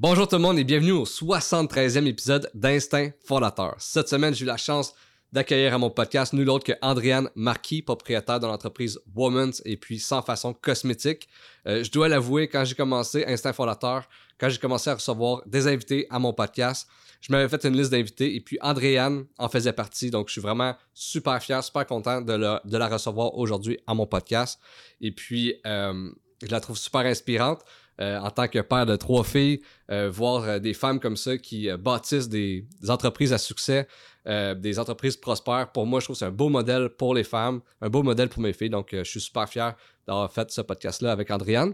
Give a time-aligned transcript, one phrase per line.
[0.00, 3.74] Bonjour tout le monde et bienvenue au 73e épisode d'Instinct Fondateur.
[3.78, 4.94] Cette semaine, j'ai eu la chance
[5.32, 9.98] d'accueillir à mon podcast nul autre que Andréane Marquis, propriétaire de l'entreprise Woman's et puis
[9.98, 11.28] Sans Façon Cosmétique.
[11.66, 14.08] Euh, je dois l'avouer, quand j'ai commencé Instinct Fondateur,
[14.38, 16.86] quand j'ai commencé à recevoir des invités à mon podcast,
[17.20, 20.12] je m'avais fait une liste d'invités et puis Andréane en faisait partie.
[20.12, 24.60] Donc, je suis vraiment super fier, super content de, la recevoir aujourd'hui à mon podcast.
[25.00, 26.08] Et puis, euh,
[26.40, 27.64] je la trouve super inspirante.
[28.00, 29.60] Euh, en tant que père de trois filles,
[29.90, 33.88] euh, voir des femmes comme ça qui bâtissent des, entreprises à succès,
[34.26, 37.60] des entreprises prospères, pour moi, je trouve que c'est un beau modèle pour les femmes,
[37.80, 38.68] un beau modèle pour mes filles.
[38.68, 39.74] Donc, je suis super fier
[40.06, 41.72] d'avoir fait ce podcast-là avec Andréane.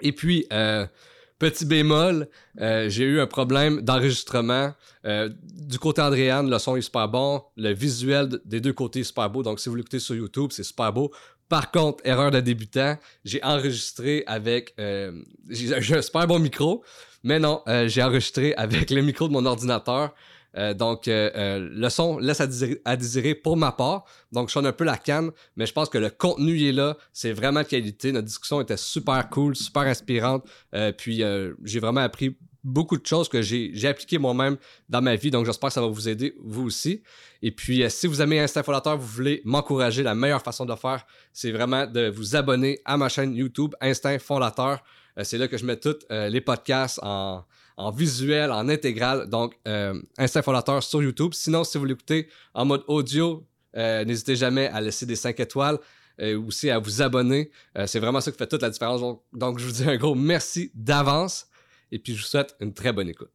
[0.00, 0.46] Et puis,
[1.38, 2.28] Petit bémol,
[2.60, 4.72] euh, j'ai eu un problème d'enregistrement.
[5.04, 7.44] Euh, du côté Andréane, le son est super bon.
[7.56, 9.44] Le visuel des deux côtés est super beau.
[9.44, 11.12] Donc, si vous l'écoutez sur YouTube, c'est super beau.
[11.48, 14.74] Par contre, erreur de débutant, j'ai enregistré avec...
[14.78, 15.12] Euh,
[15.48, 16.84] j'ai un super bon micro,
[17.22, 20.14] mais non, j'ai enregistré avec le micro de mon ordinateur.
[20.56, 24.04] Euh, donc, euh, euh, le son laisse à désirer, pour ma part.
[24.32, 26.96] Donc, je sonne un peu la canne, mais je pense que le contenu est là.
[27.12, 28.12] C'est vraiment de qualité.
[28.12, 30.46] Notre discussion était super cool, super inspirante.
[30.96, 31.22] puis,
[31.64, 32.36] j'ai vraiment appris
[32.68, 34.56] beaucoup de choses que j'ai appliquées moi-même
[34.88, 35.30] dans ma vie.
[35.30, 37.02] Donc, j'espère que ça va vous aider, vous aussi.
[37.42, 41.06] Et puis, si vous aimez Instinct vous voulez m'encourager, la meilleure façon de le faire,
[41.32, 44.82] c'est vraiment de vous abonner à ma chaîne YouTube Instinct Fondateur.
[45.22, 47.00] c'est là que je mets tous les podcasts
[47.78, 49.28] en visuel, en intégral.
[49.28, 51.32] Donc, euh, Instinct Fondateur sur YouTube.
[51.32, 53.46] Sinon, si vous l'écoutez en mode audio,
[53.76, 55.78] euh, n'hésitez jamais à laisser des 5 étoiles
[56.18, 57.50] et euh, aussi à vous abonner.
[57.76, 59.00] Euh, c'est vraiment ça qui fait toute la différence.
[59.32, 61.47] donc, je vous dis un gros merci d'avance
[61.92, 63.30] et puis je vous souhaite une très bonne écoute.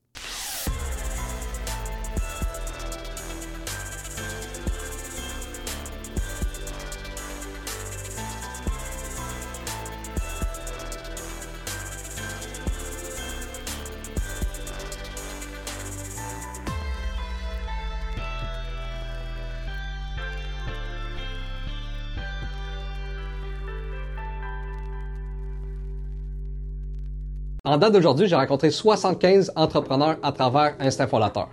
[27.66, 31.08] En date d'aujourd'hui, j'ai rencontré 75 entrepreneurs à travers Instinct.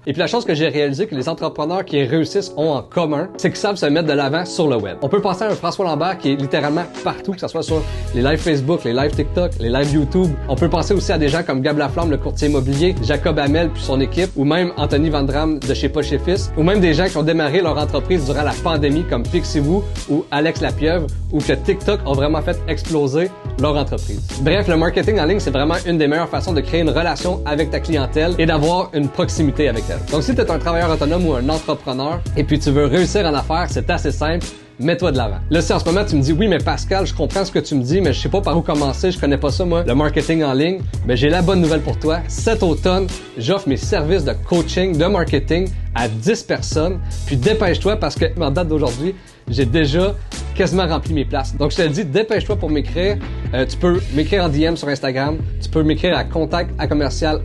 [0.08, 3.28] Et puis la chose que j'ai réalisé que les entrepreneurs qui réussissent ont en commun,
[3.36, 4.96] c'est qu'ils savent se mettre de l'avant sur le web.
[5.02, 7.80] On peut penser à un François Lambert qui est littéralement partout, que ce soit sur
[8.12, 10.32] les lives Facebook, les lives TikTok, les lives YouTube.
[10.48, 13.70] On peut penser aussi à des gens comme Gab Laflamme, le courtier immobilier, Jacob Hamel
[13.70, 16.92] puis son équipe, ou même Anthony Vandram de chez Pas chez Fils, ou même des
[16.92, 21.38] gens qui ont démarré leur entreprise durant la pandémie comme Pixie-Vous ou Alex Lapieuvre, ou
[21.38, 24.20] que TikTok ont vraiment fait exploser leur entreprise.
[24.42, 27.42] Bref, le marketing en ligne, c'est vraiment une des meilleures façons de créer une relation
[27.46, 30.00] avec ta clientèle et d'avoir une proximité avec elle.
[30.10, 33.26] Donc si tu es un travailleur autonome ou un entrepreneur et puis tu veux réussir
[33.26, 34.46] en affaires, c'est assez simple
[34.80, 35.38] mets-toi de l'avant.
[35.50, 37.58] Là, si en ce moment tu me dis oui, mais Pascal, je comprends ce que
[37.58, 39.84] tu me dis, mais je sais pas par où commencer, je connais pas ça moi,
[39.86, 42.20] le marketing en ligne, ben j'ai la bonne nouvelle pour toi.
[42.28, 43.06] Cet automne,
[43.36, 47.00] j'offre mes services de coaching, de marketing à 10 personnes.
[47.26, 49.14] Puis dépêche-toi parce que en date d'aujourd'hui,
[49.50, 50.14] j'ai déjà
[50.54, 51.56] quasiment rempli mes places.
[51.56, 53.18] Donc, je te dis, dépêche-toi pour m'écrire.
[53.54, 55.38] Euh, tu peux m'écrire en DM sur Instagram.
[55.62, 57.42] Tu peux m'écrire à contact à commercial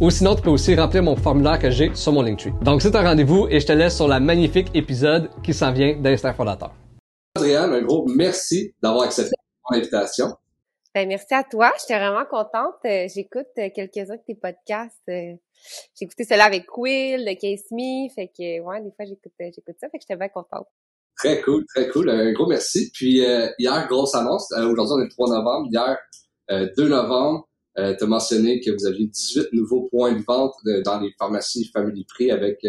[0.00, 2.52] ou sinon, tu peux aussi remplir mon formulaire que j'ai sur mon Linktree.
[2.62, 5.96] Donc, c'est un rendez-vous et je te laisse sur la magnifique épisode qui s'en vient
[5.96, 6.72] d'Instinct Fondateur.
[7.36, 9.32] Adrienne, un gros merci d'avoir accepté
[9.68, 10.26] mon invitation.
[10.94, 11.72] Ben, merci à toi.
[11.80, 12.76] J'étais vraiment contente.
[12.84, 15.02] Euh, j'écoute euh, quelques-uns de tes podcasts.
[15.06, 15.38] J'ai
[16.02, 18.08] écouté cela avec Quill, de Case Me.
[18.14, 19.88] Fait que, ouais, des fois, j'écoute, j'écoute ça.
[19.88, 20.68] Fait que j'étais bien contente.
[21.16, 22.10] Très cool, très cool.
[22.10, 22.90] Un gros merci.
[22.92, 24.50] Puis euh, hier, grosse annonce.
[24.52, 25.68] Euh, aujourd'hui, on est le 3 novembre.
[25.70, 25.96] Hier,
[26.50, 27.48] 2 euh, novembre,
[27.78, 30.54] euh, tu as mentionné que vous aviez 18 nouveaux points de vente
[30.84, 32.66] dans les pharmacies Family Prix avec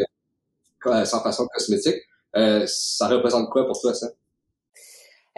[1.05, 2.01] sans façon cosmétique.
[2.33, 4.07] ça représente quoi pour toi, ça?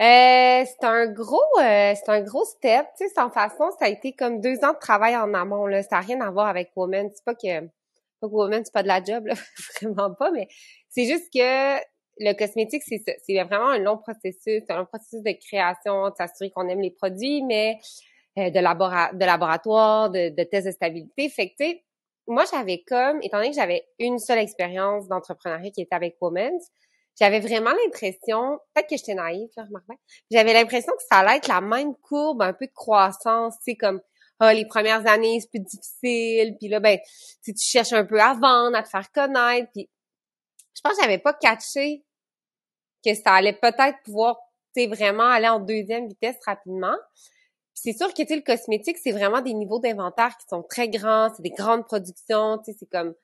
[0.00, 2.86] c'est un gros, c'est un gros step.
[2.98, 5.66] Tu sais, sans façon, ça a été comme deux ans de travail en amont.
[5.66, 7.08] Là, ça n'a rien à voir avec Woman.
[7.14, 7.60] C'est pas que,
[8.20, 9.34] pas que Woman c'est pas de la job, là,
[9.82, 10.30] vraiment pas.
[10.30, 10.48] Mais
[10.90, 11.78] c'est juste que
[12.20, 16.50] le cosmétique, c'est c'est vraiment un long processus, un long processus de création, de s'assurer
[16.50, 17.78] qu'on aime les produits, mais
[18.38, 21.28] euh, de, de laboratoire, de, de tests de stabilité.
[21.28, 21.84] Fait que, tu sais,
[22.26, 26.68] moi, j'avais comme, étant donné que j'avais une seule expérience d'entrepreneuriat qui était avec Women's,
[27.18, 29.64] j'avais vraiment l'impression, peut-être que j'étais naïve, là,
[30.30, 33.76] j'avais l'impression que ça allait être la même courbe, un peu de croissance, tu sais,
[33.76, 34.00] comme,
[34.40, 36.98] ah, les premières années, c'est plus difficile, puis là, ben,
[37.42, 39.90] tu cherches un peu à vendre, à te faire connaître, puis
[40.76, 42.04] je pense que j'avais pas catché
[43.04, 44.36] que ça allait peut-être pouvoir
[44.86, 46.94] vraiment aller en deuxième vitesse rapidement.
[47.74, 51.42] c'est sûr que le cosmétique, c'est vraiment des niveaux d'inventaire qui sont très grands, c'est
[51.42, 53.14] des grandes productions, c'est comme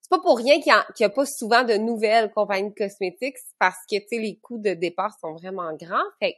[0.00, 3.96] c'est pas pour rien qu'il n'y a, pas souvent de nouvelles compagnies cosmétiques, parce que
[4.10, 6.04] les coûts de départ sont vraiment grands.
[6.20, 6.36] Fait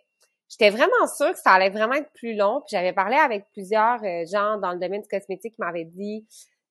[0.49, 2.61] j'étais vraiment sûre que ça allait vraiment être plus long.
[2.61, 6.25] Puis j'avais parlé avec plusieurs euh, gens dans le domaine du cosmétique qui m'avaient dit,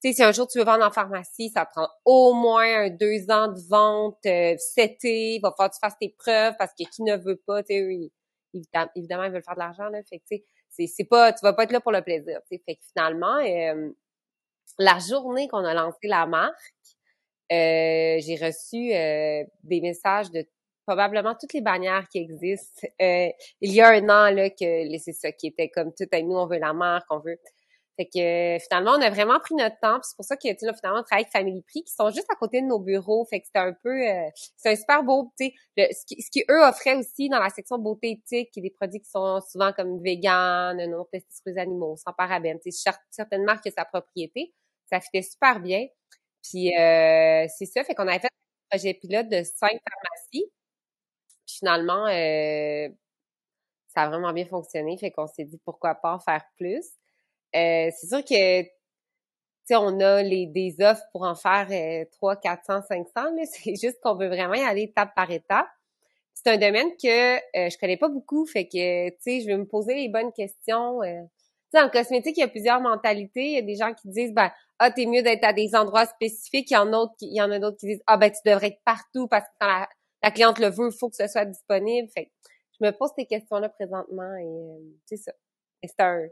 [0.09, 3.47] sais, si un jour tu veux vendre en pharmacie, ça prend au moins deux ans
[3.47, 4.55] de vente, euh,
[5.03, 7.73] il va falloir que tu fasses tes preuves parce que qui ne veut pas, tu
[7.73, 8.11] sais,
[8.95, 9.99] évidemment, ils veulent faire de l'argent, là.
[10.09, 10.35] Fait que,
[10.75, 12.39] tu sais, pas, tu vas pas être là pour le plaisir.
[12.49, 13.91] Fait que finalement, euh,
[14.79, 16.55] la journée qu'on a lancé la marque,
[17.51, 20.45] euh, j'ai reçu euh, des messages de
[20.87, 22.87] probablement toutes les bannières qui existent.
[23.01, 23.29] Euh,
[23.61, 26.35] il y a un an là que c'est ça qui était comme tout à nous
[26.35, 27.37] on veut la marque, on veut.
[27.97, 29.99] Fait que finalement on a vraiment pris notre temps.
[30.03, 32.27] C'est pour ça que tu là finalement on travaille avec Family Prix qui sont juste
[32.31, 33.25] à côté de nos bureaux.
[33.25, 34.01] Fait que c'était un peu
[34.57, 38.51] c'est un super beau tu sais ce qui offraient aussi dans la section beauté éthique
[38.51, 41.05] qui des produits qui sont souvent comme vegan, non
[41.45, 42.59] les animaux, sans parabènes.
[42.59, 44.53] Tu sais certaines marques qui sa propriété,
[44.89, 45.87] ça fitait super bien.
[46.43, 50.51] Puis euh, c'est ça, fait qu'on avait fait un projet pilote de cinq pharmacies.
[51.45, 52.89] Puis finalement, euh,
[53.87, 56.85] ça a vraiment bien fonctionné, fait qu'on s'est dit pourquoi pas en faire plus.
[57.55, 62.05] Euh, c'est sûr que tu sais, on a les, des offres pour en faire euh,
[62.11, 65.67] 3, 400, 500, mais c'est juste qu'on veut vraiment y aller étape par étape.
[66.33, 69.57] C'est un domaine que euh, je connais pas beaucoup, fait que, tu sais, je vais
[69.57, 71.01] me poser les bonnes questions.
[71.01, 71.21] Euh.
[71.73, 73.45] Tu sais, en cosmétique, il y a plusieurs mentalités.
[73.45, 76.05] Il y a des gens qui disent, ben, ah t'es mieux d'être à des endroits
[76.05, 76.69] spécifiques.
[76.71, 78.29] Il y en a d'autres qui, il y en a d'autres qui disent ah ben
[78.31, 79.85] tu devrais être partout parce que quand
[80.21, 82.09] la, cliente le veut, il faut que ce soit disponible.
[82.13, 82.31] Fait
[82.79, 85.31] je me pose ces questions-là présentement et euh, c'est ça.
[85.81, 86.27] Et c'est un,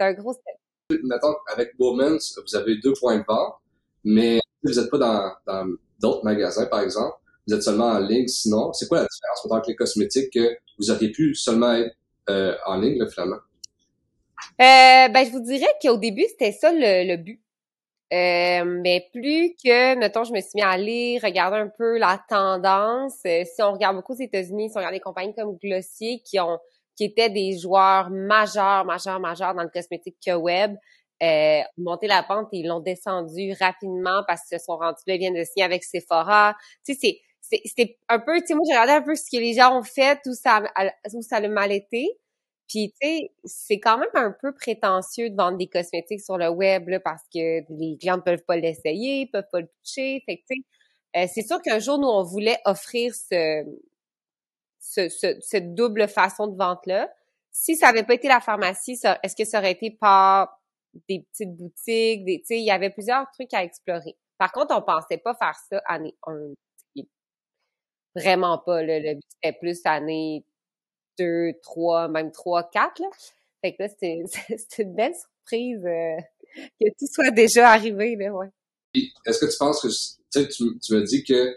[0.00, 0.56] c'est un gros step.
[1.04, 3.54] Mettons, avec Bowman, vous avez deux points de vente,
[4.02, 5.66] mais vous n'êtes pas dans, dans
[6.00, 7.16] d'autres magasins, par exemple.
[7.46, 8.26] Vous êtes seulement en ligne.
[8.26, 11.94] Sinon, c'est quoi la différence entre les cosmétiques que vous auriez pu seulement être
[12.28, 13.38] euh, en ligne, là, finalement?
[14.60, 17.40] Euh, ben, je vous dirais qu'au début, c'était ça le, le but.
[18.12, 22.20] Euh, mais plus que, mettons, je me suis mis à lire, regarder un peu la
[22.28, 23.20] tendance.
[23.26, 26.40] Euh, si on regarde beaucoup aux États-Unis, si on regarde des compagnies comme Glossier qui
[26.40, 26.58] ont
[27.00, 30.76] qui étaient des joueurs majeurs, majeurs, majeurs dans le cosmétique que web,
[31.22, 35.14] euh, monté la pente et ils l'ont descendu rapidement parce qu'ils se sont rendus là,
[35.14, 36.54] ils viennent de signer avec Sephora.
[36.84, 39.38] Tu sais, c'est c'était un peu, tu sais, moi j'ai regardé un peu ce que
[39.40, 40.62] les gens ont fait, où ça,
[41.14, 42.06] où ça a mal été.
[42.68, 46.50] Puis, tu sais, c'est quand même un peu prétentieux de vendre des cosmétiques sur le
[46.50, 50.22] web, là, parce que les clients ne peuvent pas l'essayer, peuvent pas le toucher.
[50.26, 53.64] Fait que, tu sais, euh, c'est sûr qu'un jour, nous, on voulait offrir ce,
[54.80, 55.08] ce,
[55.40, 57.12] cette double façon de vente-là.
[57.52, 60.60] Si ça avait pas été la pharmacie, est-ce que ça aurait été par
[61.08, 64.16] des petites boutiques, des, il y avait plusieurs trucs à explorer.
[64.38, 66.54] Par contre, on pensait pas faire ça année 1.
[68.16, 68.98] Vraiment pas, là.
[68.98, 70.44] Le c'était plus année
[71.16, 72.98] deux, trois, même trois, quatre.
[73.00, 73.06] Là.
[73.62, 74.24] Fait que là, c'est
[74.82, 76.16] une belle surprise euh,
[76.80, 78.16] que tout soit déjà arrivé.
[78.16, 78.48] Là, ouais.
[79.26, 81.56] Est-ce que tu penses que tu, tu me dis que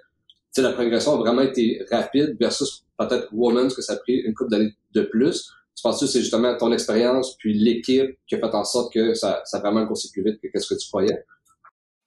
[0.58, 4.52] la progression a vraiment été rapide versus peut-être Woman's que ça a pris une couple
[4.52, 5.52] d'années de plus?
[5.76, 9.14] Tu penses que c'est justement ton expérience puis l'équipe qui a fait en sorte que
[9.14, 11.26] ça, ça a vraiment coursé plus vite que qu'est-ce que tu croyais?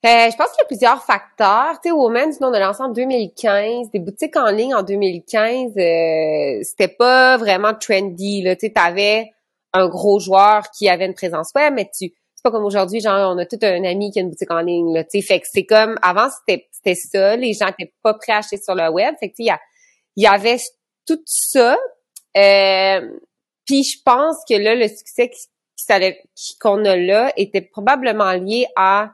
[0.04, 1.80] Euh, je pense qu'il y a plusieurs facteurs.
[1.82, 3.90] Tu sais, Women's, nous, on a lancé en 2015.
[3.90, 8.42] Des boutiques en ligne en 2015, euh, c'était pas vraiment trendy.
[8.42, 8.54] Là.
[8.54, 9.32] Tu sais, avais
[9.72, 13.34] un gros joueur qui avait une présence web, mais tu c'est pas comme aujourd'hui, genre,
[13.34, 14.94] on a tout un ami qui a une boutique en ligne.
[14.94, 17.34] Là, tu sais, fait que c'est comme, avant, c'était ça.
[17.34, 19.14] Les gens étaient pas prêts à acheter sur le web.
[19.18, 19.48] Fait que, tu
[20.24, 20.58] avait
[21.06, 21.76] tout ça.
[22.36, 23.18] Euh,
[23.66, 25.30] puis je pense que là, le succès
[26.60, 29.12] qu'on a là était probablement lié à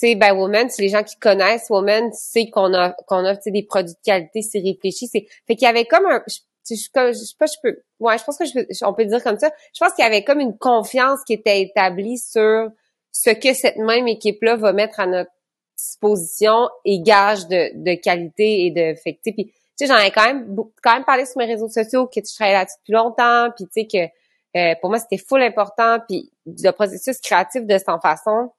[0.00, 3.34] tu sais, ben Woman, c'est les gens qui connaissent Woman, c'est qu'on a qu'on a
[3.34, 6.38] des produits de qualité, c'est réfléchi, c'est fait qu'il y avait comme un je,
[6.70, 9.50] je, sais pas je peux ouais, je pense que je on peut dire comme ça.
[9.74, 12.68] Je pense qu'il y avait comme une confiance qui était établie sur
[13.10, 15.32] ce que cette même équipe là va mettre à notre
[15.76, 20.24] disposition et gage de, de qualité et de fait puis tu sais j'en ai quand
[20.24, 23.66] même quand même parlé sur mes réseaux sociaux que je travaillais là-dessus depuis longtemps puis
[23.66, 27.86] tu sais que euh, pour moi c'était full important puis le processus créatif de cette
[28.02, 28.50] façon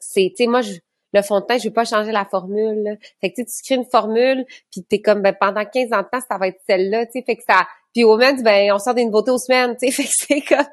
[0.00, 0.74] c'est, tu sais, moi, je,
[1.12, 2.98] le fond de teint, je vais pas changer la formule.
[3.20, 6.20] Fait que tu crées une formule, puis t'es comme ben pendant 15 ans de temps,
[6.28, 7.66] ça va être celle-là, tu sais, fait que ça.
[7.94, 10.40] Puis au moment ben on sort des nouveautés aux semaines, tu sais, fait que c'est
[10.42, 10.66] comme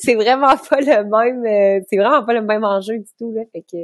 [0.00, 3.42] c'est vraiment pas le même euh, c'est vraiment pas le même enjeu du tout là.
[3.52, 3.76] Fait que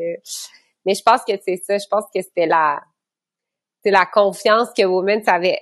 [0.87, 2.81] mais je pense que c'est ça, je pense que c'était la
[3.85, 5.59] c'est la confiance que Women avait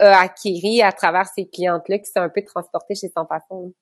[0.00, 3.72] a acquérie à travers ces clientes-là qui sont un peu transportées chez son patron.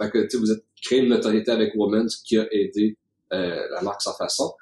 [0.00, 2.96] Fait que vous êtes créé une notoriété avec Women, qui a aidé
[3.32, 4.54] euh, la marque sans façon.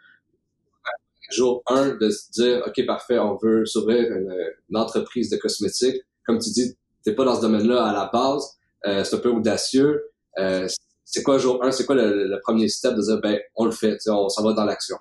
[1.31, 6.03] Jour 1, de se dire, OK, parfait, on veut s'ouvrir une, entreprise de cosmétiques.
[6.25, 8.59] Comme tu dis, t'es pas dans ce domaine-là à la base.
[8.87, 10.11] Euh, c'est un peu audacieux.
[10.39, 10.69] Euh,
[11.05, 11.73] c'est quoi jour 1?
[11.73, 14.65] C'est quoi le, premier step de dire, ben, on le fait, on s'en va dans
[14.65, 14.97] l'action?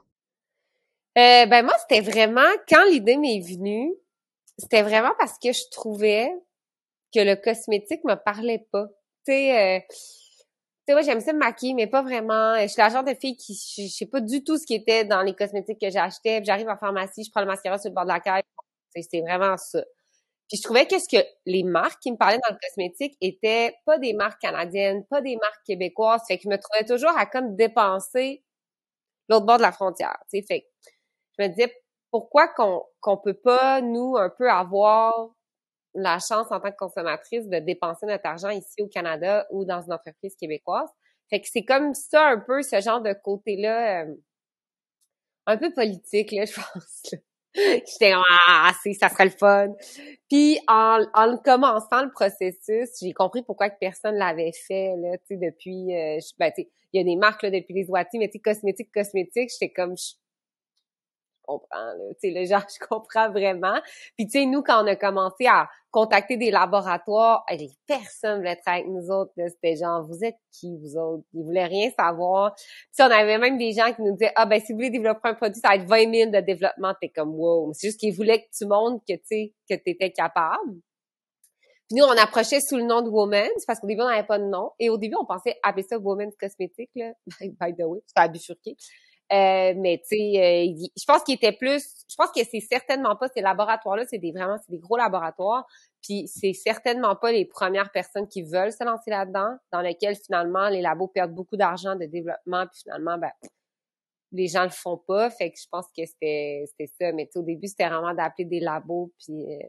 [1.18, 3.94] Euh, ben moi, c'était vraiment, quand l'idée m'est venue,
[4.58, 6.30] c'était vraiment parce que je trouvais
[7.14, 8.88] que le cosmétique me parlait pas.
[9.26, 12.60] Tu sais, euh, moi, j'aime ça me maquiller, mais pas vraiment.
[12.62, 15.06] Je suis la genre de fille qui, je, sais pas du tout ce qui était
[15.06, 16.42] dans les cosmétiques que j'achetais.
[16.44, 18.44] J'arrive en pharmacie, je prends le mascara sur le bord de la caisse.
[19.12, 19.84] C'est vraiment ça.
[20.48, 23.76] Puis je trouvais que ce que les marques qui me parlaient dans le cosmétique étaient
[23.86, 26.22] pas des marques canadiennes, pas des marques québécoises.
[26.28, 28.44] Fait que je me trouvais toujours à comme dépenser
[29.28, 30.18] l'autre bord de la frontière.
[30.32, 30.68] Tu sais, fait
[31.38, 31.74] je me disais
[32.12, 35.30] pourquoi qu'on qu'on peut pas nous un peu avoir
[35.94, 39.82] la chance en tant que consommatrice de dépenser notre argent ici au Canada ou dans
[39.82, 40.90] une entreprise québécoise?
[41.30, 44.16] Fait que c'est comme ça un peu ce genre de côté-là euh,
[45.48, 47.16] un peu politique là, je pense.
[47.56, 48.12] J'étais
[48.48, 49.74] ah, ça serait le fun.
[50.30, 55.24] Puis en, en commençant le processus, j'ai compris pourquoi que personne l'avait fait là, tu
[55.28, 58.30] sais depuis euh, ben tu il y a des marques là depuis les Ouati, mais
[58.30, 59.96] tu cosmétique cosmétique, j'étais comme
[61.46, 62.14] comprends, là.
[62.22, 63.80] Tu sais, le genre, je comprends vraiment.
[64.18, 68.52] Puis, tu sais, nous, quand on a commencé à contacter des laboratoires, les personnes voulaient
[68.52, 71.24] être avec nous autres, C'était genre, vous êtes qui, vous autres?
[71.34, 72.56] Ils voulaient rien savoir.
[72.56, 75.30] Puis, on avait même des gens qui nous disaient, ah, ben, si vous voulez développer
[75.30, 76.94] un produit, ça va être 20 000 de développement.
[77.00, 77.72] T'es comme, wow.
[77.74, 80.82] C'est juste qu'ils voulaient que tu montres que, tu sais, que t'étais capable.
[81.88, 84.40] Puis nous, on approchait sous le nom de Women's parce qu'au début, on n'avait pas
[84.40, 84.72] de nom.
[84.80, 87.12] Et au début, on pensait appeler ça Women's Cosmétique, là.
[87.42, 88.76] By the way, c'était bifurqué.
[89.34, 93.16] Euh, mais tu sais, euh, je pense qu'il était plus, je pense que c'est certainement
[93.16, 95.66] pas ces laboratoires-là, c'est des vraiment, c'est des gros laboratoires.
[96.04, 100.70] Puis c'est certainement pas les premières personnes qui veulent se lancer là-dedans, dans lesquelles finalement
[100.70, 103.32] les labos perdent beaucoup d'argent de développement, puis finalement, ben,
[104.32, 105.32] les gens le font pas.
[105.32, 107.12] Fait que je pense que c'était, c'était ça.
[107.12, 109.68] Mais au début, c'était vraiment d'appeler des labos, puis, euh,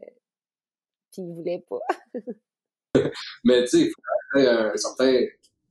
[1.11, 1.79] puis ils voulaient pas.
[3.43, 5.25] mais tu sais, il faut un certain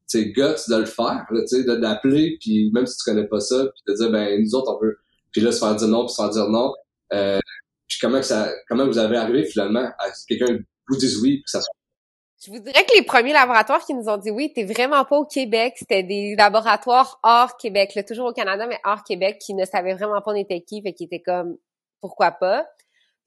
[0.09, 3.67] tu guts de le faire, tu sais, d'appeler, puis même si tu connais pas ça,
[3.67, 4.97] puis de dire, ben, nous autres, on peut,
[5.33, 6.73] puis là, se faire dire non, puis se faire dire non.
[7.13, 7.41] Euh,
[7.89, 10.59] puis comment que ça, comment vous avez arrivé finalement à que quelqu'un
[10.89, 11.73] vous dise oui, puis ça soit
[12.45, 15.17] je vous dirais que les premiers laboratoires qui nous ont dit oui, t'es vraiment pas
[15.17, 19.55] au Québec, c'était des laboratoires hors Québec, là, toujours au Canada, mais hors Québec, qui
[19.55, 21.57] ne savaient vraiment pas on était qui, fait qui étaient comme
[22.01, 22.67] pourquoi pas.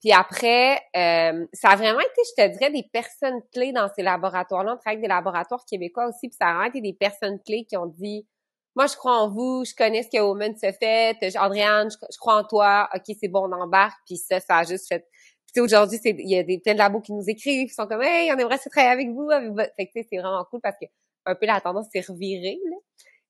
[0.00, 4.02] Puis après, euh, ça a vraiment été, je te dirais, des personnes clés dans ces
[4.02, 4.72] laboratoires-là.
[4.72, 7.66] On travaille avec des laboratoires québécois aussi, puis ça a vraiment été des personnes clés
[7.66, 8.26] qui ont dit
[8.74, 12.36] Moi, je crois en vous, je connais ce que Woman se fait, Andréane, je, crois
[12.36, 15.06] en toi, ok, c'est bon, on embarque, puis ça, ça a juste fait.
[15.52, 18.02] Puis aujourd'hui, il y a des plein de labos qui nous écrivent, qui sont comme
[18.02, 20.86] Hey, on aimerait se travailler avec vous, avec Fait que c'est vraiment cool parce que
[21.26, 22.58] un peu la tendance s'est revirée.
[22.64, 22.76] Là.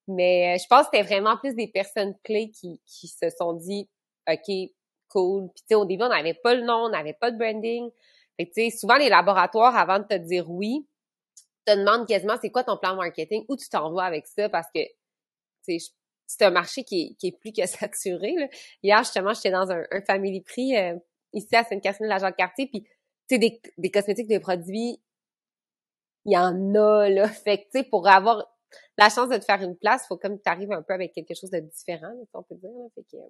[0.07, 3.55] Mais euh, je pense que c'était vraiment plus des personnes clés qui, qui se sont
[3.55, 3.89] dit
[4.29, 4.71] OK,
[5.11, 5.49] cool.
[5.55, 7.91] Puis tu sais, au début, on n'avait pas le nom, on n'avait pas de branding.
[8.39, 10.87] Fait tu sais, souvent les laboratoires, avant de te dire oui,
[11.67, 14.81] te demandent quasiment c'est quoi ton plan marketing, où tu t'envoies avec ça, parce que
[15.63, 18.35] c'est un marché qui est, qui est plus que saturé.
[18.37, 18.49] Là.
[18.83, 20.97] Hier, justement, j'étais dans un, un family prix euh,
[21.33, 22.91] ici à Sainte-Catherine de la Jacques-Cartier, puis tu
[23.29, 25.01] sais, des, des cosmétiques, des produits,
[26.25, 27.29] il y en a, là.
[27.45, 28.47] Fait que, tu sais, pour avoir
[28.99, 31.35] la chance de te faire une place, faut comme tu arrives un peu avec quelque
[31.35, 32.71] chose de différent, on peut dire.
[32.71, 32.87] Là.
[32.95, 33.29] Fait que, euh,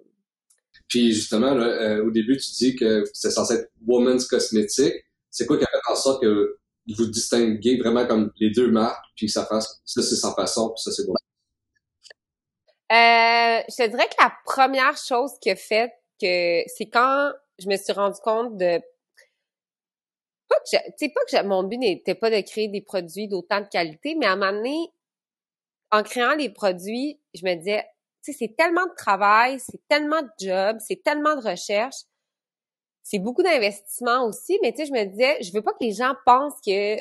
[0.91, 4.93] puis justement, là, euh, au début, tu dis que c'est censé être woman's cosmétique.
[5.29, 6.59] C'est quoi qui a fait en sorte que
[6.97, 10.69] vous distinguez vraiment comme les deux marques, puis que ça fasse ça c'est sans façon,
[10.71, 11.13] puis ça c'est beau.
[12.91, 17.69] Euh, je te dirais que la première chose qui a fait que c'est quand je
[17.69, 18.81] me suis rendu compte de
[20.49, 23.67] pas que sais pas que mon but n'était pas de créer des produits d'autant de
[23.67, 24.91] qualité, mais à un moment donné,
[25.91, 27.85] en créant les produits, je me disais
[28.21, 31.95] sais, c'est tellement de travail, c'est tellement de job, c'est tellement de recherche.
[33.03, 35.93] C'est beaucoup d'investissement aussi, mais tu sais, je me disais, je veux pas que les
[35.93, 36.97] gens pensent que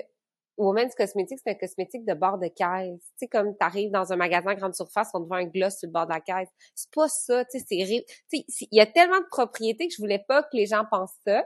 [0.57, 3.01] Women's Cosmetics, c'est un cosmétique de bord de caisse.
[3.01, 5.89] Tu sais, comme t'arrives dans un magasin grande surface, on te vend un gloss sur
[5.89, 6.49] le bord de la caisse.
[6.75, 8.05] C'est pas ça, tu sais, c'est...
[8.31, 10.85] Tu sais, il y a tellement de propriétés que je voulais pas que les gens
[10.91, 11.45] pensent ça.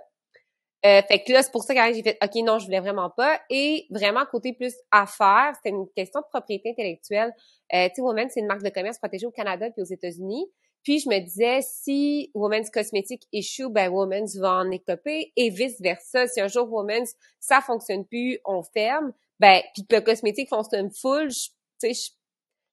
[0.84, 3.08] Euh, fait que là, c'est pour ça que j'ai fait OK, non, je voulais vraiment
[3.08, 3.40] pas.
[3.48, 7.32] Et vraiment, côté plus affaires, c'était une question de propriété intellectuelle.
[7.72, 10.46] Euh, tu sais, Women's, c'est une marque de commerce protégée au Canada puis aux États-Unis.
[10.82, 16.26] Puis je me disais, si Women's Cosmetics échoue, ben Women's va en écoper et vice-versa.
[16.26, 20.90] Si un jour Women's, ça fonctionne plus, on ferme, ben, puis que le cosmétique fonctionne
[20.90, 22.12] full, tu sais,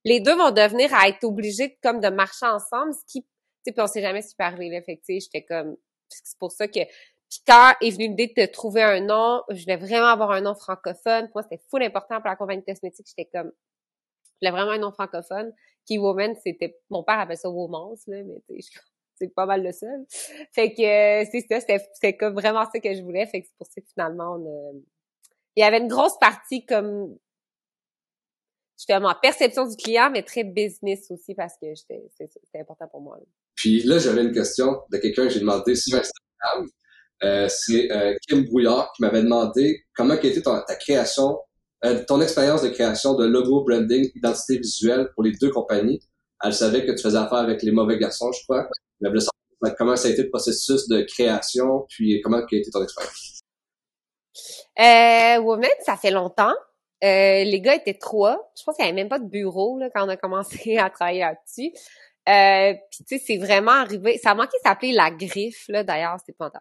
[0.04, 3.30] les deux vont devenir à être obligés comme de marcher ensemble, ce qui, tu
[3.66, 4.82] sais, puis on sait jamais si peut arriver là.
[4.82, 5.78] Fait que, tu sais, j'étais comme,
[6.10, 6.80] c'est pour ça que
[7.32, 10.54] puis quand est venue l'idée de trouver un nom, je voulais vraiment avoir un nom
[10.54, 11.28] francophone.
[11.28, 13.08] Pour moi, c'était full important pour la compagnie cosmétique.
[13.08, 15.54] J'étais comme, je voulais vraiment un nom francophone.
[15.88, 18.42] Key Woman, c'était, mon père appelle ça Womance, là, mais
[19.16, 20.06] c'est pas mal le seul.
[20.52, 23.26] Fait que euh, c'est ça, c'était comme vraiment ça que je voulais.
[23.28, 24.84] Fait que c'est pour ça que finalement, on
[25.56, 27.18] il y avait une grosse partie comme
[28.78, 33.20] justement perception du client, mais très business aussi parce que c'était important pour moi.
[33.56, 36.68] Puis là, j'avais une question de quelqu'un que j'ai demandé sur Instagram.
[37.24, 41.40] Euh, c'est euh, Kim Brouillard qui m'avait demandé comment a été ta création,
[41.86, 46.00] euh, ton expérience de création de logo, branding, identité visuelle pour les deux compagnies.
[46.44, 48.68] Elle savait que tu faisais affaire avec les mauvais garçons, je crois.
[49.04, 49.14] Elle
[49.78, 53.42] comment ça a été le processus de création, puis comment a été ton expérience.
[54.80, 56.54] Euh, Woman, ça fait longtemps.
[57.04, 58.52] Euh, les gars étaient trois.
[58.58, 60.90] Je pense qu'il n'y avait même pas de bureau là, quand on a commencé à
[60.90, 61.74] travailler là-dessus.
[62.30, 64.18] Euh, Puis tu sais, c'est vraiment arrivé.
[64.18, 66.52] Ça a manqué s'appeler la griffe, là, d'ailleurs, c'était pas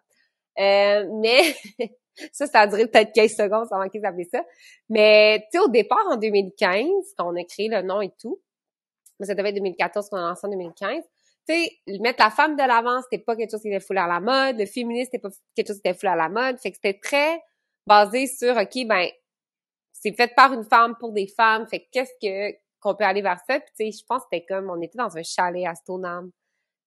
[0.59, 1.55] euh, mais
[2.31, 4.43] ça, ça a duré peut-être 15 secondes, ça a manqué s'appeler ça.
[4.89, 8.41] Mais tu sais, au départ, en 2015, quand on a créé le nom et tout,
[9.19, 11.03] mais ça devait être 2014 qu'on a lancé en 2015,
[11.47, 14.07] tu sais, mettre la femme de l'avant, c'était pas quelque chose qui était foulé à
[14.07, 14.59] la mode.
[14.59, 16.59] Le féministe, c'était pas quelque chose qui était foulé à la mode.
[16.59, 17.41] Fait que c'était très
[17.87, 19.07] basé sur, OK, ben,
[19.91, 21.67] c'est fait par une femme pour des femmes.
[21.67, 23.59] Fait qu'est-ce que qu'on peut aller vers ça?
[23.59, 26.31] Puis tu sais, je pense que c'était comme, on était dans un chalet à Stoneham.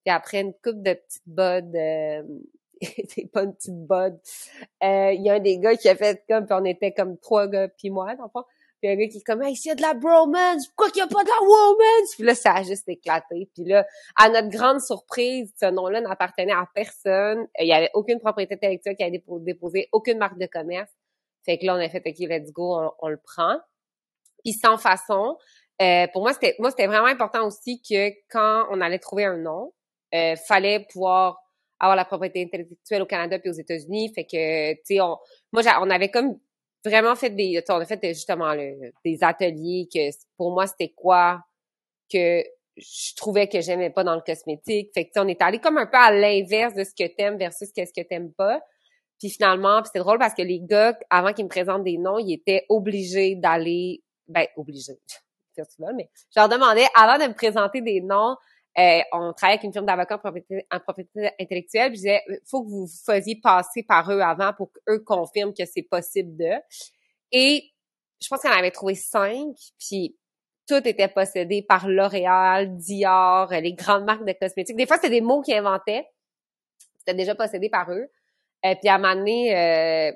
[0.05, 2.23] Puis après une coupe de petites bodes, euh,
[3.09, 4.19] c'est pas une petite bode.
[4.83, 7.17] Euh, il y a un des gars qui a fait comme, puis on était comme
[7.17, 8.43] trois gars puis moi, dans le fond.
[8.81, 10.99] Puis un gars qui est comme, hey, il y a de la bromance, pourquoi qu'il
[10.99, 12.15] y a pas de la womance?
[12.15, 13.49] Puis là, ça a juste éclaté.
[13.53, 17.47] Puis là, à notre grande surprise, ce nom-là n'appartenait à personne.
[17.59, 20.91] Il y avait aucune propriété intellectuelle qui avait déposé, aucune marque de commerce.
[21.45, 23.59] Fait que là, on a fait, OK, let's go, on, le prend.
[24.43, 25.37] Puis sans façon,
[25.81, 29.37] euh, pour moi, c'était moi c'était vraiment important aussi que quand on allait trouver un
[29.37, 29.73] nom,
[30.13, 31.44] euh, fallait pouvoir
[31.79, 34.11] avoir la propriété intellectuelle au Canada puis aux États-Unis.
[34.13, 35.17] Fait que, tu sais, on,
[35.51, 36.39] moi, on avait comme
[36.83, 38.53] vraiment fait des, on a fait justement
[39.03, 41.41] des ateliers que pour moi c'était quoi
[42.11, 42.43] que
[42.77, 44.91] je trouvais que j'aimais pas dans le cosmétique.
[44.93, 47.71] Fait que on est allé comme un peu à l'inverse de ce que t'aimes versus
[47.71, 48.61] qu'est-ce que t'aimes pas.
[49.19, 52.33] Puis finalement, c'est drôle parce que les gars, avant qu'ils me présentent des noms, ils
[52.33, 54.99] étaient obligés d'aller, ben obligés,
[55.95, 58.35] mais je leur demandais avant de me présenter des noms,
[58.77, 61.91] euh, on travaillait avec une firme d'avocats en propriété, en propriété intellectuelle.
[61.91, 65.83] je disais, faut que vous faisiez passer par eux avant pour qu'eux confirment que c'est
[65.83, 66.51] possible de.
[67.31, 67.71] Et
[68.21, 70.17] je pense qu'on avait trouvé cinq, puis
[70.67, 74.75] tout était possédé par L'Oréal, Dior, les grandes marques de cosmétiques.
[74.75, 76.07] Des fois, c'était des mots qu'ils inventaient.
[76.97, 78.09] C'était déjà possédé par eux.
[78.63, 80.11] Et euh, puis à un moment donné, euh,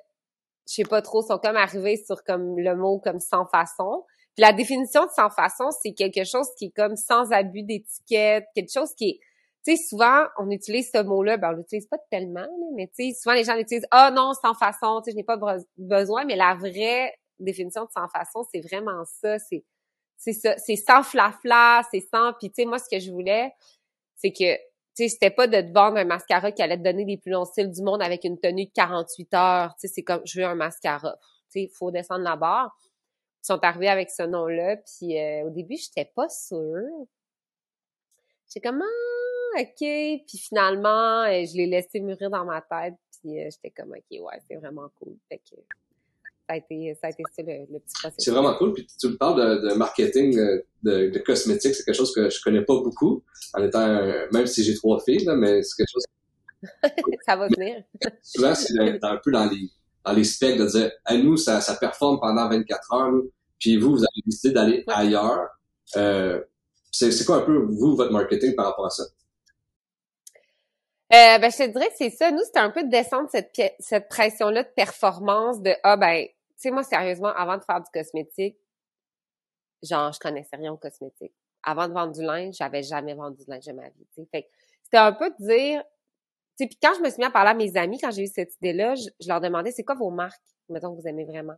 [0.68, 4.06] je sais pas trop, sont comme arrivés sur comme le mot comme sans façon.
[4.40, 8.72] La définition de sans façon, c'est quelque chose qui est comme sans abus d'étiquette, quelque
[8.72, 9.20] chose qui est
[9.66, 13.20] tu sais, souvent, on utilise ce mot-là, ben, on l'utilise pas tellement, mais tu sais,
[13.22, 15.38] souvent, les gens l'utilisent, ah non, sans façon, tu sais, je n'ai pas
[15.78, 19.66] besoin, mais la vraie définition de sans façon, c'est vraiment ça, c'est,
[20.32, 23.52] ça, c'est sans flafla, c'est sans, puis tu sais, moi, ce que je voulais,
[24.16, 24.62] c'est que, tu
[25.04, 27.44] sais, c'était pas de te vendre un mascara qui allait te donner les plus longs
[27.44, 30.46] styles du monde avec une tenue de 48 heures, tu sais, c'est comme, je veux
[30.46, 31.18] un mascara,
[31.52, 32.74] tu sais, il faut descendre la barre.
[33.50, 37.08] Sont arrivés avec ce nom-là, puis euh, au début, j'étais pas sûre.
[38.48, 43.40] J'étais comme, ah, OK, puis finalement, euh, je l'ai laissé mûrir dans ma tête, puis
[43.40, 45.16] euh, j'étais comme, OK, ouais, c'est vraiment cool.
[45.30, 45.56] Fait que
[46.48, 48.24] ça a été ça, a été ça le, petit processus.
[48.24, 50.36] C'est vraiment cool, puis tu me parles de, marketing
[50.84, 53.24] de, de, cosmétiques, c'est quelque chose que je connais pas beaucoup,
[53.56, 54.00] en étant,
[54.32, 56.04] même si j'ai trois filles, là, mais c'est quelque chose...
[57.26, 57.84] ça va venir.
[58.22, 59.72] Souvent, c'est un peu dans les
[60.06, 63.22] dans les specs de dire, à nous, ça, ça performe pendant 24 heures,
[63.60, 65.50] puis vous, vous avez décidé d'aller ailleurs.
[65.98, 66.44] Euh,
[66.92, 69.04] c'est quoi un peu, vous, votre marketing par rapport à ça?
[71.12, 72.32] Euh, ben, je te dirais que c'est ça.
[72.32, 76.34] Nous, c'était un peu de descendre cette, cette pression-là de performance de, ah, ben, tu
[76.56, 78.58] sais, moi, sérieusement, avant de faire du cosmétique,
[79.82, 81.34] genre, je connaissais rien au cosmétique.
[81.64, 84.48] Avant de vendre du linge, j'avais jamais vendu du linge de ma vie, Fait
[84.84, 85.84] c'était un peu de dire,
[86.58, 88.56] puis quand je me suis mis à parler à mes amis, quand j'ai eu cette
[88.56, 91.56] idée-là, je, leur demandais c'est quoi vos marques, mettons que vous aimez vraiment?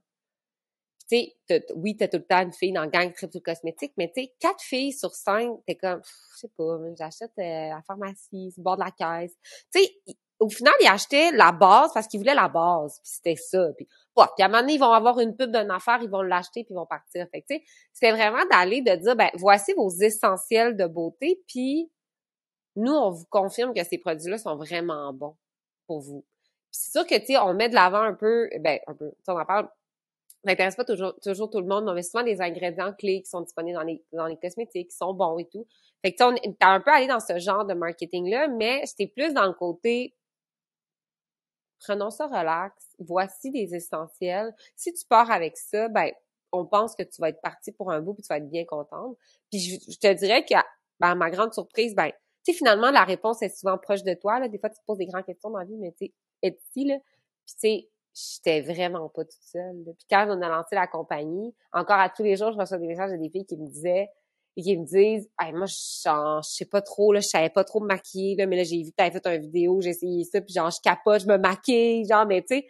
[1.10, 1.18] Tu
[1.50, 4.24] sais, oui, t'as tout le temps une fille dans le gang triple cosmétique, mais tu
[4.24, 6.02] sais, quatre filles sur cinq, t'es comme,
[6.36, 9.36] je sais pas, j'achète euh, à la pharmacie, c'est bord de la caisse.
[9.74, 13.36] Tu sais, au final, ils achetaient la base parce qu'ils voulaient la base, puis c'était
[13.36, 13.70] ça.
[13.78, 16.24] Puis, puis à un moment donné, ils vont avoir une pub d'une affaire, ils vont
[16.24, 17.28] l'acheter, puis ils vont partir.
[17.32, 17.60] Fait tu
[17.94, 21.92] c'était vraiment d'aller, de dire, ben, voici vos essentiels de beauté, puis
[22.76, 25.38] nous, on vous confirme que ces produits-là sont vraiment bons
[25.86, 26.26] pour vous.
[26.72, 29.46] c'est sûr que, tu on met de l'avant un peu, ben, un peu, on en
[29.46, 29.70] parle,
[30.44, 33.30] n'intéresse pas toujours, toujours tout le monde, mais on met souvent des ingrédients clés qui
[33.30, 35.68] sont disponibles dans les, dans les cosmétiques, qui sont bons et tout.
[36.04, 39.34] Fait que, tu t'as un peu allé dans ce genre de marketing-là, mais c'était plus
[39.34, 40.16] dans le côté,
[41.80, 44.54] prenons ça relax, voici des essentiels.
[44.76, 46.12] Si tu pars avec ça, ben,
[46.52, 48.66] on pense que tu vas être parti pour un bout puis tu vas être bien
[48.66, 49.18] contente.
[49.50, 50.56] Puis je, te dirais que,
[51.00, 52.12] ben, ma grande surprise, ben,
[52.44, 54.40] tu sais, finalement, la réponse est souvent proche de toi.
[54.40, 54.48] Là.
[54.48, 56.54] Des fois, tu te poses des grandes questions dans la vie, mais tu sais,
[56.86, 56.98] là.
[57.46, 59.84] Puis tu sais, j'étais vraiment pas toute seule.
[59.98, 62.88] Puis quand on a lancé la compagnie, encore à tous les jours, je reçois des
[62.88, 64.10] messages de des filles qui me disaient
[64.58, 67.80] et qu'ils me disent hey, moi je sais pas trop là je savais pas trop
[67.80, 70.54] me maquiller là mais là j'ai vu que fait une vidéo j'ai essayé ça puis
[70.54, 72.68] genre je capote je me maquille genre mais tu sais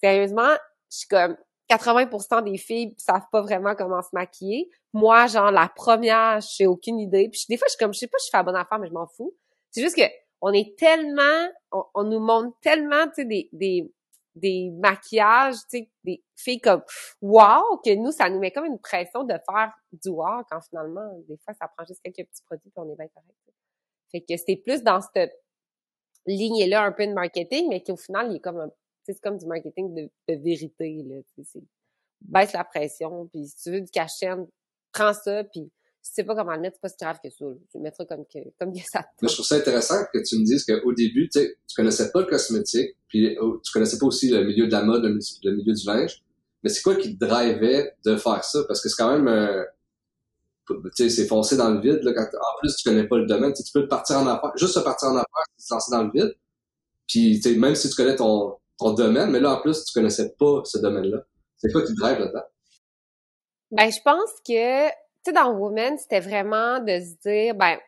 [0.00, 0.52] sérieusement
[0.92, 1.36] je suis comme
[1.70, 4.70] 80% des filles savent pas vraiment comment se maquiller.
[4.92, 7.28] Moi genre la première j'ai aucune idée.
[7.28, 8.88] Puis des fois je suis comme je sais pas je fais la bonne affaire mais
[8.88, 9.34] je m'en fous.
[9.70, 10.02] C'est juste que
[10.40, 11.48] on est tellement
[11.94, 13.92] on, nous montre tellement tu sais des, des
[14.34, 16.82] des maquillages, tu sais, des filles comme
[17.20, 21.08] wow que nous ça nous met comme une pression de faire du wow quand finalement
[21.28, 23.38] des fois ça prend juste quelques petits produits puis on est bien correct.
[24.10, 25.32] Fait que c'est plus dans cette
[26.26, 28.70] ligne là un peu de marketing mais qu'au final il est comme
[29.04, 31.60] c'est comme du marketing de, vérité là, tu
[32.22, 34.30] baisse la pression puis si tu veux du cachet,
[34.92, 35.70] prends ça puis
[36.04, 37.46] si tu sais pas comment le mettre, c'est pas si grave que ça.
[37.70, 40.38] Tu le mettras comme que, comme que ça Mais je trouve ça intéressant que tu
[40.38, 43.98] me dises qu'au début, tu sais, tu connaissais pas le cosmétique, puis oh, tu connaissais
[43.98, 46.22] pas aussi le milieu de la mode, le, milieu du linge.
[46.62, 48.64] Mais c'est quoi qui te drivait de faire ça?
[48.68, 49.64] Parce que c'est quand même, euh,
[50.68, 53.24] tu sais, c'est foncé dans le vide, là, quand, en plus, tu connais pas le
[53.24, 53.54] domaine.
[53.54, 56.10] Tu peux partir en affaires, juste se partir en affaires, c'est se lancer dans le
[56.14, 56.36] vide.
[57.08, 59.94] Puis, tu sais, même si tu connais ton, ton domaine, mais là, en plus, tu
[59.94, 61.22] connaissais pas ce domaine-là.
[61.56, 62.44] C'est quoi qui te drive là-dedans?
[63.70, 67.78] Ben, je pense que tu sais, dans Women, c'était vraiment de se dire, ben,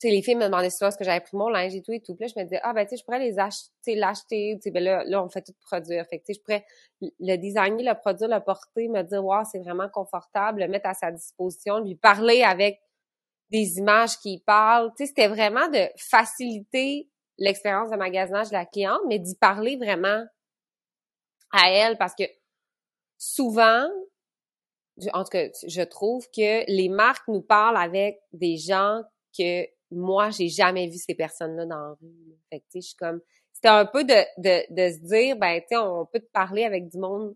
[0.00, 1.92] tu sais, les filles me demandaient souvent ce que j'avais pris mon linge et tout
[1.92, 2.16] et tout.
[2.18, 4.54] Là, je me disais, ah, ben, tu sais, je pourrais les acheter, l'acheter.
[4.56, 6.06] Tu sais, ben là, là, on fait tout produire.
[6.06, 6.64] Fait que, tu sais, je pourrais
[7.20, 10.94] le designer, le produire, le porter, me dire, wow, c'est vraiment confortable, le mettre à
[10.94, 12.80] sa disposition, lui parler avec
[13.50, 14.90] des images qui parlent.
[14.96, 19.76] Tu sais, c'était vraiment de faciliter l'expérience de magasinage de la cliente, mais d'y parler
[19.76, 20.24] vraiment
[21.52, 22.24] à elle parce que
[23.18, 23.86] souvent,
[25.12, 29.02] en tout cas, je trouve que les marques nous parlent avec des gens
[29.36, 32.38] que moi, j'ai jamais vu ces personnes-là dans la rue.
[32.50, 33.20] Fait que, tu sais, je suis comme,
[33.52, 36.64] c'était un peu de, de, de se dire, ben, tu sais, on peut te parler
[36.64, 37.34] avec du monde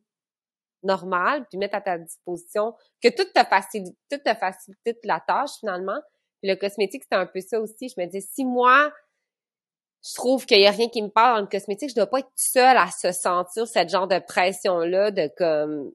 [0.82, 5.50] normal, puis mettre à ta disposition, que tout te facilite, tout te facilite la tâche,
[5.60, 6.00] finalement.
[6.40, 7.88] Puis le cosmétique, c'était un peu ça aussi.
[7.88, 8.92] Je me disais, si moi,
[10.04, 12.20] je trouve qu'il y a rien qui me parle dans le cosmétique, je dois pas
[12.20, 15.92] être seule à se sentir cette genre de pression-là de comme,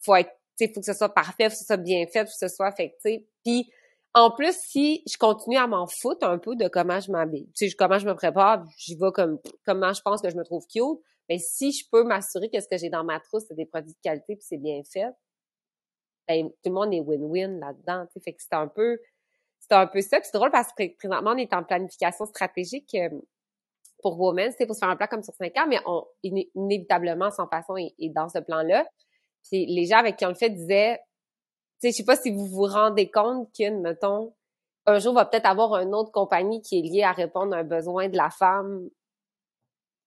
[0.00, 2.32] faut être il faut que ce soit parfait, faut que ce soit bien fait, faut
[2.40, 3.28] que ce soit affecté.
[3.44, 3.70] Puis
[4.14, 7.68] en plus, si je continue à m'en foutre un peu de comment je m'habille, tu
[7.68, 10.66] sais, comment je me prépare, j'y vais comme comment je pense que je me trouve
[10.66, 11.00] cute.
[11.28, 13.94] Mais si je peux m'assurer que ce que j'ai dans ma trousse, c'est des produits
[13.94, 15.12] de qualité puis c'est bien fait,
[16.28, 18.06] ben, tout le monde est win-win là-dedans.
[18.06, 18.98] Tu sais, fait que c'est un peu,
[19.60, 20.18] c'est un peu ça.
[20.22, 23.08] C'est drôle parce que présentement, on est en planification stratégique euh,
[24.02, 24.52] pour Women.
[24.58, 27.76] C'est pour se faire un plan comme sur cinq ans, mais on, inévitablement, sans façon,
[27.76, 28.86] est dans ce plan-là.
[29.50, 30.98] Les gens avec qui on le fait disaient,
[31.80, 34.34] tu sais, je sais pas si vous vous rendez compte qu'une, mettons,
[34.86, 37.64] un jour va peut-être avoir une autre compagnie qui est liée à répondre à un
[37.64, 38.88] besoin de la femme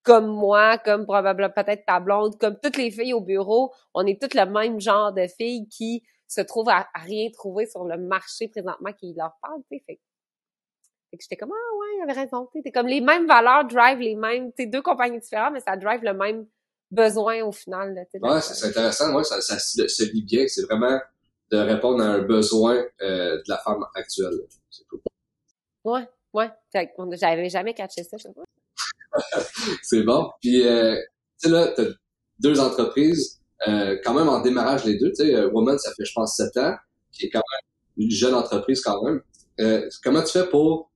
[0.05, 4.21] comme moi, comme probablement peut-être ta blonde, comme toutes les filles au bureau, on est
[4.21, 8.47] toutes le même genre de filles qui se trouvent à, rien trouver sur le marché
[8.47, 9.83] présentement qui leur parle, tu sais.
[9.87, 9.99] Fait,
[11.17, 14.15] que j'étais comme, ah ouais, il avait raison, tu comme les mêmes valeurs drive les
[14.15, 16.45] mêmes, tu deux compagnies différentes, mais ça drive le même
[16.95, 17.93] besoin au final.
[17.93, 19.13] Là, ouais, c'est intéressant.
[19.15, 20.45] Ouais, ça, ça, se lit bien.
[20.47, 20.99] C'est vraiment
[21.51, 24.33] de répondre à un besoin euh, de la femme actuelle.
[24.69, 24.99] C'est tout.
[25.83, 26.49] Ouais, ouais.
[27.13, 28.17] J'avais jamais catché ça.
[29.83, 30.29] c'est bon.
[30.41, 30.95] Puis, euh,
[31.41, 31.83] tu sais, là, t'as
[32.39, 35.09] deux entreprises, euh, quand même en démarrage les deux.
[35.09, 36.75] Tu sais, euh, Woman, ça fait, je pense, sept ans,
[37.11, 39.21] qui est quand même une jeune entreprise quand même.
[40.03, 40.91] Comment tu fais pour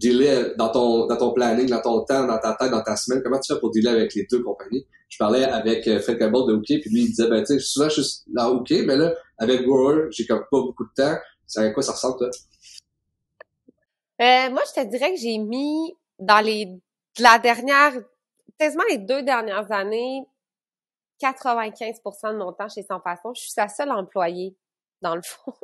[0.00, 3.22] dealer dans ton, dans ton planning, dans ton temps, dans ta tête, dans ta semaine?
[3.22, 4.86] Comment tu fais pour dealer avec les deux compagnies?
[5.10, 7.58] je parlais avec euh, Fred Cabot de Hooké, puis lui, il disait, ben, tu sais,
[7.58, 11.16] souvent, je suis là Hooké, mais là, avec Grower, j'ai comme pas beaucoup de temps.
[11.46, 12.30] C'est à quoi ça ressemble, toi?
[14.20, 16.80] Euh, moi, je te dirais que j'ai mis dans les,
[17.18, 17.92] la dernière,
[18.56, 20.22] quasiment les deux dernières années,
[21.18, 21.96] 95
[22.32, 23.34] de mon temps chez Sans Façon.
[23.34, 24.56] Je suis sa seule employée,
[25.02, 25.54] dans le fond.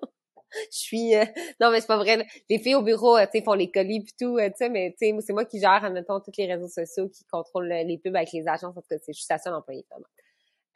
[0.73, 1.25] je suis euh,
[1.61, 4.01] non mais c'est pas vrai les filles au bureau euh, tu sais font les colis
[4.01, 6.47] puis tout euh, tu sais mais tu sais c'est moi qui gère admettons tous les
[6.47, 9.55] réseaux sociaux qui contrôle les pubs avec les agences parce que c'est juste la seule
[9.55, 10.07] employée vraiment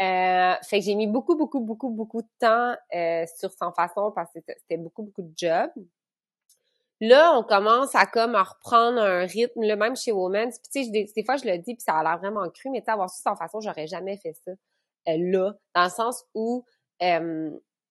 [0.03, 2.75] euh, fait que j'ai mis beaucoup beaucoup beaucoup beaucoup de temps
[3.39, 5.71] sur son façon parce que c'était beaucoup beaucoup de job.
[7.03, 10.59] Là on commence à comme à reprendre un rythme le même chez Women's.
[10.59, 12.81] Puis tu sais des, fois je le dis puis ça a l'air vraiment cru mais
[12.81, 14.53] tu sais avoir su sans façon j'aurais jamais fait ça
[15.07, 16.65] là dans le sens où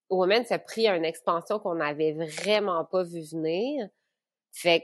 [0.09, 3.87] Women s'est pris une expansion qu'on n'avait vraiment pas vu venir.
[4.51, 4.83] Fait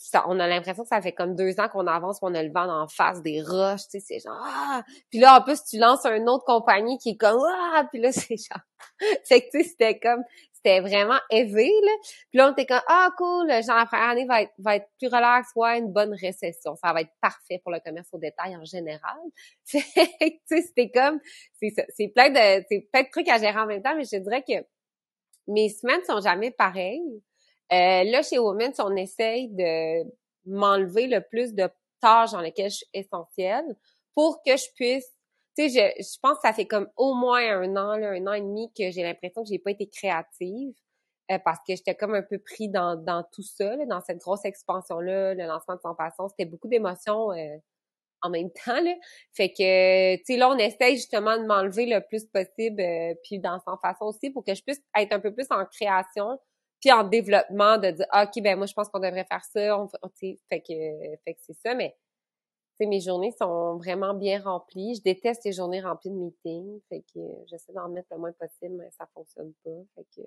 [0.00, 2.52] ça, on a l'impression que ça fait comme deux ans qu'on avance, qu'on a le
[2.52, 4.84] vent en face des roches, tu sais, c'est genre ah!
[5.10, 7.84] Puis là, en plus, tu lances une autre compagnie qui est comme ah!
[7.90, 8.62] Puis là, c'est genre,
[9.24, 10.22] fait que tu sais, c'était comme,
[10.54, 11.92] c'était vraiment élevé là.
[12.30, 14.88] Puis là, on était comme ah cool, genre la première année va être va être
[14.98, 18.56] plus relax, ouais, une bonne récession, ça va être parfait pour le commerce au détail
[18.56, 19.18] en général.
[19.64, 21.18] Fait que tu sais, c'était comme,
[21.60, 24.16] c'est c'est plein de, c'est plein de trucs à gérer en même temps, mais je
[24.16, 24.64] dirais que
[25.48, 27.22] mes semaines sont jamais pareilles.
[27.72, 30.04] Euh, là, chez Women's, on essaye de
[30.46, 31.68] m'enlever le plus de
[32.00, 33.76] tâches dans lesquelles je suis essentielle
[34.14, 35.18] pour que je puisse
[35.56, 38.26] tu sais, je, je pense que ça fait comme au moins un an, là, un
[38.28, 40.72] an et demi que j'ai l'impression que j'ai pas été créative
[41.32, 44.18] euh, parce que j'étais comme un peu pris dans, dans tout ça, là, dans cette
[44.18, 46.28] grosse expansion-là, le lancement de Sans Passion.
[46.28, 47.56] C'était beaucoup d'émotions euh,
[48.22, 48.80] en même temps.
[48.80, 48.94] Là.
[49.32, 53.40] Fait que, tu sais, là, on essaye justement de m'enlever le plus possible, euh, puis
[53.40, 56.38] dans Sans Façon aussi, pour que je puisse être un peu plus en création,
[56.80, 59.78] puis en développement, de dire, ah, OK, ben moi, je pense qu'on devrait faire ça.
[59.80, 61.96] On, fait que, fait que c'est ça, mais
[62.86, 64.94] mes journées sont vraiment bien remplies.
[64.96, 66.80] Je déteste les journées remplies de meetings.
[66.88, 69.70] Fait que j'essaie d'en mettre le moins possible, mais ça fonctionne pas.
[69.94, 70.22] Fait que...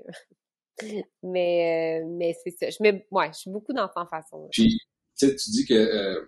[1.23, 2.69] mais euh, mais c'est ça.
[2.69, 4.49] Je mets, ouais, je suis beaucoup dans cette façon.
[4.51, 4.79] Puis,
[5.17, 6.21] tu sais, tu dis que euh,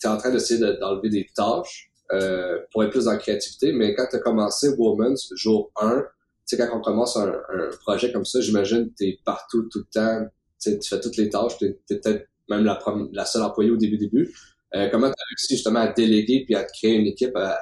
[0.00, 3.72] tu es en train d'essayer d'enlever des tâches euh, pour être plus dans la créativité,
[3.72, 6.06] mais quand tu as commencé Woman's jour 1, tu
[6.46, 7.32] sais, quand on commence un,
[7.80, 10.26] projet comme ça, j'imagine que tu es partout tout le temps,
[10.60, 14.34] tu fais toutes les tâches, tu es, peut-être même la, seule employée au début début.
[14.74, 17.58] Euh, comment tu as réussi justement à déléguer puis à créer une équipe à,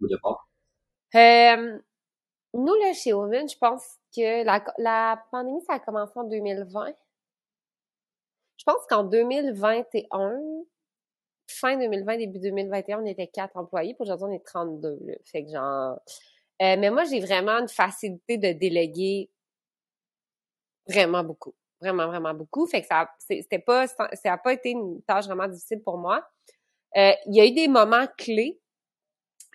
[0.00, 0.48] au départ?
[1.14, 1.78] Euh,
[2.54, 3.84] nous, là, chez Women, je pense
[4.14, 6.92] que la, pandémie, ça a commencé en 2020.
[8.56, 10.40] Je pense qu'en 2021,
[11.48, 13.94] fin 2020, début 2021, on était quatre employés.
[13.94, 14.98] Pour aujourd'hui, on est 32.
[15.04, 15.14] Là.
[15.24, 16.00] Fait que genre...
[16.62, 19.30] Euh, mais moi, j'ai vraiment une facilité de déléguer
[20.88, 21.54] vraiment beaucoup.
[21.80, 22.66] Vraiment, vraiment beaucoup.
[22.66, 26.26] Fait que ça c'était pas ça n'a pas été une tâche vraiment difficile pour moi.
[26.96, 28.58] Euh, il y a eu des moments clés.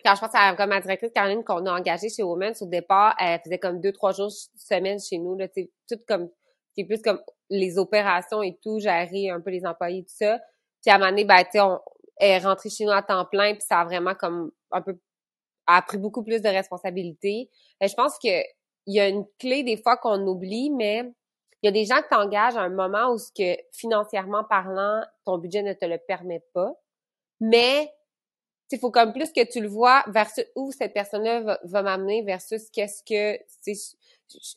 [0.04, 3.16] Quand je pense à comme ma directrice Caroline qu'on a engagée chez Women's au départ,
[3.18, 5.36] elle faisait comme deux, trois jours semaine chez nous.
[5.36, 6.30] Là, tout comme
[6.76, 10.38] c'est plus comme les opérations et tout, gérer un peu les employés, tout ça.
[10.80, 11.80] Puis à un moment donné, ben, on
[12.18, 14.98] est rentrée chez nous à temps plein, puis ça a vraiment comme un peu
[15.66, 17.50] a pris beaucoup plus de responsabilités.
[17.80, 18.42] Et je pense que
[18.86, 21.04] il y a une clé des fois qu'on oublie, mais
[21.62, 25.02] il y a des gens qui t'engagent à un moment où ce que financièrement parlant,
[25.24, 26.74] ton budget ne te le permet pas.
[27.40, 27.92] Mais
[28.72, 32.70] il faut comme plus que tu le vois versus où cette personne-là va, m'amener versus
[32.70, 33.96] qu'est-ce que c'est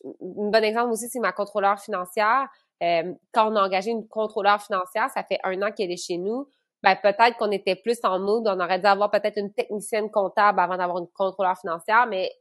[0.05, 2.47] un bon exemple aussi c'est ma contrôleur financière
[2.81, 6.17] euh, quand on a engagé une contrôleur financière ça fait un an qu'elle est chez
[6.17, 6.47] nous
[6.85, 10.59] ben peut-être qu'on était plus en mode on aurait dû avoir peut-être une technicienne comptable
[10.59, 12.31] avant d'avoir une contrôleur financière mais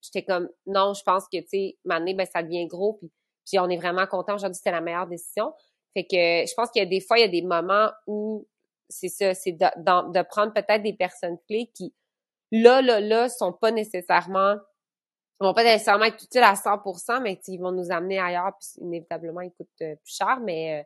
[0.00, 3.10] j'étais comme non je pense que tu sais maintenant ben ça devient gros puis
[3.46, 4.34] puis on est vraiment content.
[4.34, 5.52] Aujourd'hui c'était la meilleure décision.
[5.94, 8.46] Fait que je pense qu'il y a des fois il y a des moments où
[8.88, 9.66] c'est ça, c'est de,
[10.12, 11.94] de, prendre peut-être des personnes clés qui,
[12.50, 14.56] là, là, là, sont pas nécessairement,
[15.38, 19.42] vont pas nécessairement être utiles à 100%, mais ils vont nous amener ailleurs, puis inévitablement,
[19.42, 20.84] ils coûtent euh, plus cher, mais,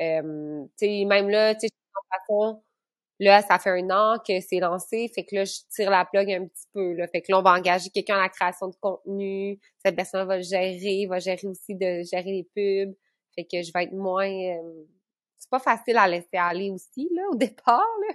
[0.00, 1.68] euh, euh, tu sais, même là, tu sais,
[2.12, 2.62] façon,
[3.20, 6.30] là, ça fait un an que c'est lancé, fait que là, je tire la plug
[6.30, 8.76] un petit peu, là, fait que là, on va engager quelqu'un à la création de
[8.80, 12.94] contenu, cette personne va le gérer, va gérer aussi de gérer les pubs,
[13.34, 14.28] fait que je vais être moins
[15.42, 18.14] c'est pas facile à laisser aller aussi, là, au départ, là.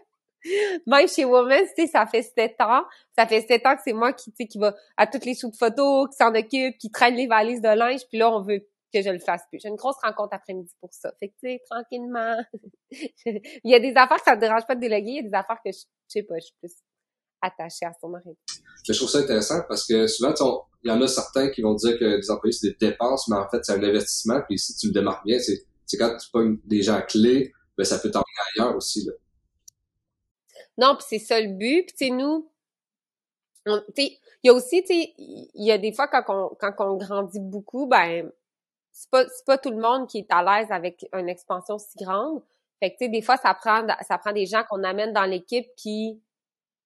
[0.85, 2.83] Même chez Women, tu sais, ça fait sept ans.
[3.17, 5.35] Ça fait sept ans que c'est moi qui, tu sais, qui va à toutes les
[5.35, 8.65] shoots photos, qui s'en occupe, qui traîne les valises de linge, puis là, on veut
[8.99, 9.59] que je le fasse plus.
[9.61, 11.11] J'ai une grosse rencontre après-midi pour ça.
[11.19, 12.37] Fait que, tu sais, tranquillement.
[12.91, 15.29] il y a des affaires que ça me dérange pas de déléguer, il y a
[15.29, 16.73] des affaires que je, sais pas, je suis plus
[17.41, 18.37] attachée à son mari.
[18.85, 20.33] Je trouve ça intéressant parce que souvent,
[20.83, 23.37] il y en a certains qui vont dire que les employés, c'est des dépenses, mais
[23.37, 26.59] en fait, c'est un investissement, puis si tu le démarques bien, c'est quand tu pognes
[26.65, 29.13] des gens clés, ben ça peut t'emmener ailleurs aussi là.
[30.77, 31.85] Non, puis c'est ça le but.
[31.85, 32.51] Puis tu sais nous,
[33.95, 36.73] tu il y a aussi tu sais il y a des fois quand on quand
[36.79, 38.31] on grandit beaucoup, ben
[38.97, 42.03] c'est pas c'est pas tout le monde qui est à l'aise avec une expansion si
[42.03, 42.41] grande.
[42.79, 45.25] Fait que tu sais des fois ça prend ça prend des gens qu'on amène dans
[45.25, 46.19] l'équipe qui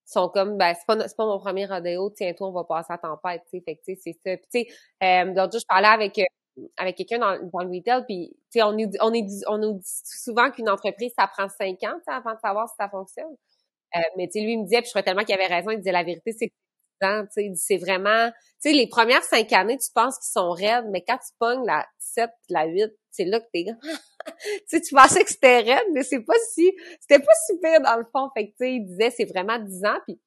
[0.06, 2.92] sont comme ben c'est pas c'est pas mon premier rodéo, tiens toi on va passer
[2.92, 3.64] à tempête, tu sais.
[3.66, 4.38] Fait que tu sais c'est ça.
[4.38, 6.24] Puis tu sais euh, l'autre jour je parlais avec euh,
[6.78, 9.74] avec quelqu'un dans, dans, le retail, puis tu sais, on nous, on, est, on nous
[9.76, 13.34] dit souvent qu'une entreprise, ça prend cinq ans avant de savoir si ça fonctionne.
[13.96, 15.72] Euh, mais tu sais, lui, il me disait, puis je crois tellement qu'il avait raison,
[15.72, 16.52] il disait la vérité, c'est
[17.56, 21.18] c'est vraiment, tu sais, les premières cinq années, tu penses qu'ils sont raides, mais quand
[21.18, 23.66] tu pognes la 7, la 8, c'est là que t'es
[24.70, 28.06] tu tu pensais que c'était raide, mais c'est pas si, c'était pas super dans le
[28.12, 28.30] fond.
[28.34, 30.20] Fait que, tu sais, il disait, c'est vraiment 10 ans, puis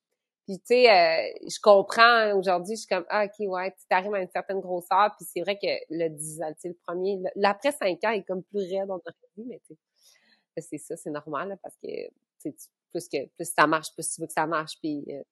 [0.46, 4.12] puis tu sais, euh, je comprends aujourd'hui, je suis comme ah ok ouais, tu arrives
[4.12, 8.04] à une certaine grosseur, puis c'est vrai que le 10 ans, le premier, l'après 5
[8.04, 9.74] ans est comme plus raide dans notre vie, mais tu
[10.58, 11.88] c'est ça, c'est normal parce que
[12.92, 15.04] plus que plus ça marche, plus tu veux que ça marche, puis.
[15.08, 15.22] Euh,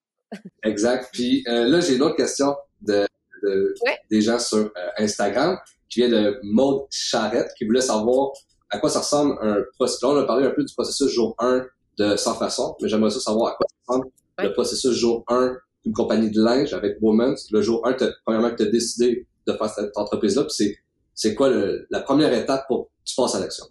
[0.65, 1.11] exact.
[1.13, 3.07] Puis euh, là, j'ai une autre question de,
[3.43, 3.75] de
[4.11, 8.33] des gens sur Instagram qui vient de Maude Charrette qui voulait savoir
[8.71, 10.05] à quoi ça ressemble un processus.
[10.05, 11.67] on a parlé un peu du processus jour 1
[11.99, 15.57] de Sans Façon, mais j'aimerais ça savoir à quoi ça ressemble le processus jour 1
[15.85, 17.51] d'une compagnie de linge avec Women's.
[17.51, 20.47] Le jour 1, premièrement, que tu as décidé de faire cette entreprise-là?
[20.49, 20.77] c'est,
[21.15, 21.51] c'est quoi
[21.91, 23.67] la première étape pour que tu passes à l'action?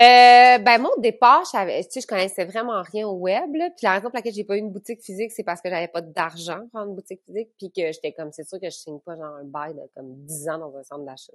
[0.00, 3.50] Euh, ben moi au départ, tu sais, je connaissais vraiment rien au web.
[3.52, 5.88] Puis la raison pour laquelle j'ai pas eu une boutique physique, c'est parce que j'avais
[5.88, 8.98] pas d'argent pour une boutique physique, puis que j'étais comme, c'est sûr que je signe
[9.00, 11.34] pas genre un bail de comme 10 ans dans un centre d'achat.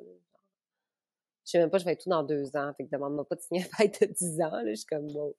[1.46, 2.72] Je sais même pas, je vais être tout dans deux ans.
[2.76, 4.50] Fait que demande-moi pas de signer un bail de 10 ans.
[4.50, 5.36] Là, je suis comme bon.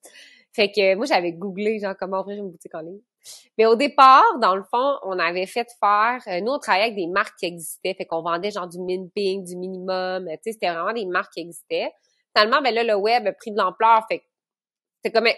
[0.52, 3.00] Fait que moi, j'avais googlé genre comment ouvrir une boutique en ligne.
[3.58, 6.22] Mais au départ, dans le fond, on avait fait faire.
[6.28, 7.94] Euh, nous, on travaillait avec des marques qui existaient.
[7.94, 10.28] Fait qu'on vendait genre du minping, du minimum.
[10.28, 11.90] Tu sais, c'était vraiment des marques qui existaient
[12.36, 14.04] finalement, ben là, le web a pris de l'ampleur.
[14.08, 14.22] Fait
[15.04, 15.28] c'est comme,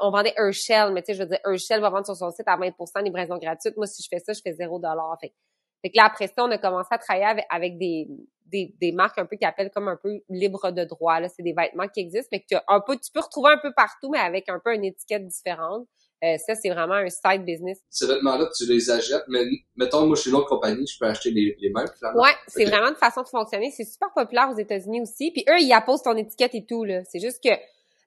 [0.00, 2.46] on vendait Herschel, mais tu sais, je veux dire, Herschel va vendre sur son site
[2.46, 3.76] à 20% livraison gratuite.
[3.76, 4.80] Moi, si je fais ça, je fais 0
[5.20, 5.34] Fait,
[5.82, 8.06] fait que là, après ça, on a commencé à travailler avec, des,
[8.46, 11.18] des, des, marques un peu qui appellent comme un peu libre de droit.
[11.18, 13.72] Là, c'est des vêtements qui existent, mais que un peu, tu peux retrouver un peu
[13.74, 15.88] partout, mais avec un peu une étiquette différente.
[16.24, 17.78] Euh, ça, c'est vraiment un side business.
[17.90, 19.44] Ces vêtements-là, tu les achètes, mais
[19.76, 22.64] mettons, moi, je suis une autre compagnie, je peux acheter les, les mêmes, Ouais, c'est
[22.64, 23.70] vraiment une façon de fonctionner.
[23.70, 25.30] C'est super populaire aux États-Unis aussi.
[25.30, 27.04] Puis eux, ils apposent ton étiquette et tout, là.
[27.04, 27.50] C'est juste que,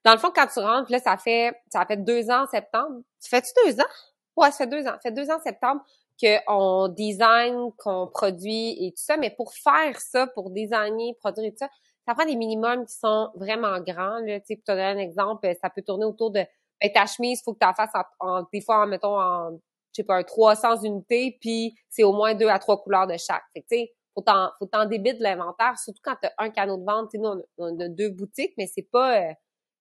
[0.03, 3.01] dans le fond, quand tu rentres, là, ça fait, ça fait deux ans en septembre.
[3.23, 3.89] Tu fais-tu deux ans?
[4.35, 4.95] Ouais, ça fait deux ans.
[4.95, 5.81] Ça fait deux ans en septembre
[6.21, 9.15] qu'on design, qu'on produit et tout ça.
[9.15, 11.69] Mais pour faire ça, pour designer, produire et tout ça,
[12.05, 14.39] ça prend des minimums qui sont vraiment grands, là.
[14.39, 16.41] Tu sais, pour te donner un exemple, ça peut tourner autour de
[16.81, 19.97] ben, ta chemise, faut que tu la fasses en, des fois, en, mettons, en, je
[19.97, 23.43] sais pas, un 300 unités, puis c'est au moins deux à trois couleurs de chaque.
[23.53, 26.33] Fait que, tu sais, faut t'en, faut t'en débiter de l'inventaire, surtout quand tu as
[26.37, 27.09] un canot de vente.
[27.11, 29.33] Tu sais, nous, on a, deux boutiques, mais c'est pas, euh,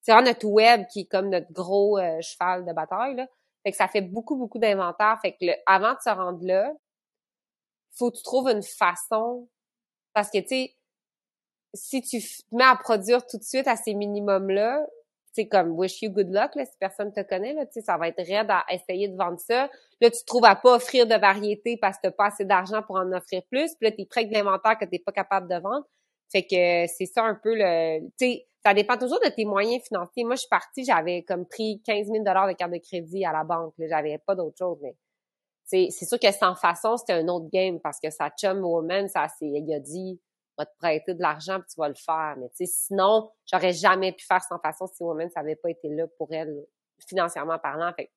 [0.02, 3.26] c'est vraiment notre web qui est comme notre gros euh, cheval de bataille, là.
[3.62, 5.18] Fait que ça fait beaucoup, beaucoup d'inventaire.
[5.20, 6.72] Fait que avant de se rendre là,
[7.98, 9.48] faut que tu trouves une façon,
[10.14, 10.76] parce que, tu sais,
[11.74, 14.86] si tu te mets à produire tout de suite à ces minimums-là,
[15.32, 17.96] c'est comme wish you good luck là, si personne te connaît là, tu sais ça
[17.96, 19.68] va être raide à essayer de vendre ça.
[20.00, 22.82] Là tu te trouves à pas offrir de variété parce que t'as pas assez d'argent
[22.82, 25.60] pour en offrir plus, puis là t'es prêt de l'inventaire que t'es pas capable de
[25.60, 25.86] vendre.
[26.32, 29.82] Fait que c'est ça un peu le tu sais ça dépend toujours de tes moyens
[29.86, 30.24] financiers.
[30.24, 33.32] Moi je suis partie, j'avais comme pris 15 000 dollars de carte de crédit à
[33.32, 34.94] la banque, j'avais pas d'autre chose mais
[35.70, 39.26] c'est sûr que sans façon, c'était un autre game parce que sa chum woman, ça
[39.40, 40.20] il a dit
[40.60, 42.34] va te prêter de l'argent puis tu vas le faire.
[42.38, 45.70] Mais tu sais, sinon, j'aurais jamais pu faire sans façon si Woman ça n'avait pas
[45.70, 46.64] été là pour elle,
[47.08, 47.92] financièrement parlant.
[47.94, 48.10] Fait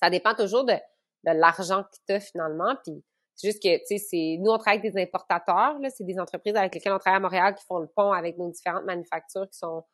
[0.00, 2.74] ça dépend toujours de, de l'argent que tu as finalement.
[2.84, 3.02] Puis
[3.34, 5.78] c'est juste que, tu sais, c'est nous, on travaille avec des importateurs.
[5.80, 8.38] Là, c'est des entreprises avec lesquelles on travaille à Montréal qui font le pont avec
[8.38, 9.84] nos différentes manufactures qui sont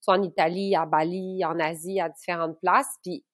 [0.00, 2.94] soit en Italie, à Bali, en Asie, à différentes places.
[3.02, 3.24] Puis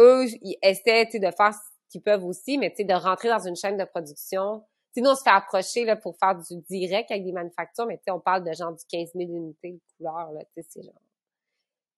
[0.00, 2.94] eux, ils essaient, tu sais, de faire ce qu'ils peuvent aussi, mais tu sais, de
[2.94, 4.64] rentrer dans une chaîne de production
[5.00, 8.20] nous, on se fait approcher là, pour faire du direct avec des manufactures, mais on
[8.20, 10.32] parle de genre du 15 000 unités de couleurs.
[10.32, 10.94] Là, c'est genre...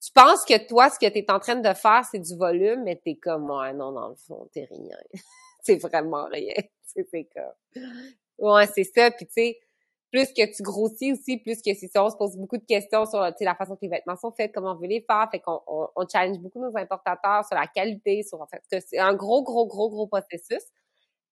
[0.03, 2.85] Tu penses que toi, ce que tu es en train de faire, c'est du volume,
[2.85, 4.97] mais t'es comme, ouais, non, dans le fond, t'es rien.
[5.63, 6.55] c'est vraiment rien.
[6.85, 7.83] c'est comme...
[8.39, 9.11] Ouais, c'est ça.
[9.11, 9.59] Puis tu sais,
[10.11, 13.07] plus que tu grossis aussi, plus que c'est ça, on se pose beaucoup de questions
[13.07, 15.29] sur la façon que les vêtements sont faits, comment on veut les faire.
[15.31, 19.15] Fait qu'on on, challenge beaucoup nos importateurs sur la qualité, sur en fait, c'est un
[19.15, 20.65] gros, gros, gros, gros processus.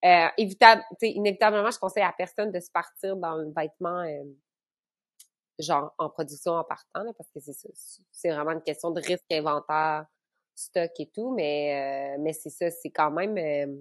[0.05, 4.23] Euh, évitable, inévitablement, je conseille à personne de se partir dans le vêtement euh,
[5.59, 7.53] genre en production en partant, là, parce que c'est
[8.11, 10.05] c'est vraiment une question de risque, inventaire,
[10.55, 13.75] stock et tout, mais euh, mais c'est ça, c'est quand même euh,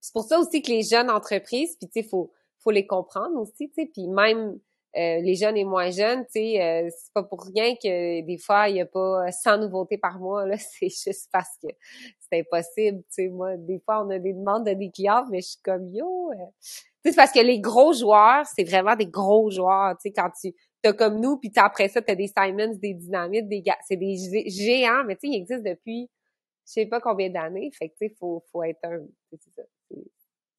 [0.00, 3.36] c'est pour ça aussi que les jeunes entreprises, puis tu sais, faut faut les comprendre
[3.40, 4.58] aussi, tu sais, puis même
[4.96, 8.36] euh, les jeunes et moins jeunes, tu sais, euh, c'est pas pour rien que des
[8.38, 11.68] fois il y a pas 100 nouveautés par mois là, c'est juste parce que
[12.20, 13.28] c'est impossible, tu sais.
[13.28, 16.30] Moi des fois on a des demandes de des clients mais je suis comme yo
[16.32, 16.34] euh.
[17.04, 20.12] c'est parce que les gros joueurs, c'est vraiment des gros joueurs, tu sais.
[20.12, 23.78] Quand tu t'as comme nous puis après ça t'as des Simons, des Dynamites, des gars,
[23.88, 24.16] c'est des
[24.48, 26.10] géants mais tu sais ils existent depuis
[26.66, 29.00] je sais pas combien d'années, fait que tu sais faut faut être un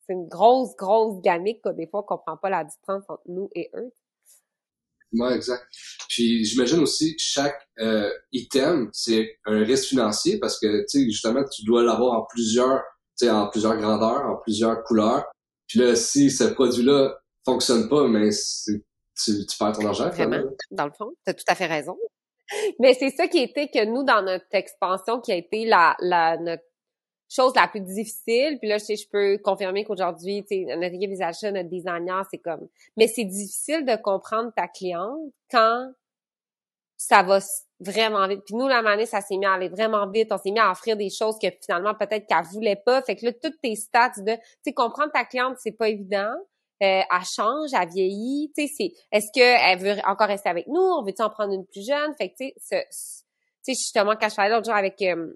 [0.05, 1.73] c'est une grosse grosse gamique quoi.
[1.73, 3.91] Des fois on comprend pas la différence entre nous et eux.
[5.13, 5.63] Ouais, exact.
[6.09, 11.05] Puis j'imagine aussi que chaque euh, item, c'est un risque financier parce que tu sais
[11.05, 12.81] justement tu dois l'avoir en plusieurs,
[13.17, 15.25] tu sais en plusieurs grandeurs, en plusieurs couleurs.
[15.67, 18.83] Puis là si ce produit-là fonctionne pas, mais tu,
[19.45, 20.09] tu perds ton argent.
[20.09, 21.97] Vraiment, dans le fond, tu as tout à fait raison.
[22.79, 26.37] Mais c'est ça qui était que nous dans notre expansion qui a été la la
[26.37, 26.63] notre
[27.29, 30.45] chose la plus difficile, puis là, je peux confirmer qu'aujourd'hui,
[30.77, 32.67] notre équipe achats, notre designer, c'est comme...
[32.97, 35.19] Mais c'est difficile de comprendre ta cliente
[35.49, 35.91] quand
[36.97, 37.39] ça va
[37.79, 38.41] vraiment vite.
[38.45, 40.31] Puis nous, la manée, ça s'est mis à aller vraiment vite.
[40.31, 43.01] On s'est mis à offrir des choses que finalement, peut-être qu'elle voulait pas.
[43.01, 44.35] Fait que là, toutes tes stats de...
[44.35, 46.33] Tu sais, comprendre ta cliente, c'est pas évident.
[46.81, 48.51] Euh, elle change, elle vieillit.
[48.55, 48.93] Tu sais.
[49.11, 50.81] Est-ce qu'elle veut encore rester avec nous?
[50.81, 52.13] On veut-tu en prendre une plus jeune?
[52.15, 52.85] Fait que, tu sais,
[53.67, 55.01] justement, quand je parlais l'autre jour avec...
[55.01, 55.33] Euh,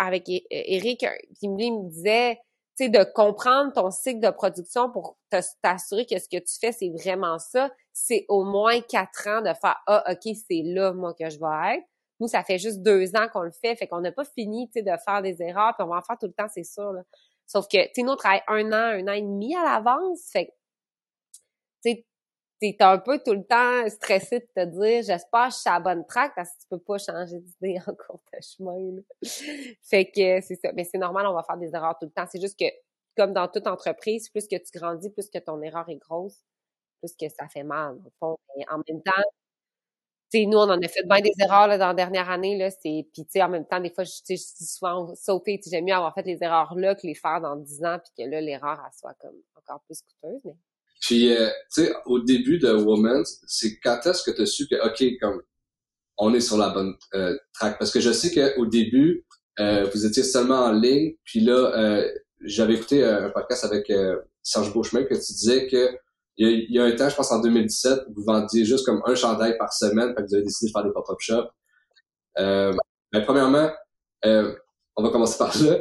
[0.00, 1.04] avec Eric,
[1.42, 2.36] il me disait,
[2.76, 5.18] tu sais, de comprendre ton cycle de production pour
[5.62, 9.52] t'assurer que ce que tu fais, c'est vraiment ça, c'est au moins quatre ans de
[9.52, 11.84] faire, ah, OK, c'est là, moi, que je vais être.
[12.18, 14.80] Nous, ça fait juste deux ans qu'on le fait, fait qu'on n'a pas fini, tu
[14.80, 16.92] sais, de faire des erreurs, puis on va en faire tout le temps, c'est sûr,
[16.92, 17.02] là.
[17.46, 20.30] Sauf que, tu sais, nous, on travaille un an, un an et demi à l'avance,
[20.32, 20.54] fait
[21.84, 22.06] tu sais,
[22.60, 25.74] t'es un peu tout le temps stressé de te dire j'espère que je suis à
[25.74, 29.02] la bonne track parce que tu peux pas changer d'idée en cours de chemin.
[29.82, 30.72] fait que c'est ça.
[30.74, 32.26] Mais c'est normal, on va faire des erreurs tout le temps.
[32.30, 32.66] C'est juste que,
[33.16, 36.44] comme dans toute entreprise, plus que tu grandis, plus que ton erreur est grosse,
[37.00, 38.36] plus que ça fait mal, au fond.
[38.70, 39.22] en même temps,
[40.32, 42.56] tu sais, nous, on en a fait bien des erreurs là, dans la dernière année,
[42.56, 43.04] là, c'est...
[43.12, 46.22] Puis, tu en même temps, des fois, je dis souvent, sauter, j'aime mieux avoir fait
[46.22, 49.14] les erreurs là que les faire dans 10 ans, puis que là, l'erreur, elle soit
[49.14, 50.54] comme encore plus coûteuse, mais...
[51.00, 54.66] Puis, euh, tu sais, au début de Women's, c'est quand est-ce que tu as su
[54.68, 55.42] que, OK, comme,
[56.18, 57.78] on est sur la bonne euh, track?
[57.78, 59.26] Parce que je sais qu'au début,
[59.58, 62.08] euh, vous étiez seulement en ligne, puis là, euh,
[62.44, 63.92] j'avais écouté un podcast avec
[64.42, 65.90] Serge Beauchemin que tu disais que
[66.36, 69.58] il y, a, un temps, je pense en 2017, vous vendiez juste comme un chandail
[69.58, 71.50] par semaine, que vous avez décidé de faire des pop-up shops.
[72.38, 72.72] Euh,
[73.12, 73.70] ben, premièrement,
[74.24, 75.80] on va commencer par là.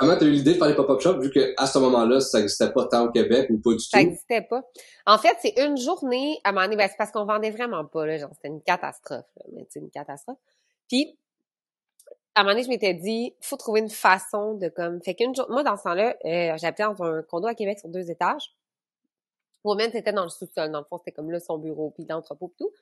[0.00, 2.38] Comment tu as eu l'idée de faire les pop-up shops vu qu'à ce moment-là, ça
[2.38, 3.90] n'existait pas tant au Québec ou pas du tout?
[3.90, 4.62] Ça n'existait pas.
[5.04, 7.84] En fait, c'est une journée, à un moment donné, ben, c'est parce qu'on vendait vraiment
[7.84, 10.38] pas, là, genre, c'était une catastrophe, mais c'est une catastrophe.
[10.88, 11.18] Puis,
[12.34, 15.34] à un moment donné, je m'étais dit, faut trouver une façon de comme, fait qu'une
[15.34, 18.56] journée, moi, dans ce temps-là, euh, j'habitais dans un condo à Québec sur deux étages.
[19.64, 22.48] Woman, c'était dans le sous-sol, dans le fond, c'était comme là, son bureau, puis l'entrepôt,
[22.48, 22.72] puis tout.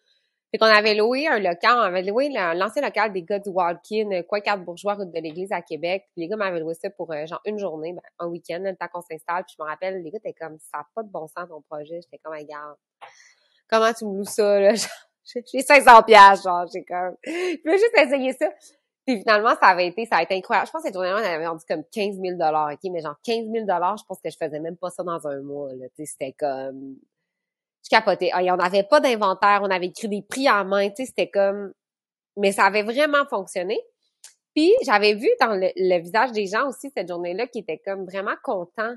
[0.50, 4.10] Fait qu'on avait loué un local, on avait loué l'ancien local des gars du Walkin,
[4.12, 6.04] euh, quoi quatre bourgeois, route de l'église à Québec.
[6.12, 8.74] Puis les gars m'avaient loué ça pour euh, genre une journée, ben, un week-end, le
[8.74, 9.44] temps qu'on s'installe.
[9.44, 12.00] Puis je me rappelle, les gars étaient comme, ça pas de bon sens ton projet.
[12.00, 12.76] J'étais comme, regarde,
[13.68, 14.72] comment tu me loues ça, là?
[15.52, 18.48] J'ai 500 pièces genre, j'ai comme, je veux juste essayer ça.
[19.06, 20.66] Puis finalement, ça avait été, ça a été incroyable.
[20.66, 22.78] Je pense que cette journée-là, on avait vendu comme 15 000 OK?
[22.90, 25.74] Mais genre 15 000 je pense que je faisais même pas ça dans un mois,
[25.74, 25.86] là.
[25.98, 26.96] C'était comme,
[27.84, 28.30] je capotais.
[28.32, 31.30] Ah, on n'avait pas d'inventaire, on avait écrit des prix en main, tu sais, c'était
[31.30, 31.72] comme...
[32.36, 33.80] Mais ça avait vraiment fonctionné.
[34.54, 38.34] Puis, j'avais vu dans le, visage des gens aussi cette journée-là qui étaient comme vraiment
[38.42, 38.94] contents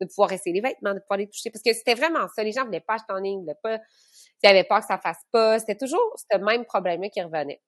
[0.00, 1.50] de pouvoir essayer les vêtements, de pouvoir les toucher.
[1.50, 2.44] Parce que c'était vraiment ça.
[2.44, 3.78] Les gens voulaient pas acheter en ligne, voulaient pas...
[4.42, 5.58] Ils avaient peur que ça fasse pas.
[5.58, 7.62] C'était toujours ce même problème-là qui revenait.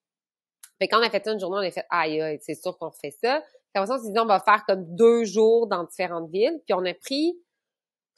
[0.80, 2.90] Fait quand on a fait ça une journée, on a fait «Aïe, c'est sûr qu'on
[2.92, 3.40] fait ça».
[3.72, 6.74] Puis après on s'est dit «On va faire comme deux jours dans différentes villes.» Puis
[6.74, 7.36] on a pris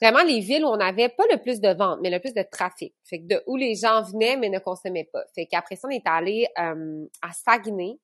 [0.01, 2.43] vraiment les villes où on n'avait pas le plus de ventes, mais le plus de
[2.43, 2.93] trafic.
[3.03, 5.23] Fait que de où les gens venaient, mais ne consommaient pas.
[5.35, 7.99] Fait qu'après ça, on est allé euh, à Saguenay.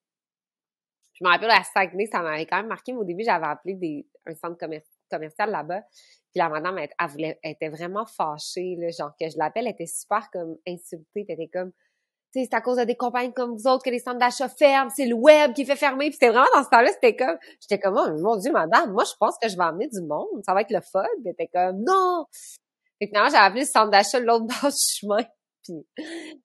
[1.13, 3.73] Je me rappelle à Saguenay, ça m'avait quand même marqué, mais au début, j'avais appelé
[3.73, 5.81] des, un centre commercial là-bas.
[5.81, 9.87] Puis la madame, elle, elle, était vraiment fâchée, là, genre que je l'appelle, elle était
[9.87, 11.71] super comme insultée, elle était comme
[12.33, 15.05] c'est à cause de des compagnies comme vous autres que les centres d'achat ferment, c'est
[15.05, 16.05] le web qui fait fermer.
[16.05, 19.03] Puis c'était vraiment dans ce temps-là, c'était comme, j'étais comme, oh, mon Dieu, madame, moi
[19.05, 21.05] je pense que je vais emmener du monde, ça va être le fun.
[21.23, 22.25] Puis était comme, non.
[22.99, 25.23] Fait finalement, j'ai appelé le centre d'achat l'autre bord du chemin.
[25.63, 25.85] Puis,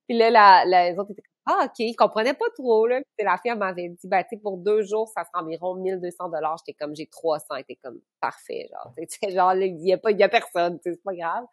[0.08, 3.00] puis là, la, la, les autres étaient comme, ah, OK, ils comprenaient pas trop, là.
[3.16, 6.56] Puis la fille, m'avait dit, ben, tu pour deux jours, ça sera environ 1200 dollars.
[6.58, 7.46] J'étais comme, j'ai 300.
[7.58, 8.92] J'étais comme, parfait, genre.
[8.96, 11.44] Tu sais, genre, il y a pas, il y a personne, c'est pas grave.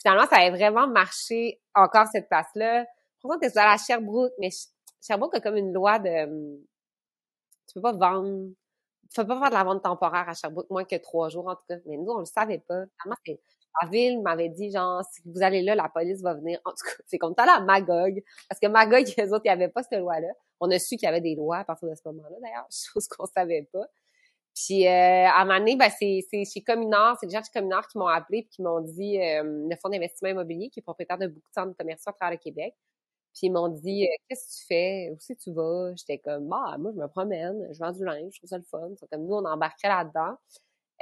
[0.00, 2.86] Finalement, ça avait vraiment marché encore cette place-là
[3.22, 4.50] que tu à Sherbrooke, mais
[5.00, 6.58] Sherbrooke a comme une loi de, hum,
[7.66, 8.48] tu peux pas vendre,
[9.10, 11.54] tu peux pas faire de la vente temporaire à Sherbrooke moins que trois jours, en
[11.54, 11.76] tout cas.
[11.86, 12.84] Mais nous, on le savait pas.
[13.04, 16.60] la ville m'avait dit, genre, si vous allez là, la police va venir.
[16.64, 18.22] En tout cas, c'est comme t'allais à Magog.
[18.48, 20.28] Parce que Magog, les autres, il n'y avait pas cette loi-là.
[20.60, 23.06] On a su qu'il y avait des lois à partir de ce moment-là, d'ailleurs, chose
[23.08, 23.86] qu'on savait pas.
[24.56, 27.86] Puis euh, à un moment donné, ben, c'est, chez Communard, c'est les gens chez Communard
[27.88, 31.18] qui m'ont appelé et qui m'ont dit euh, le fonds d'investissement immobilier, qui est propriétaire
[31.18, 32.74] de beaucoup de centres commerciaux à travers le Québec,
[33.36, 35.10] puis ils m'ont dit «Euh, Qu'est-ce que tu fais?
[35.12, 35.92] Où c'est tu vas?
[35.94, 38.64] J'étais comme Bah, moi, je me promène, je vends du linge, je trouve ça le
[38.64, 38.88] fun.
[39.12, 40.36] Comme nous, on embarquait là-dedans.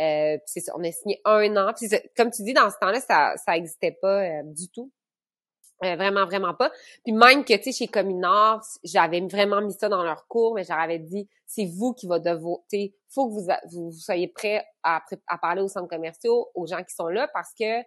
[0.01, 0.37] Euh,
[0.75, 1.73] on a signé un an.
[1.75, 4.91] Puis comme tu dis, dans ce temps-là, ça ça existait pas euh, du tout.
[5.85, 6.71] Euh, vraiment, vraiment pas.
[7.05, 10.65] Puis même que, tu sais, chez Communard, j'avais vraiment mis ça dans leur cours, mais
[10.65, 14.65] j'avais dit, c'est vous qui va devoir, tu sais, faut que vous, vous, soyez prêts
[14.83, 17.83] à, à parler aux centres commerciaux, aux gens qui sont là, parce que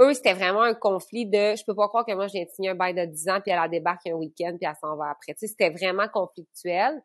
[0.00, 2.50] eux, c'était vraiment un conflit de je peux pas croire que moi, je viens de
[2.50, 4.96] signer un bail de 10 ans, puis elle a débarque un week-end, puis elle s'en
[4.96, 5.34] va après.
[5.34, 7.02] Tu sais, c'était vraiment conflictuel.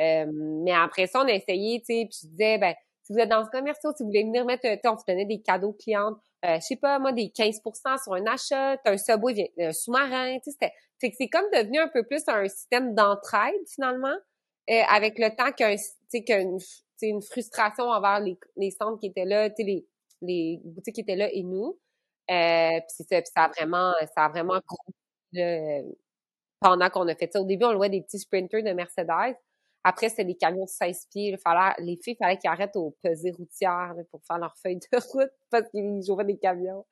[0.00, 0.26] Euh,
[0.64, 3.28] mais après ça, on a essayé, tu sais, puis je disais, ben, si vous êtes
[3.28, 6.56] dans ce commercial, si vous voulez venir mettre, on vous donnait des cadeaux clientes, euh,
[6.56, 7.60] je sais pas, moi, des 15
[8.02, 10.56] sur un achat, un subway, un sous-marin, tu sais,
[10.98, 14.14] c'était, c'est comme devenu un peu plus un système d'entraide, finalement,
[14.70, 16.58] euh, avec le temps qu'un, tu sais, qu'une,
[17.02, 19.86] une frustration envers les, les centres qui étaient là, tu sais, les,
[20.22, 21.78] les boutiques qui étaient là et nous.
[22.30, 24.60] Euh, puis ça, ça a vraiment, ça a vraiment
[26.60, 27.40] pendant qu'on a fait ça.
[27.40, 29.36] Au début, on louait des petits sprinters de Mercedes.
[29.82, 31.36] Après, c'était les camions de 16 pieds.
[31.38, 34.98] fallait, les filles, il fallait qu'ils arrêtent au pesées routières pour faire leur feuille de
[35.12, 36.84] route parce qu'ils jouaient des camions.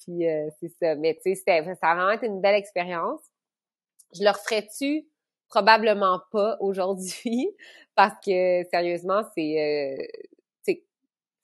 [0.00, 0.96] Puis euh, c'est ça.
[0.96, 3.20] Mais tu sais, ça a vraiment été une belle expérience.
[4.12, 5.06] Je leur ferais-tu?
[5.48, 7.48] Probablement pas aujourd'hui
[7.94, 10.06] parce que sérieusement, c'est euh,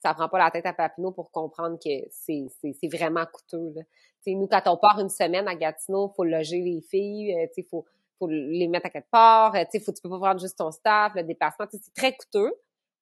[0.03, 2.49] ça prend pas la tête à Papineau pour comprendre que c'est,
[2.93, 3.73] vraiment coûteux.
[3.75, 3.83] Là.
[4.27, 7.85] nous, quand on part une semaine à Gatineau, faut loger les filles, euh, il faut,
[8.19, 11.13] faut les mettre à quelque part, euh, faut, tu peux pas prendre juste ton staff,
[11.15, 12.53] le déplacement, c'est très coûteux.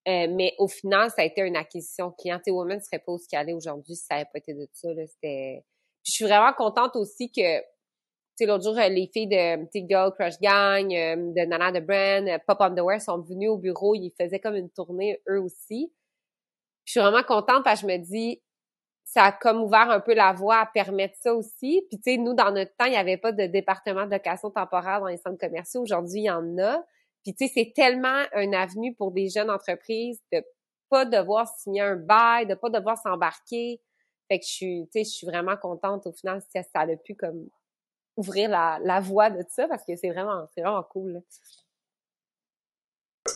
[0.08, 2.38] Euh, mais au final, ça a été une acquisition client.
[2.38, 4.66] T'sais, Women serait pas où ce qu'elle est aujourd'hui si ça n'avait pas été de
[4.72, 4.88] ça.
[5.06, 5.64] C'était...
[6.04, 7.62] je suis vraiment contente aussi que
[8.46, 12.60] l'autre jour, les filles de Girl Crush Gang, euh, de Nana de Brand, euh, Pop
[12.60, 13.94] Underwear sont venues au bureau.
[13.94, 15.92] Ils faisaient comme une tournée, eux aussi.
[16.84, 18.42] Je suis vraiment contente parce que je me dis,
[19.04, 21.84] ça a comme ouvert un peu la voie à permettre ça aussi.
[21.88, 24.50] Puis, tu sais, nous, dans notre temps, il n'y avait pas de département de location
[24.50, 25.82] temporaire dans les centres commerciaux.
[25.82, 26.84] Aujourd'hui, il y en a.
[27.24, 30.44] Puis, tu sais, c'est tellement un avenue pour des jeunes entreprises de
[30.88, 33.80] pas devoir signer un bail, de pas devoir s'embarquer.
[34.28, 36.86] Fait que je suis, tu sais, je suis vraiment contente au final si ça, a
[36.96, 37.48] pu comme
[38.16, 41.20] ouvrir la, la voie de ça parce que c'est vraiment, c'est vraiment cool.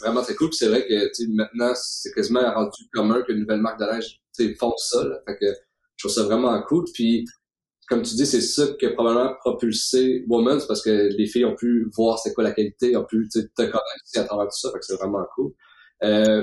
[0.05, 0.53] Vraiment très cool.
[0.53, 4.21] c'est vrai que maintenant, c'est quasiment rendu commun que nouvelle marque de linge
[4.59, 4.99] font ça.
[5.27, 6.85] Fait que je trouve ça vraiment cool.
[6.93, 7.25] Puis
[7.89, 11.55] comme tu dis, c'est ça qui a probablement propulsé Women's parce que les filles ont
[11.55, 13.81] pu voir c'est quoi la qualité, ont pu te connaître
[14.17, 14.71] à travers tout ça.
[14.73, 15.53] Fait que c'est vraiment cool.
[16.03, 16.41] Euh,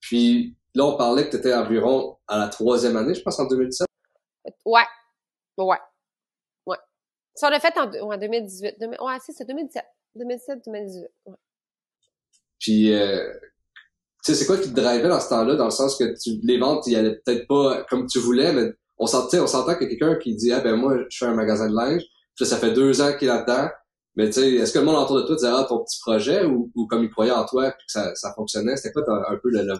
[0.00, 3.46] puis là, on parlait que tu étais environ à la troisième année, je pense, en
[3.46, 3.86] 2017.
[4.66, 4.82] Ouais.
[5.56, 5.78] Ouais.
[7.34, 8.76] Ça, on l'a fait en, 2018.
[8.80, 9.84] ouais, c'est 2017.
[10.16, 11.08] 2017, 2018.
[11.26, 11.34] Ouais.
[12.64, 13.30] Puis, euh,
[14.24, 16.40] tu sais, c'est quoi qui te drivait dans ce temps-là, dans le sens que tu,
[16.42, 19.84] les ventes, il allaient peut-être pas comme tu voulais, mais on s'entend, on s'entend que
[19.84, 22.02] quelqu'un qui dit, ah ben moi, je fais un magasin de linge,
[22.34, 23.68] puis ça fait deux ans qu'il est là-dedans,
[24.16, 26.46] mais tu sais, est-ce que le monde autour de toi disait, ah, ton petit projet,
[26.46, 29.36] ou, ou comme il croyait en toi, puis que ça, ça fonctionnait, c'était quoi un,
[29.36, 29.74] peu le, le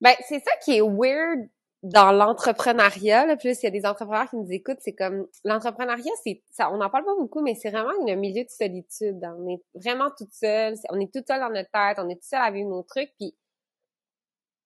[0.00, 1.46] Ben, c'est ça qui est weird
[1.86, 6.10] dans l'entrepreneuriat, là, plus il y a des entrepreneurs qui nous écoutent, c'est comme l'entrepreneuriat,
[6.24, 9.20] c'est ça, on n'en parle pas beaucoup, mais c'est vraiment un milieu de solitude.
[9.22, 12.26] On est vraiment toute seule, on est toute seule dans notre tête, on est tout
[12.26, 13.36] seul à vivre nos trucs, puis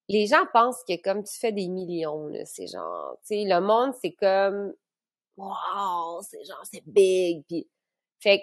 [0.09, 3.61] les gens pensent que comme tu fais des millions, là, c'est genre, tu sais, le
[3.61, 4.73] monde, c'est comme,
[5.37, 7.69] wow, c'est genre, c'est big, puis
[8.21, 8.43] fait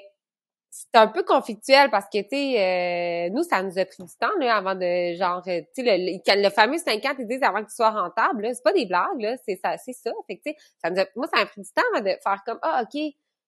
[0.78, 4.15] c'est un peu conflictuel parce que, tu sais, euh, nous, ça nous a pris du
[4.19, 7.41] temps, là, avant de, genre, euh, tu sais, le, le, fameux 5 ans, ils disent
[7.41, 10.11] avant que tu sois rentable, là, c'est pas des blagues, là, c'est ça, c'est ça.
[10.28, 12.11] Fait que, tu sais, ça nous a, moi, ça m'a pris du temps avant de
[12.23, 13.01] faire comme, ah, OK,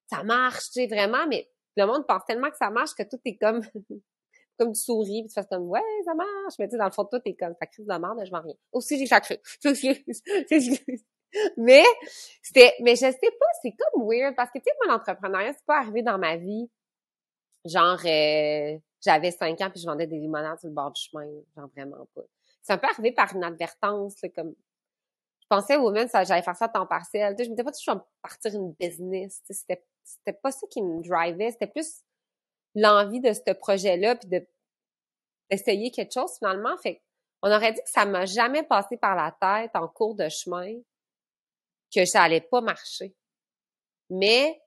[0.10, 3.20] ça marche, tu sais, vraiment, mais le monde pense tellement que ça marche que tout
[3.24, 3.62] est comme,
[4.58, 6.92] comme du souris, puis tu fais comme, ouais, ça marche, mais tu sais, dans le
[6.92, 8.56] fond, tout est comme, ça crise de la merde, je m'en rien.
[8.72, 9.40] Aussi, j'ai sacré.
[11.58, 11.84] mais,
[12.42, 15.66] c'était, mais je sais pas, c'est comme weird, parce que, tu sais, moi, l'entrepreneuriat, c'est
[15.68, 16.72] pas arrivé dans ma vie
[17.66, 21.28] Genre, euh, j'avais cinq ans puis je vendais des limonades sur le bord du chemin.
[21.56, 22.22] Genre, vraiment pas.
[22.62, 24.56] C'est un peu arrivé par inadvertance, là, comme...
[25.42, 27.36] Je pensais au moment ça j'allais faire ça à temps partiel.
[27.36, 29.42] Je me disais pas je vais partir une business.
[29.50, 31.50] C'était, c'était pas ça qui me drivait.
[31.50, 32.04] C'était plus
[32.76, 34.48] l'envie de ce projet-là puis de
[35.50, 36.78] d'essayer quelque chose finalement.
[36.78, 37.02] Fait
[37.42, 40.76] on aurait dit que ça m'a jamais passé par la tête en cours de chemin
[41.94, 43.16] que ça allait pas marcher.
[44.10, 44.62] Mais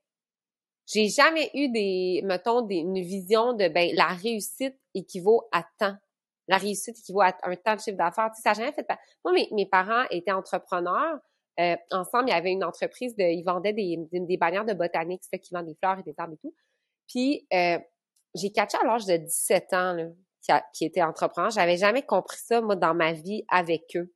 [0.86, 5.96] j'ai jamais eu des, mettons, des, une vision de, ben, la réussite équivaut à temps.
[6.48, 8.30] La réussite équivaut à un temps de chiffre d'affaires.
[8.30, 8.86] Tu sais, ça n'a jamais fait.
[9.24, 11.18] Moi, mes, mes parents étaient entrepreneurs.
[11.60, 15.22] Euh, ensemble, il y avait une entreprise de, ils vendaient des, des, bannières de botanique,
[15.30, 16.54] c'est qui vendent des fleurs et des arbres et tout.
[17.08, 17.78] Puis, euh,
[18.34, 20.06] j'ai catché à l'âge de 17 ans, là,
[20.40, 21.50] qui, qui était entrepreneur.
[21.50, 24.12] J'avais jamais compris ça, moi, dans ma vie avec eux.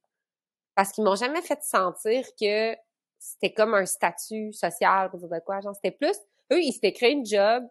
[0.75, 2.75] Parce qu'ils m'ont jamais fait sentir que
[3.19, 5.61] c'était comme un statut social, dire de quoi.
[5.61, 6.17] Genre, c'était plus,
[6.53, 7.65] eux, ils s'étaient créé une job.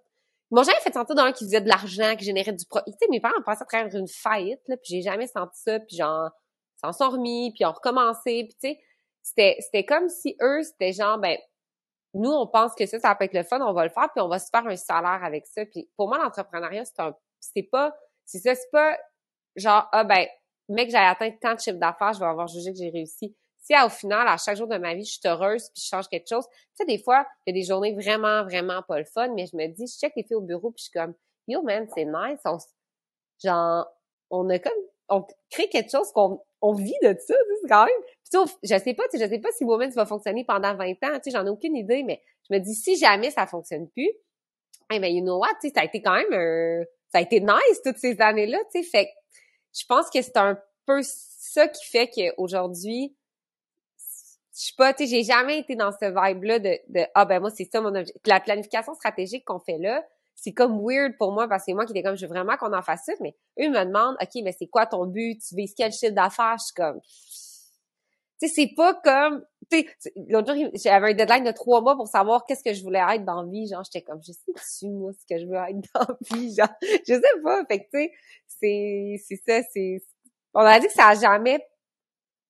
[0.52, 2.92] Ils m'ont jamais fait sentir d'un qui faisait de l'argent, qui générait du profit.
[2.92, 5.80] Tu sais, mes parents passé à travers une faillite, là, puis j'ai jamais senti ça,
[5.80, 6.30] puis genre,
[6.82, 8.80] s'en sont remis, puis ont recommencé, puis tu sais,
[9.22, 11.38] c'était, c'était comme si eux, c'était genre, ben,
[12.14, 14.22] nous, on pense que ça, ça peut être le fun, on va le faire, puis
[14.22, 15.66] on va se faire un salaire avec ça.
[15.66, 18.98] Puis pour moi, l'entrepreneuriat, c'est un, c'est pas, c'est ça, c'est pas
[19.56, 20.26] genre, ah ben,
[20.70, 23.36] mec, j'ai atteint tant de chiffre d'affaires, je vais avoir jugé que j'ai réussi
[23.66, 26.08] si au final, à chaque jour de ma vie, je suis heureuse puis je change
[26.08, 29.06] quelque chose, tu sais, des fois, il y a des journées vraiment, vraiment pas le
[29.06, 31.16] fun, mais je me dis, je check les filles au bureau puis je suis comme,
[31.48, 32.58] yo man, c'est nice, on,
[33.44, 33.88] genre,
[34.30, 34.72] on a comme,
[35.10, 37.96] on crée quelque chose qu'on on vit de ça, c'est quand même.
[38.32, 40.90] Puis, je sais pas, tu sais, je sais pas si Woman va fonctionner pendant 20
[40.90, 43.90] ans, tu sais, j'en ai aucune idée, mais je me dis, si jamais ça fonctionne
[43.90, 44.10] plus,
[44.92, 47.22] eh ben, you know what, tu sais, ça a été quand même un, ça a
[47.22, 49.10] été nice toutes ces années-là, tu sais, fait
[49.78, 53.16] je pense que c'est un peu ça qui fait qu'aujourd'hui,
[54.56, 57.42] je suis pas, tu sais, j'ai jamais été dans ce vibe-là de, de, ah ben
[57.42, 58.22] moi, c'est ça mon objectif.
[58.26, 60.02] La planification stratégique qu'on fait là,
[60.34, 62.56] c'est comme weird pour moi parce que c'est moi qui était comme, je veux vraiment
[62.56, 65.42] qu'on en fasse ça, mais eux me demandent, OK, mais c'est quoi ton but?
[65.46, 66.56] Tu vises quel chiffre d'affaires?
[66.60, 67.02] Je suis comme,
[68.42, 71.98] tu sais, c'est pas comme, tu sais, l'autre jour, j'avais un deadline de trois mois
[71.98, 73.68] pour savoir qu'est-ce que je voulais être dans la vie.
[73.68, 76.56] Genre, j'étais comme, je sais dessus, moi, ce que je veux être dans la vie.
[76.56, 77.66] Genre, je sais pas.
[77.66, 78.12] Fait que, tu sais,
[78.48, 80.02] c'est, c'est ça, c'est,
[80.54, 81.66] on a dit que ça a jamais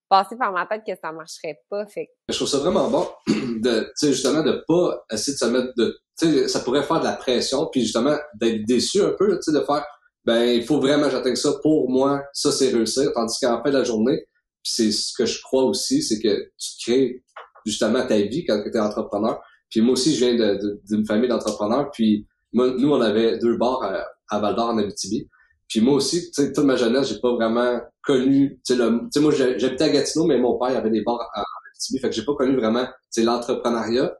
[0.09, 1.85] passé par ma tête que ça marcherait pas.
[1.87, 6.47] Fait Je trouve ça vraiment bon de, justement, de pas essayer de se mettre de,
[6.47, 9.63] ça pourrait faire de la pression, puis justement, d'être déçu un peu, tu sais, de
[9.63, 9.85] faire,
[10.23, 13.69] ben, il faut vraiment que j'atteigne ça pour moi, ça c'est réussir, tandis qu'en fin
[13.69, 14.25] de la journée,
[14.63, 17.23] c'est ce que je crois aussi, c'est que tu crées
[17.65, 19.39] justement ta vie quand tu es entrepreneur.
[19.69, 20.57] Puis moi aussi, je viens
[20.89, 24.77] d'une famille d'entrepreneurs, puis moi, nous, on avait deux bars à, à Val d'Or en
[24.77, 25.29] Abitibi.
[25.67, 29.31] Puis moi aussi, tu sais, toute ma jeunesse, j'ai pas vraiment connu, tu sais, moi,
[29.31, 32.35] j'habitais à Gatineau, mais mon père avait des bars à, Abitibi, fait que j'ai pas
[32.35, 34.15] connu vraiment, tu l'entrepreneuriat.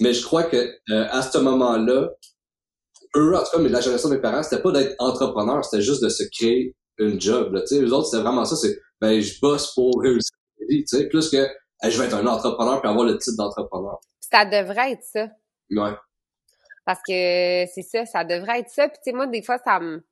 [0.00, 2.10] Mais je crois que euh, à ce moment-là,
[3.16, 5.82] eux, en tout cas, mais la génération de mes parents, c'était pas d'être entrepreneur, c'était
[5.82, 7.58] juste de se créer une job.
[7.66, 11.46] Tu sais, eux autres, c'était vraiment ça, c'est ben je bosse pour réussir plus que
[11.84, 13.98] je vais être un entrepreneur puis avoir le titre d'entrepreneur.
[14.20, 15.28] Ça devrait être ça.
[15.70, 15.94] Ouais.
[16.84, 18.88] Parce que c'est ça, ça devrait être ça.
[18.88, 20.04] Puis tu sais, moi, des fois, ça me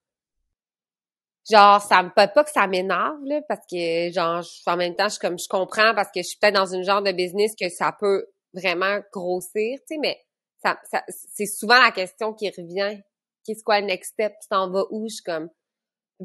[1.51, 5.09] genre ça me peut pas que ça m'énerve là parce que genre en même temps
[5.09, 7.69] je comme je comprends parce que je suis peut-être dans une genre de business que
[7.69, 10.19] ça peut vraiment grossir tu sais mais
[10.65, 13.01] ça, ça c'est souvent la question qui revient.
[13.45, 14.33] Qu'est-ce quoi le next step?
[14.41, 15.07] Tu t'en vas où?
[15.09, 15.51] Je suis comme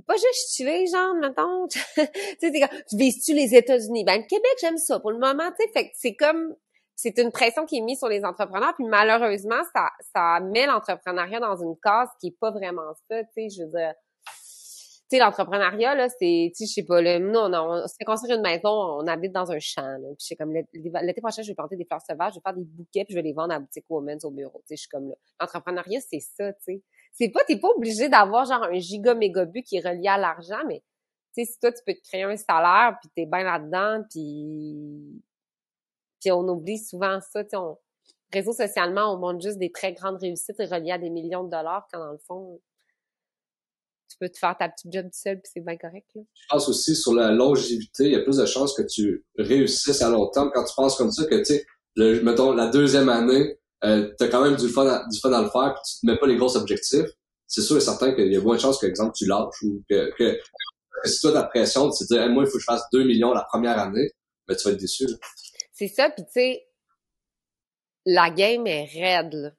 [0.08, 1.68] pas juste chiller genre mettons.
[1.68, 1.82] Tu
[2.40, 4.06] sais tu vises-tu les États-Unis?
[4.06, 6.56] Ben le Québec j'aime ça pour le moment tu sais fait c'est comme
[6.96, 11.40] c'est une pression qui est mise sur les entrepreneurs puis malheureusement ça ça met l'entrepreneuriat
[11.40, 13.94] dans une case qui est pas vraiment ça tu sais je veux dire
[15.10, 18.06] tu sais, l'entrepreneuriat, là, c'est, tu sais, je sais pas, là, nous, on, on, s'est
[18.06, 21.48] construire une maison, on habite dans un champ, là, puis c'est comme, l'été prochain, je
[21.48, 23.52] vais planter des fleurs sauvages, je vais faire des bouquets, puis je vais les vendre
[23.52, 26.54] à la boutique Women's au bureau, tu sais, je suis comme, là, l'entrepreneuriat, c'est ça,
[26.54, 26.84] tu sais.
[27.12, 30.20] C'est pas, t'es pas obligé d'avoir, genre, un giga méga but qui est relié à
[30.20, 30.84] l'argent, mais,
[31.36, 35.24] tu sais, si toi, tu peux te créer un salaire, puis t'es bien là-dedans, puis,
[36.22, 37.58] puis on oublie souvent ça, tu sais,
[38.32, 41.88] réseau socialement, on montre juste des très grandes réussites reliées à des millions de dollars,
[41.92, 42.62] quand dans le fond,
[44.20, 46.08] peux te faire ta petite job tout seul, puis c'est bien correct.
[46.16, 46.22] Là.
[46.34, 50.02] Je pense aussi sur la longévité, il y a plus de chances que tu réussisses
[50.02, 51.66] à long terme quand tu penses comme ça que, tu sais,
[52.24, 55.42] mettons, la deuxième année, euh, tu as quand même du fun, à, du fun à
[55.42, 57.08] le faire, puis tu te mets pas les gros objectifs.
[57.48, 59.82] C'est sûr et certain qu'il y a moins de chances que, exemple, tu lâches ou
[59.90, 60.40] que, que,
[61.06, 63.34] si toi, ta pression, tu te dis, moi, il faut que je fasse 2 millions
[63.34, 64.12] la première année,
[64.48, 65.08] mais ben, tu vas être déçu.
[65.74, 66.68] C'est ça, puis tu sais,
[68.06, 69.52] la game est raide, là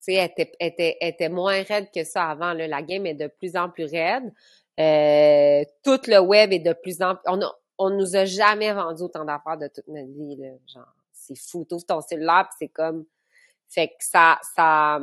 [0.00, 2.52] sais, elle était, était, était moins raide que ça avant.
[2.52, 2.66] Là.
[2.66, 4.32] La game est de plus en plus raide.
[4.78, 7.24] Euh, tout le web est de plus en plus...
[7.26, 10.36] On, a, on nous a jamais vendu autant d'affaires de toute notre vie.
[10.36, 10.50] Là.
[10.66, 11.64] Genre, c'est fou.
[11.68, 13.04] T'ouvres ton cellulaire c'est comme...
[13.68, 14.38] Fait que ça...
[14.54, 15.00] ça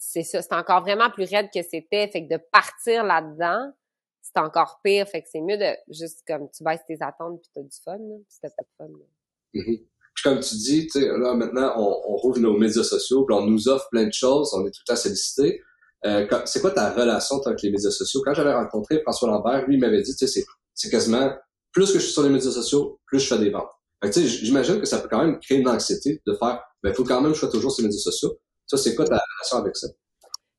[0.00, 0.42] c'est ça.
[0.42, 2.06] C'est encore vraiment plus raide que c'était.
[2.06, 3.72] Fait que de partir là-dedans,
[4.22, 5.08] c'est encore pire.
[5.08, 7.98] Fait que c'est mieux de juste comme tu baisses tes attentes puis t'as du fun.
[7.98, 8.98] Là, t'as pas de fun.
[9.54, 9.84] Mm-hmm
[10.22, 13.88] comme tu dis, là maintenant on, on rouvre nos médias sociaux, puis on nous offre
[13.90, 15.62] plein de choses, on est tout le temps sollicité.
[16.06, 18.22] Euh, c'est quoi ta relation avec les médias sociaux?
[18.24, 20.44] Quand j'avais rencontré François Lambert, lui il m'avait dit, tu sais,
[20.74, 21.32] c'est quasiment
[21.72, 23.70] plus que je suis sur les médias sociaux, plus je fais des ventes.
[24.02, 27.20] j'imagine que ça peut quand même créer une anxiété de faire, ben, il faut quand
[27.20, 28.38] même que je sois toujours sur les médias sociaux.
[28.66, 29.88] Ça, c'est quoi ta relation avec ça?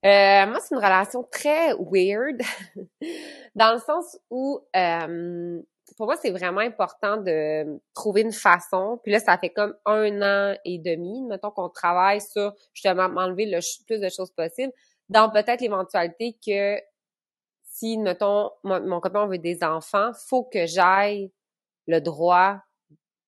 [0.05, 2.41] Euh, moi, c'est une relation très weird,
[3.55, 5.61] dans le sens où euh,
[5.99, 9.01] pour moi, c'est vraiment important de trouver une façon.
[9.03, 13.45] Puis là, ça fait comme un an et demi, mettons qu'on travaille sur justement m'enlever
[13.45, 14.71] le plus de choses possibles,
[15.09, 16.81] dans peut-être l'éventualité que
[17.63, 21.33] si, mettons, mon, copain veut des enfants, faut que j'aille
[21.85, 22.61] le droit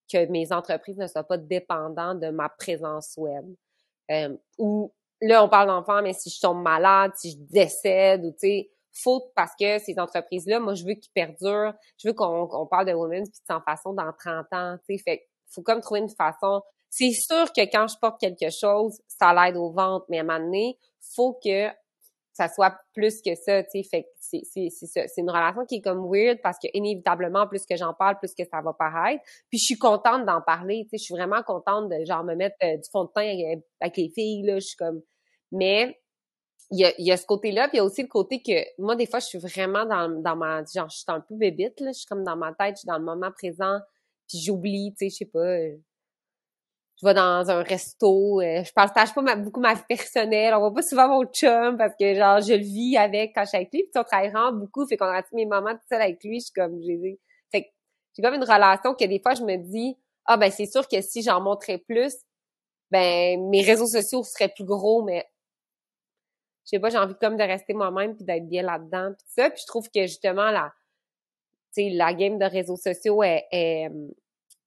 [0.10, 3.54] que mes entreprises ne soient pas dépendantes de ma présence web.
[4.12, 8.32] Euh, ou là, on parle d'enfants, mais si je tombe malade, si je décède, ou
[8.32, 11.74] tu sais, faute parce que ces entreprises-là, moi, je veux qu'ils perdurent.
[11.98, 15.28] Je veux qu'on parle de women puis de sans façon dans 30 ans, tu sais.
[15.54, 16.62] Faut comme trouver une façon.
[16.90, 20.24] C'est sûr que quand je porte quelque chose, ça l'aide aux ventes, mais à un
[20.24, 20.78] moment donné,
[21.16, 21.70] faut que
[22.34, 23.84] ça soit plus que ça, tu sais.
[23.84, 27.94] Fait c'est, c'est, une relation qui est comme weird parce que inévitablement, plus que j'en
[27.94, 29.22] parle, plus que ça va paraître.
[29.50, 30.98] Puis je suis contente d'en parler, tu sais.
[30.98, 34.10] Je suis vraiment contente de genre me mettre euh, du fond de teint avec les
[34.10, 34.56] filles, là.
[34.56, 35.02] Je suis comme...
[35.52, 36.01] Mais
[36.72, 38.82] il y a, y a ce côté-là, puis il y a aussi le côté que
[38.82, 40.64] moi, des fois, je suis vraiment dans, dans ma...
[40.64, 41.92] Genre, je suis un peu bébite, là.
[41.92, 43.80] Je suis comme dans ma tête, je suis dans le moment présent,
[44.28, 45.40] puis j'oublie, tu sais, je sais pas...
[45.40, 45.78] Euh,
[47.02, 50.74] je vais dans un resto, euh, je partage pas beaucoup ma vie personnelle, on voit
[50.74, 53.74] pas souvent mon chum parce que genre je le vis avec quand je suis avec
[53.74, 56.40] lui, puis on travaille vraiment beaucoup, fait qu'on a mes moments tout seul avec lui,
[56.40, 57.20] je suis comme j'ai
[57.52, 57.68] fait que
[58.16, 61.02] j'ai comme une relation que des fois je me dis ah ben c'est sûr que
[61.02, 62.14] si j'en montrais plus,
[62.92, 65.26] ben mes réseaux sociaux seraient plus gros, mais
[66.72, 69.50] je sais pas, j'ai envie comme de rester moi-même puis d'être bien là-dedans puis ça.
[69.50, 70.72] Puis je trouve que justement la,
[71.76, 73.90] tu sais, la game de réseaux sociaux est, est,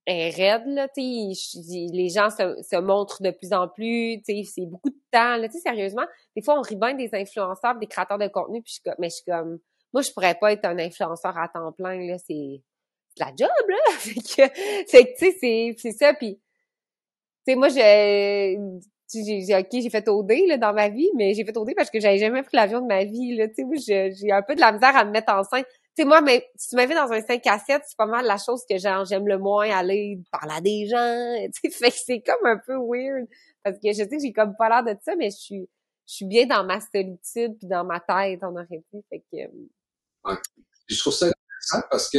[0.07, 0.86] est raide là.
[0.88, 4.20] Tu les gens se, se, montrent de plus en plus.
[4.22, 5.36] Tu sais, c'est beaucoup de temps.
[5.36, 6.05] Là, tu sais, sérieusement,
[6.36, 8.62] des fois on rit bien des influenceurs, des créateurs de contenu.
[8.62, 9.59] Puis je, mais je suis comme,
[9.94, 12.18] moi je pourrais pas être un influenceur à temps plein là.
[12.18, 12.61] C'est
[13.16, 13.76] la job là.
[13.98, 16.12] fait que, tu sais, c'est ça.
[16.12, 18.59] Puis tu sais, moi j'ai
[19.12, 22.00] j'ai ok j'ai fait OD là dans ma vie mais j'ai fait OD parce que
[22.00, 23.48] j'avais jamais pris l'avion de ma vie là.
[23.48, 25.66] Tu sais j'ai un peu de la misère à me mettre enceinte.
[25.96, 28.26] Tu sais moi mais si tu m'avais dans un 5 à 7 c'est pas mal
[28.26, 31.76] la chose que j'aime le moins aller parler à des gens tu sais.
[31.76, 33.26] Fait que c'est comme un peu weird
[33.62, 35.68] parce que je sais que j'ai comme pas l'air de ça mais je suis
[36.07, 40.36] je suis bien dans ma solitude puis dans ma tête en aurait fait que ouais.
[40.88, 42.18] je trouve ça intéressant parce que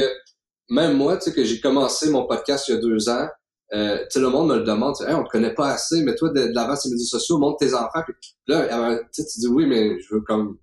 [0.70, 3.28] même moi tu sais que j'ai commencé mon podcast il y a deux ans
[3.74, 6.16] euh, tu sais, le monde me le demande, hey, on te connaît pas assez, mais
[6.16, 8.04] toi, de, de l'avant ces médias sociaux, montre tes enfants.
[8.48, 10.58] Là, tu dis oui, mais je veux comme...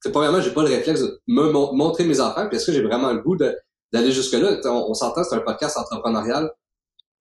[0.00, 2.82] C'est premièrement, j'ai pas le réflexe de me montrer mes enfants, puis est-ce que j'ai
[2.82, 4.60] vraiment le goût d'aller jusque-là?
[4.64, 6.50] On, s'entend, c'est un podcast entrepreneurial.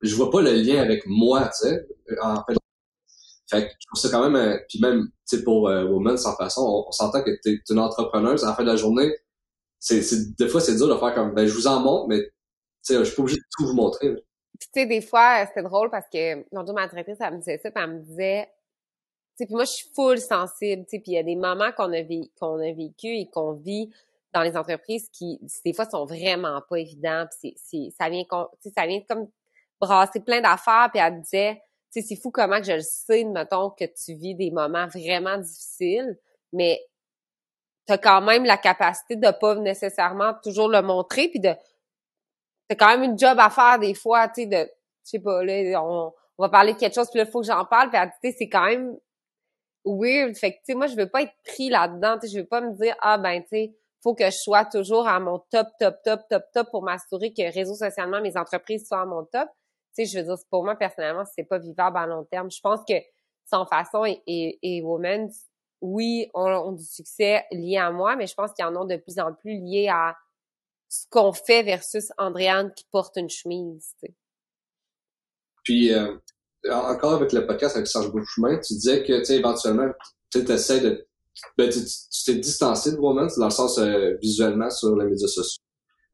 [0.01, 1.87] Je vois pas le lien avec moi, tu sais.
[2.21, 2.55] En fait,
[3.49, 4.35] fait que je trouve ça quand même...
[4.35, 7.59] Euh, puis même, tu sais, pour euh, Woman, sans façon, on, s'entend que tu es
[7.69, 8.43] une entrepreneuse.
[8.43, 9.15] À la fin de la journée,
[9.79, 10.01] c'est,
[10.37, 11.33] des fois, c'est dur de faire comme...
[11.33, 12.31] Ben, je vous en montre, mais tu
[12.81, 14.15] sais, je suis pas obligé de tout vous montrer.
[14.59, 17.57] Puis tu sais, des fois, c'était drôle parce que l'autre ma directrice, elle me disait
[17.57, 20.99] ça, puis elle me disait, tu sais, puis moi, je suis full sensible, tu sais,
[20.99, 22.03] puis il y a des moments qu'on a,
[22.39, 23.91] qu'on a vécu et qu'on vit
[24.33, 28.23] dans les entreprises qui, des fois, sont vraiment pas évidents, puis c'est, ça vient,
[28.75, 29.27] ça vient comme
[29.79, 32.81] brasser plein d'affaires, puis elle me disait, tu sais, c'est fou comment que je le
[32.81, 36.17] sais, mettons, que tu vis des moments vraiment difficiles,
[36.53, 36.81] mais
[37.85, 41.53] t'as quand même la capacité de pas nécessairement toujours le montrer, puis de
[42.69, 44.69] c'est quand même une job à faire des fois, tu sais, de,
[45.03, 47.47] je sais pas, là, on, on, va parler de quelque chose, puis là, faut que
[47.47, 48.97] j'en parle, puis tu sais, c'est quand même
[49.85, 50.35] weird.
[50.35, 52.47] Fait que, tu sais, moi, je veux pas être pris là-dedans, tu sais, je veux
[52.47, 55.67] pas me dire, ah, ben, tu sais, faut que je sois toujours à mon top,
[55.79, 59.49] top, top, top, top pour m'assurer que réseau socialement, mes entreprises soient à mon top.
[59.95, 62.51] Tu sais, je veux dire, pour moi, personnellement, c'est pas vivable à long terme.
[62.51, 62.93] Je pense que
[63.45, 64.83] Sans Façon et, et, et
[65.81, 68.97] oui, ont, ont du succès lié à moi, mais je pense qu'ils en ont de
[68.97, 70.15] plus en plus lié à
[70.89, 73.93] ce qu'on fait versus Andréane qui porte une chemise.
[75.63, 76.15] Puis, euh,
[76.71, 79.87] encore avec le podcast avec Serge Beauchemin, tu disais que, tu éventuellement,
[80.31, 81.07] tu essaies de...
[81.57, 81.79] Ben, tu
[82.25, 85.61] t'es distancé de Woman, dans le sens euh, visuellement sur les médias sociaux.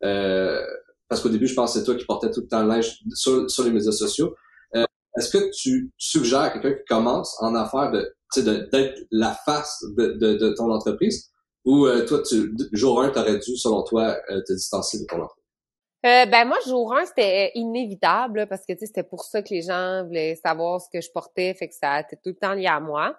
[0.03, 0.65] Euh,
[1.07, 3.63] parce qu'au début, je pensais toi qui portais tout le temps le linge sur, sur
[3.63, 4.35] les médias sociaux.
[5.17, 10.13] Est-ce que tu suggères à quelqu'un qui commence en affaires de d'être la face de,
[10.13, 11.30] de ton entreprise?
[11.65, 15.21] Ou euh, toi, tu, jour 1, t'aurais dû, selon toi, euh, te distancer de ton
[15.21, 15.45] entreprise?
[16.03, 20.03] Euh, ben moi, jour 1, c'était inévitable parce que c'était pour ça que les gens
[20.05, 22.79] voulaient savoir ce que je portais, fait que ça était tout le temps lié à
[22.79, 23.15] moi.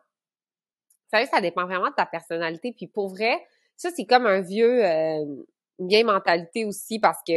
[1.13, 2.73] Ça, ça dépend vraiment de ta personnalité.
[2.77, 3.41] Puis pour vrai,
[3.77, 5.25] ça, c'est comme un vieux euh,
[5.79, 7.35] une vieille mentalité aussi parce que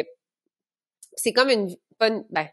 [1.15, 2.47] c'est comme une, ben,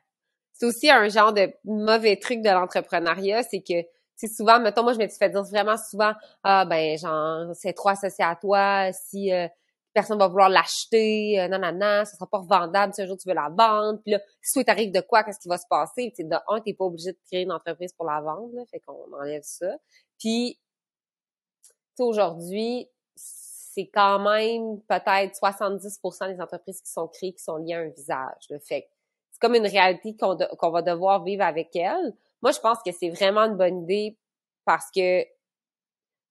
[0.52, 3.86] c'est aussi un genre de mauvais truc de l'entrepreneuriat, c'est que
[4.22, 6.12] c'est souvent, mettons, moi, je me suis fait dire vraiment souvent,
[6.44, 9.48] ah, ben, genre, c'est trop associé à toi, si euh,
[9.92, 13.16] personne va vouloir l'acheter, euh, non, non, non, ça sera pas revendable si un jour
[13.18, 15.66] tu veux la vendre, puis là, si toi t'arrive de quoi, qu'est-ce qui va se
[15.68, 16.12] passer?
[16.14, 18.78] Tu de un, t'es pas obligé de créer une entreprise pour la vendre, là, fait
[18.78, 19.74] qu'on enlève ça.
[20.20, 20.60] Puis,
[21.96, 27.74] tu aujourd'hui, c'est quand même peut-être 70% des entreprises qui sont créées qui sont liées
[27.74, 28.44] à un visage.
[28.50, 28.88] le Fait
[29.32, 32.14] c'est comme une réalité qu'on qu'on va devoir vivre avec elle.
[32.42, 34.18] Moi, je pense que c'est vraiment une bonne idée
[34.64, 35.24] parce que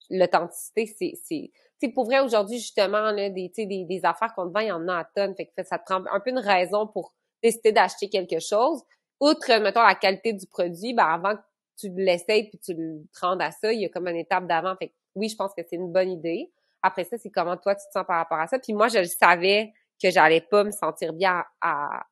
[0.10, 1.52] l'authenticité, c'est, c'est,
[1.82, 4.72] tu pour vrai, aujourd'hui, justement, là, des, des, des affaires qu'on te vend, il y
[4.72, 5.36] en a à tonnes.
[5.36, 8.84] Fait que ça te prend un peu une raison pour décider d'acheter quelque chose.
[9.20, 11.42] Outre, mettons, la qualité du produit, ben, avant que
[11.78, 14.76] tu l'essayes puis tu le rendes à ça, il y a comme une étape d'avant.
[14.78, 16.52] Fait que oui, je pense que c'est une bonne idée.
[16.84, 18.60] Après ça, c'est comment toi, tu te sens par rapport à ça.
[18.60, 22.04] Puis moi, je savais que j'allais pas me sentir bien à,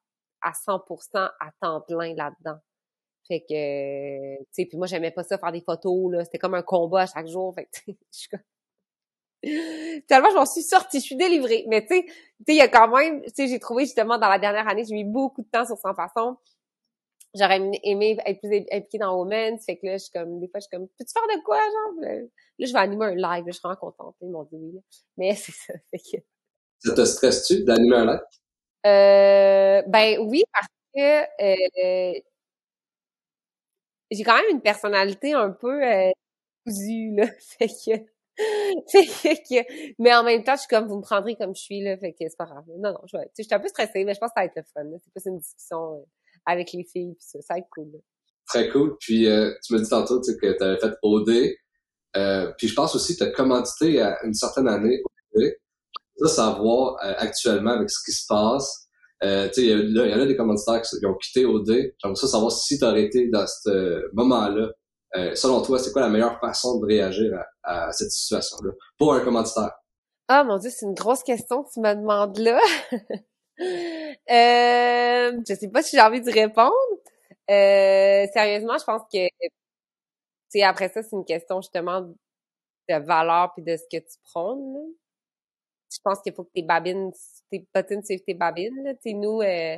[0.42, 2.60] à 100% à temps plein là-dedans.
[3.30, 6.26] Fait que, tu sais, puis moi, j'aimais pas ça, faire des photos, là.
[6.26, 7.54] C'était comme un combat à chaque jour.
[7.54, 8.40] Fait que, je suis comme...
[10.08, 11.64] Tellement, je m'en suis sortie, je suis délivrée.
[11.68, 12.06] Mais tu sais,
[12.48, 14.96] il y a quand même, tu sais, j'ai trouvé justement dans la dernière année, j'ai
[14.96, 16.38] mis beaucoup de temps sur Sans Façon.
[17.36, 19.64] J'aurais aimé être plus impliquée dans Women's.
[19.64, 21.58] Fait que là, je suis comme, des fois, je suis comme, peux-tu faire de quoi,
[21.58, 22.02] genre?
[22.02, 22.26] Là,
[22.58, 24.16] je vais animer un live, je suis vraiment contente.
[24.22, 24.82] Ils m'ont dit oui, là.
[25.18, 25.74] Mais c'est ça.
[25.92, 26.24] Fait que...
[26.80, 28.22] Ça te stresse-tu d'animer un live?
[28.88, 32.20] Euh, ben oui, parce que euh,
[34.12, 36.12] j'ai quand même une personnalité un peu euh,
[36.66, 37.28] cousue, là.
[37.60, 41.54] Fait que, fait que, mais en même temps, je suis comme, vous me prendrez comme
[41.54, 41.98] je suis, là.
[41.98, 42.64] Fait que c'est pas grave.
[42.78, 44.46] Non, non, je vais, je suis un peu stressée, mais je pense que ça va
[44.46, 46.06] être le fun, C'est plus une discussion euh,
[46.46, 47.42] avec les filles, pis ça.
[47.42, 47.92] Ça va être cool,
[48.48, 48.96] Très cool.
[49.00, 51.30] Puis, euh, tu me dis tantôt, tu que t'avais fait OD.
[52.16, 55.02] Euh, puis je pense aussi que tu as commandité à une certaine année
[56.18, 58.89] ça, savoir euh, actuellement avec ce qui se passe.
[59.24, 61.94] Euh, il y, en a des commanditaires qui, ont quitté OD.
[61.98, 64.70] J'aimerais ça savoir si tu aurais dans ce moment-là.
[65.16, 69.22] Euh, selon toi, c'est quoi la meilleure façon de réagir à, cette situation-là pour un
[69.22, 69.72] commanditaire?
[70.28, 72.60] Ah mon Dieu, c'est une grosse question que tu me demandes là.
[74.30, 76.74] euh, je sais pas si j'ai envie de répondre.
[77.50, 83.76] Euh, sérieusement, je pense que après ça, c'est une question justement de valeur puis de
[83.76, 84.94] ce que tu prônes.
[85.92, 87.12] Je pense qu'il faut que tes babines,
[87.52, 88.84] tes bottines suivent tes babines.
[88.84, 88.94] Là.
[89.02, 89.78] sais, nous, euh,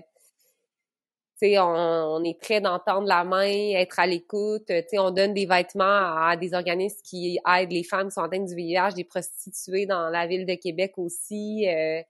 [1.44, 4.72] on, on, est prêt d'entendre la main, être à l'écoute.
[4.94, 8.56] On donne des vêtements à, des organismes qui aident les femmes qui sont atteintes du
[8.56, 11.68] VIH, des prostituées dans la ville de Québec aussi.
[11.68, 12.02] Euh,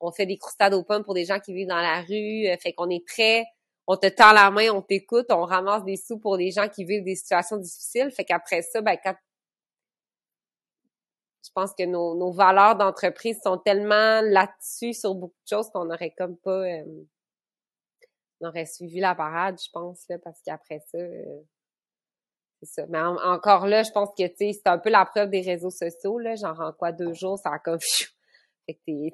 [0.00, 2.46] on fait des croustades aux pommes pour des gens qui vivent dans la rue.
[2.48, 3.44] Euh, fait qu'on est prêt
[3.92, 6.84] on te tend la main, on t'écoute, on ramasse des sous pour les gens qui
[6.84, 8.12] vivent des situations difficiles.
[8.12, 9.16] Fait qu'après ça, ben, quand
[11.44, 16.14] je pense que nos, valeurs d'entreprise sont tellement là-dessus sur beaucoup de choses qu'on aurait
[16.16, 16.84] comme pas euh,
[18.40, 21.40] on aurait suivi la parade, je pense, là, parce qu'après ça, euh,
[22.62, 22.86] c'est ça.
[22.88, 26.18] Mais encore là, je pense que tu c'est un peu la preuve des réseaux sociaux,
[26.18, 27.78] là, genre en quoi deux jours, ça a comme
[28.86, 29.12] tu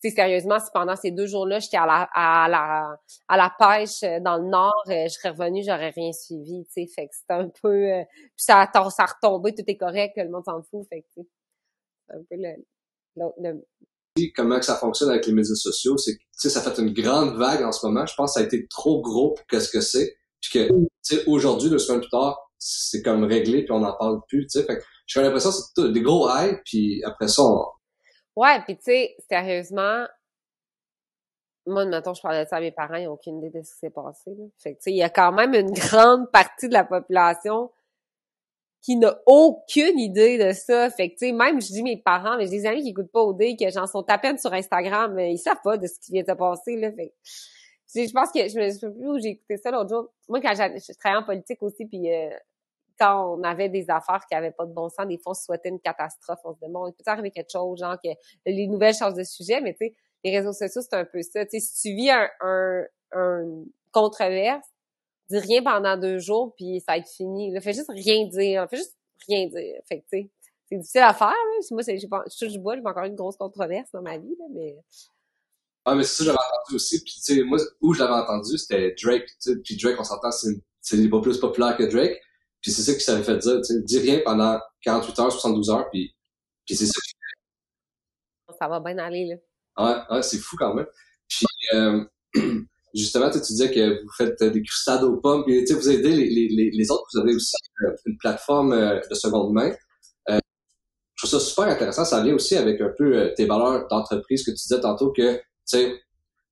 [0.00, 2.96] sais, sérieusement, si pendant ces deux jours-là, j'étais à la, à la,
[3.28, 6.72] à la pêche euh, dans le nord, euh, je serais revenue, j'aurais rien suivi, tu
[6.72, 6.86] sais.
[6.94, 10.30] Fait que c'est un peu, euh, puis ça, ça a retombé, tout est correct, le
[10.30, 11.26] monde s'en fout, fait que, sais,
[12.10, 12.54] un peu le,
[13.16, 13.64] le,
[14.34, 16.92] comment que ça fonctionne avec les médias sociaux, c'est que, tu sais, ça fait une
[16.92, 18.06] grande vague en ce moment.
[18.06, 20.16] Je pense que ça a été trop gros pour qu'est-ce que c'est.
[20.40, 23.96] Puis que, tu sais, aujourd'hui, deux semaines plus tard, c'est comme réglé puis on n'en
[23.96, 24.64] parle plus, tu sais.
[24.64, 27.64] Fait que j'ai l'impression que c'est des gros hype puis après ça, on,
[28.36, 30.06] Ouais, puis tu sais, sérieusement,
[31.66, 33.72] moi, maintenant, je parlais de ça à mes parents, ils n'ont aucune idée de ce
[33.72, 34.30] qui s'est passé.
[34.36, 34.44] Là.
[34.58, 37.72] Fait que, tu sais, il y a quand même une grande partie de la population
[38.86, 40.88] qui n'a aucune idée de ça.
[40.90, 43.10] Fait que, tu sais, même, je dis mes parents, mais j'ai des amis qui écoutent
[43.10, 45.88] pas au dé, que j'en sont à peine sur Instagram, mais ils savent pas de
[45.88, 46.92] ce qui vient de se passer, là.
[46.92, 47.12] Fait
[47.96, 50.08] je pense que, je me sais plus où j'ai écouté ça l'autre jour.
[50.28, 52.30] Moi, quand je travaillais en politique aussi, puis euh,
[52.96, 55.42] quand on avait des affaires qui avaient pas de bon sens, des fois, on se
[55.42, 56.38] souhaitait une catastrophe.
[56.44, 58.10] On se demande, peut arriver quelque chose, genre que
[58.46, 61.44] les nouvelles changent de sujet, mais tu sais, les réseaux sociaux, c'est un peu ça.
[61.44, 62.28] Tu sais, si tu vis un,
[63.12, 64.68] un, controverse,
[65.30, 67.52] dis rien pendant deux jours, puis ça va être fini.
[67.52, 68.66] Là, fais juste rien dire.
[68.70, 68.96] Fais juste
[69.28, 69.80] rien dire.
[69.88, 70.30] Fait que, tu sais,
[70.68, 71.28] c'est difficile à faire.
[71.28, 71.66] Là.
[71.70, 72.06] Moi, j'ai je
[72.38, 74.76] touche bois, j'ai encore une grosse controverse dans ma vie, là, mais...
[75.84, 77.02] Ah, mais c'est ça, j'avais entendu aussi.
[77.04, 79.28] Puis, tu sais, moi, où je l'avais entendu, c'était Drake.
[79.38, 82.20] Sais, puis Drake, on s'entend, c'est pas plus populaire que Drake.
[82.60, 85.70] Puis c'est ça qui s'avait fait dire, tu sais, dis rien pendant 48 heures, 72
[85.70, 86.12] heures, puis,
[86.66, 87.00] puis c'est ça
[88.58, 89.36] Ça va bien aller, là.
[89.78, 90.86] Ouais, ouais c'est fou quand même.
[91.28, 92.04] Puis, euh,
[92.96, 96.10] justement, tu disais que vous faites des crustades aux pommes, puis tu sais, vous aidez
[96.10, 99.72] les, les, les autres, vous avez aussi euh, une plateforme euh, de seconde main.
[100.28, 100.38] je
[101.16, 102.04] trouve ça super intéressant.
[102.04, 105.42] Ça vient aussi avec un peu tes valeurs d'entreprise que tu disais tantôt que, tu
[105.64, 106.00] sais,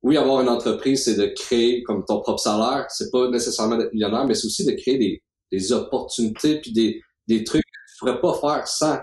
[0.05, 2.87] oui, avoir une entreprise, c'est de créer comme ton propre salaire.
[2.91, 7.01] C'est pas nécessairement d'être millionnaire, mais c'est aussi de créer des, des opportunités puis des,
[7.27, 8.99] des trucs que tu pourrais pas faire sans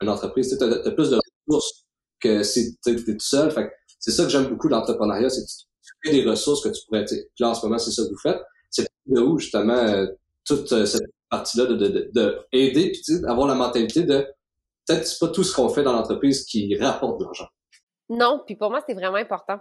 [0.00, 0.56] une entreprise.
[0.56, 1.18] Tu as, plus de
[1.48, 1.84] ressources
[2.20, 3.50] que si tu es tout seul.
[3.50, 3.68] Fait
[3.98, 5.66] c'est ça que j'aime beaucoup l'entrepreneuriat, c'est que tu
[6.04, 7.04] des ressources que tu pourrais,
[7.38, 8.40] là, en ce moment, c'est ça que vous faites.
[8.70, 10.06] C'est de où, justement, euh,
[10.44, 14.26] toute euh, cette partie-là de, de, de, aider puis avoir la mentalité de
[14.86, 17.48] peut-être c'est pas tout ce qu'on fait dans l'entreprise qui rapporte de l'argent.
[18.08, 19.58] Non, puis pour moi, c'est vraiment important.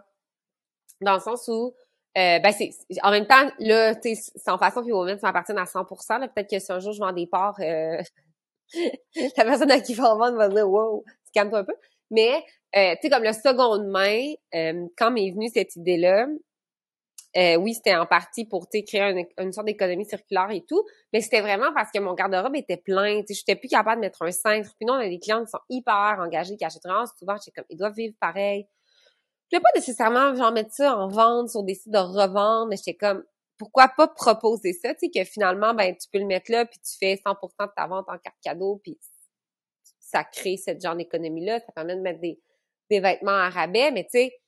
[1.01, 1.73] Dans le sens où
[2.15, 2.69] euh, ben c'est
[3.01, 6.47] en même temps là tu sans façon puis Women ça m'appartient à 100% là peut-être
[6.47, 8.03] que si un jour je vends des parts la
[9.43, 11.03] personne à qui va vendre va dire wow
[11.33, 11.73] calme-toi un peu
[12.11, 12.45] mais
[12.75, 16.27] euh, tu sais comme le seconde main euh, quand m'est venue cette idée là
[17.57, 21.73] oui c'était en partie pour créer une, sorte d'économie circulaire et tout mais c'était vraiment
[21.73, 24.69] parce que mon garde-robe était plein sais j'étais plus capable de mettre un cintre.
[24.77, 27.51] Puis non on a des clients qui sont hyper engagés qui achètent vraiment souvent j'étais
[27.51, 28.67] comme ils doivent vivre pareil.
[29.51, 32.95] Je pas nécessairement genre mettre ça en vente sur des sites de revente, mais j'étais
[32.95, 33.23] comme
[33.57, 36.79] pourquoi pas proposer ça, tu sais que finalement ben tu peux le mettre là puis
[36.79, 38.97] tu fais 100% de ta vente en carte cadeau puis
[39.99, 42.39] ça crée cette genre d'économie là, ça permet de mettre des
[42.99, 44.39] vêtements à rabais, mais tu sais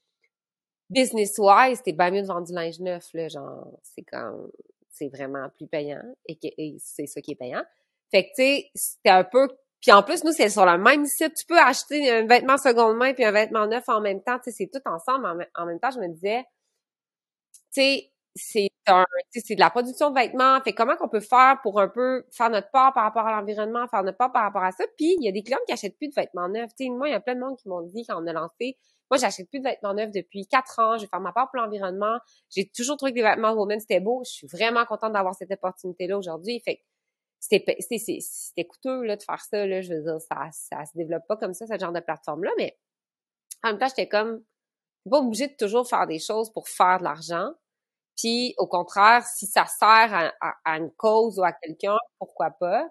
[0.89, 4.52] business wise, c'était bien mieux de vendre du linge neuf là, genre c'est comme
[4.89, 7.64] c'est vraiment plus payant et, c'est ça qui est payant.
[8.12, 9.48] Fait que tu sais, c'était un peu
[9.86, 11.36] puis en plus, nous, c'est sur le même site.
[11.36, 14.39] Tu peux acheter un vêtement seconde main puis un vêtement neuf en même temps.
[14.39, 15.28] Tu sais, c'est tout ensemble.
[15.54, 16.43] En, même temps, je me disais,
[17.54, 20.59] tu sais, c'est un, c'est de la production de vêtements.
[20.61, 23.88] Fait comment qu'on peut faire pour un peu faire notre part par rapport à l'environnement,
[23.88, 24.83] faire notre part par rapport à ça?
[24.97, 26.69] Puis il y a des clients qui achètent plus de vêtements neufs.
[26.77, 28.77] Sais, moi, il y a plein de monde qui m'ont dit quand on a lancé,
[29.09, 30.97] moi, j'achète plus de vêtements neufs depuis quatre ans.
[30.97, 32.17] Je vais faire ma part pour l'environnement.
[32.49, 34.21] J'ai toujours trouvé que les vêtements women c'était beau.
[34.25, 36.59] Je suis vraiment contente d'avoir cette opportunité là aujourd'hui.
[36.59, 36.81] Fait
[37.39, 41.27] c'était c'était coûteux là de faire ça là je veux dire ça ça se développe
[41.27, 42.75] pas comme ça ce genre de plateforme là mais
[43.63, 44.43] en même temps j'étais comme
[45.09, 47.51] pas obligé de toujours faire des choses pour faire de l'argent
[48.18, 52.88] puis au contraire si ça sert à, une cause ou à quelqu'un pourquoi pas?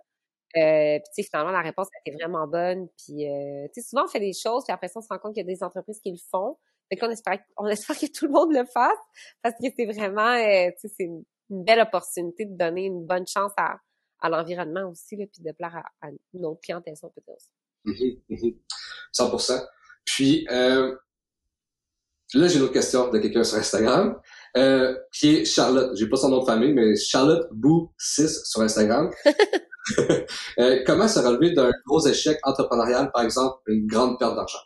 [0.57, 4.20] Euh, puis tu sais finalement la réponse était vraiment bonne puis euh, souvent on fait
[4.20, 6.12] des choses puis après ça on se rend compte qu'il y a des entreprises qui
[6.12, 6.57] le font
[6.89, 8.99] fait qu'on espère on espère que tout le monde le fasse
[9.43, 13.77] parce que c'est vraiment euh, c'est une, belle opportunité de donner une bonne chance à
[14.25, 17.51] à l'environnement aussi, là, puis de plaire à, une autre clientèle, on peut dire aussi.
[17.85, 18.59] Mm
[19.12, 19.66] 100%.
[20.07, 20.97] Puis, euh,
[22.39, 24.16] là, j'ai une autre question de quelqu'un sur Instagram,
[24.57, 25.97] euh, qui est Charlotte.
[25.97, 29.11] J'ai pas son nom de famille, mais Charlotte Bou 6 sur Instagram.
[30.59, 34.59] euh, comment se relever d'un gros échec entrepreneurial, par exemple, une grande perte d'argent?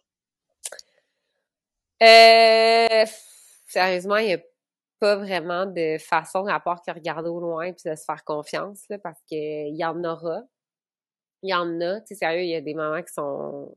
[2.03, 3.05] Euh,
[3.67, 4.39] sérieusement, il y a
[5.01, 8.83] pas vraiment de façon à part que regarder au loin puis de se faire confiance
[8.89, 10.43] là, parce que il y en aura.
[11.43, 13.77] Il y en a, tu sais sérieux, il y a des moments qui sont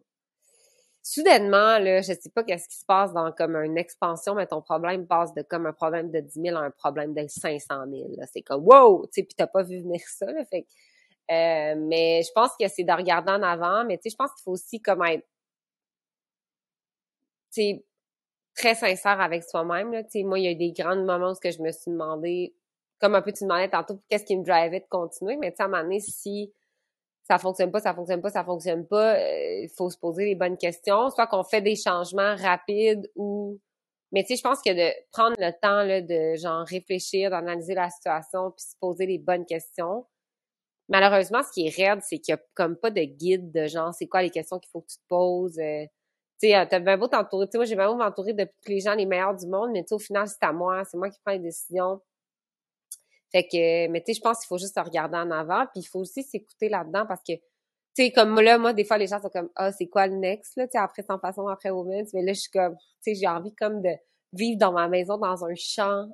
[1.04, 4.62] soudainement là, je sais pas qu'est-ce qui se passe dans comme une expansion, mais ton
[4.62, 8.10] problème passe de comme un problème de 10 000 à un problème de 500 000.
[8.32, 10.26] C'est comme wow, tu sais, puis t'as pas vu venir ça.
[10.32, 10.66] Là, fait
[11.32, 14.32] euh, mais je pense que c'est de regarder en avant, mais tu sais, je pense
[14.34, 15.26] qu'il faut aussi comme être,
[17.54, 17.86] tu sais,
[18.56, 19.92] très sincère avec soi-même.
[19.94, 20.04] Là.
[20.26, 22.54] moi, il y a eu des grands moments où je me suis demandé,
[23.00, 25.64] comme un peu tu demandais tantôt, qu'est-ce qui me drivait de continuer, mais tu sais,
[25.64, 26.52] à un moment donné, si
[27.24, 30.36] ça fonctionne pas, ça fonctionne pas, ça fonctionne pas, euh, il faut se poser les
[30.36, 33.60] bonnes questions, soit qu'on fait des changements rapides ou...
[34.12, 37.76] Mais tu sais, je pense que de prendre le temps là, de genre réfléchir, d'analyser
[37.76, 40.06] la situation, puis se poser les bonnes questions.
[40.90, 43.94] Malheureusement, ce qui est raide, c'est qu'il y a comme pas de guide de genre
[43.94, 45.58] c'est quoi les questions qu'il faut que tu te poses.
[45.60, 45.86] Euh,
[46.42, 47.48] tu sais, t'as bien beau t'entourer.
[47.48, 49.72] Tu sais, moi, j'ai bien beau m'entourer de tous les gens les meilleurs du monde,
[49.72, 50.84] mais tu au final, c'est à moi.
[50.84, 52.02] C'est moi qui prends les décisions.
[53.32, 55.82] Fait que, mais tu sais, je pense qu'il faut juste se regarder en avant, puis
[55.82, 57.42] il faut aussi s'écouter là-dedans parce que, tu
[58.06, 60.58] sais, comme là, moi, des fois, les gens sont comme, ah, c'est quoi le next,
[60.58, 63.16] là, tu sais, après sans façon, après Women's, mais là, je suis comme, tu sais,
[63.16, 63.92] j'ai envie comme de
[64.34, 66.08] vivre dans ma maison, dans un champ,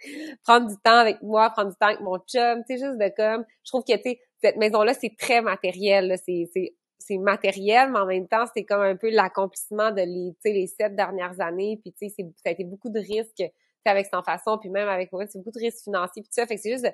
[0.44, 3.12] prendre du temps avec moi, prendre du temps avec mon chum, tu sais, juste de
[3.16, 6.74] comme, je trouve que, tu sais, cette maison-là, c'est très matériel, c'est, c'est
[7.06, 10.96] c'est matériel, mais en même temps, c'est comme un peu l'accomplissement de les, les sept
[10.96, 11.78] dernières années.
[11.82, 13.44] Puis, tu sais, ça a été beaucoup de risques
[13.90, 16.46] avec son façon, puis même avec c'est beaucoup de risques financiers, puis tout ça.
[16.46, 16.86] Fait que c'est juste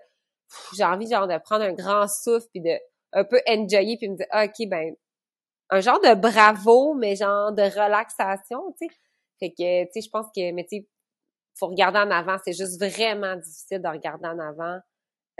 [0.74, 2.76] j'ai envie, genre, de prendre un grand souffle, puis de
[3.12, 4.94] un peu enjoyer, puis me dire, ah, OK, ben,
[5.70, 8.94] un genre de bravo, mais genre de relaxation, tu sais.
[9.40, 10.88] Fait que, tu sais, je pense que, mais tu sais,
[11.58, 12.36] faut regarder en avant.
[12.44, 14.78] C'est juste vraiment difficile de regarder en avant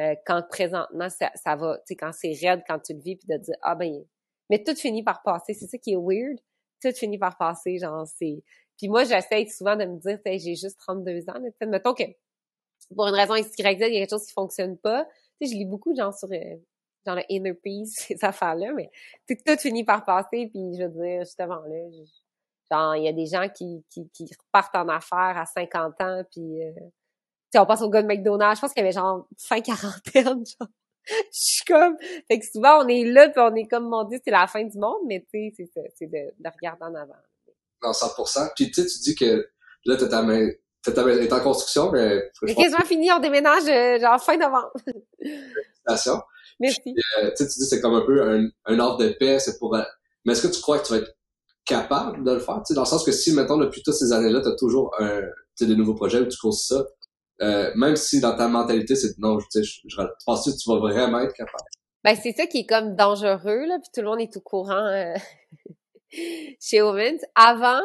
[0.00, 3.16] euh, quand présentement, ça, ça va, tu sais, quand c'est raide, quand tu le vis,
[3.16, 3.92] puis de dire, ah, ben,
[4.48, 5.54] mais tout finit par passer.
[5.54, 6.38] C'est ça qui est weird.
[6.82, 8.42] Tout finit par passer, genre, c'est...
[8.80, 11.38] Puis moi, j'essaie souvent de me dire, j'ai juste 32 ans.
[11.38, 12.04] Mais mettons que
[12.96, 15.04] pour une raison X, Y, Z, il y a quelque chose qui fonctionne pas.
[15.38, 16.56] Tu sais, je lis beaucoup, genre, sur euh,
[17.06, 18.90] genre le inner peace, ces affaires-là, mais
[19.28, 20.48] tout, tout finit par passer.
[20.50, 21.90] Puis je veux dire, justement, là,
[22.70, 26.22] genre, il y a des gens qui, qui, qui repartent en affaires à 50 ans,
[26.30, 26.62] puis...
[26.62, 26.72] Euh,
[27.58, 30.68] on passe au gars de McDonald's, je pense qu'il y avait genre fin quarantaine, genre.
[31.04, 34.20] je suis comme, fait que souvent on est là puis on est comme, mon dieu,
[34.24, 37.14] c'est la fin du monde, mais tu sais, c'est c'est de, de, regarder en avant.
[37.82, 38.50] Non, 100%.
[38.56, 39.48] Puis tu sais, tu dis que
[39.84, 40.48] là, t'as ta main,
[40.82, 42.30] t'as ta main est en construction, mais...
[42.42, 44.72] C'est quasiment fini, on déménage euh, genre fin novembre.
[45.22, 46.22] Félicitations.
[46.60, 46.94] Merci.
[47.18, 49.58] Euh, tu sais, tu dis c'est comme un peu un, un ordre de paix, c'est
[49.58, 49.74] pour...
[49.74, 49.82] Euh,
[50.24, 51.16] mais est-ce que tu crois que tu vas être
[51.64, 52.56] capable de le faire?
[52.58, 55.22] Tu sais, dans le sens que si, maintenant depuis toutes ces années-là, t'as toujours un,
[55.56, 56.84] tu des nouveaux projets où tu courses ça,
[57.42, 60.68] euh, même si dans ta mentalité, c'est non, je, je, je, je pense que tu
[60.68, 61.64] vas vraiment être capable?
[62.04, 64.86] Ben, c'est ça qui est comme dangereux, là, puis tout le monde est au courant
[64.86, 65.14] euh,
[66.60, 67.18] chez Owens.
[67.34, 67.82] Avant,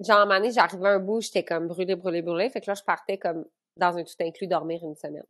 [0.00, 2.50] genre, à un moment j'arrivais un bout, j'étais comme brûlé, brûlé, brûlé.
[2.50, 3.44] Fait que là, je partais comme
[3.76, 5.24] dans un tout inclus dormir une semaine.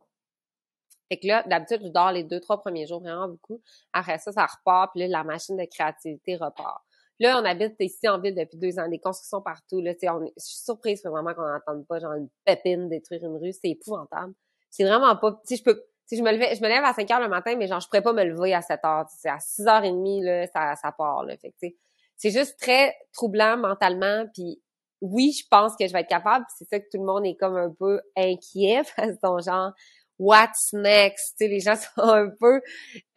[1.09, 3.61] Fait que là, d'habitude, je dors les deux, trois premiers jours vraiment beaucoup.
[3.91, 6.81] Après ça, ça repart, puis là, la machine de créativité repart.
[7.19, 9.79] Là, on habite ici en ville depuis deux ans, des constructions partout.
[9.79, 13.53] Là, on, je suis surprise vraiment qu'on n'entende pas genre une pépine détruire une rue.
[13.53, 14.33] C'est épouvantable.
[14.71, 15.39] C'est vraiment pas.
[15.43, 15.83] Si je peux.
[16.11, 17.87] Si je me levais, je me lève à 5 heures le matin, mais genre je
[17.87, 19.05] pourrais pas me lever à 7 heures.
[19.23, 21.23] À 6 heures et demie là, ça, ça part.
[21.23, 21.37] Là.
[21.37, 21.73] Fait que,
[22.17, 24.25] c'est juste très troublant mentalement.
[24.33, 24.61] Puis
[24.99, 26.43] oui, je pense que je vais être capable.
[26.57, 29.71] C'est ça que tout le monde est comme un peu inquiet parce que genre
[30.19, 31.37] what's next?
[31.37, 32.59] sais, les gens sont un peu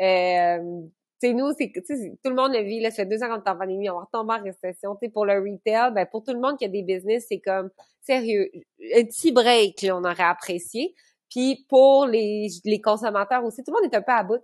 [0.00, 0.82] euh,
[1.18, 3.48] c'est nous, c'est tout le monde le vit, là, ça fait deux ans qu'on est
[3.48, 4.96] en pandémie, on va retomber en récession.
[5.02, 7.70] sais pour le retail, ben pour tout le monde qui a des business, c'est comme
[8.02, 8.52] sérieux,
[8.94, 10.94] un petit break, là, on aurait apprécié.
[11.30, 14.42] Puis pour les, les consommateurs aussi, tout le monde est un peu à bout.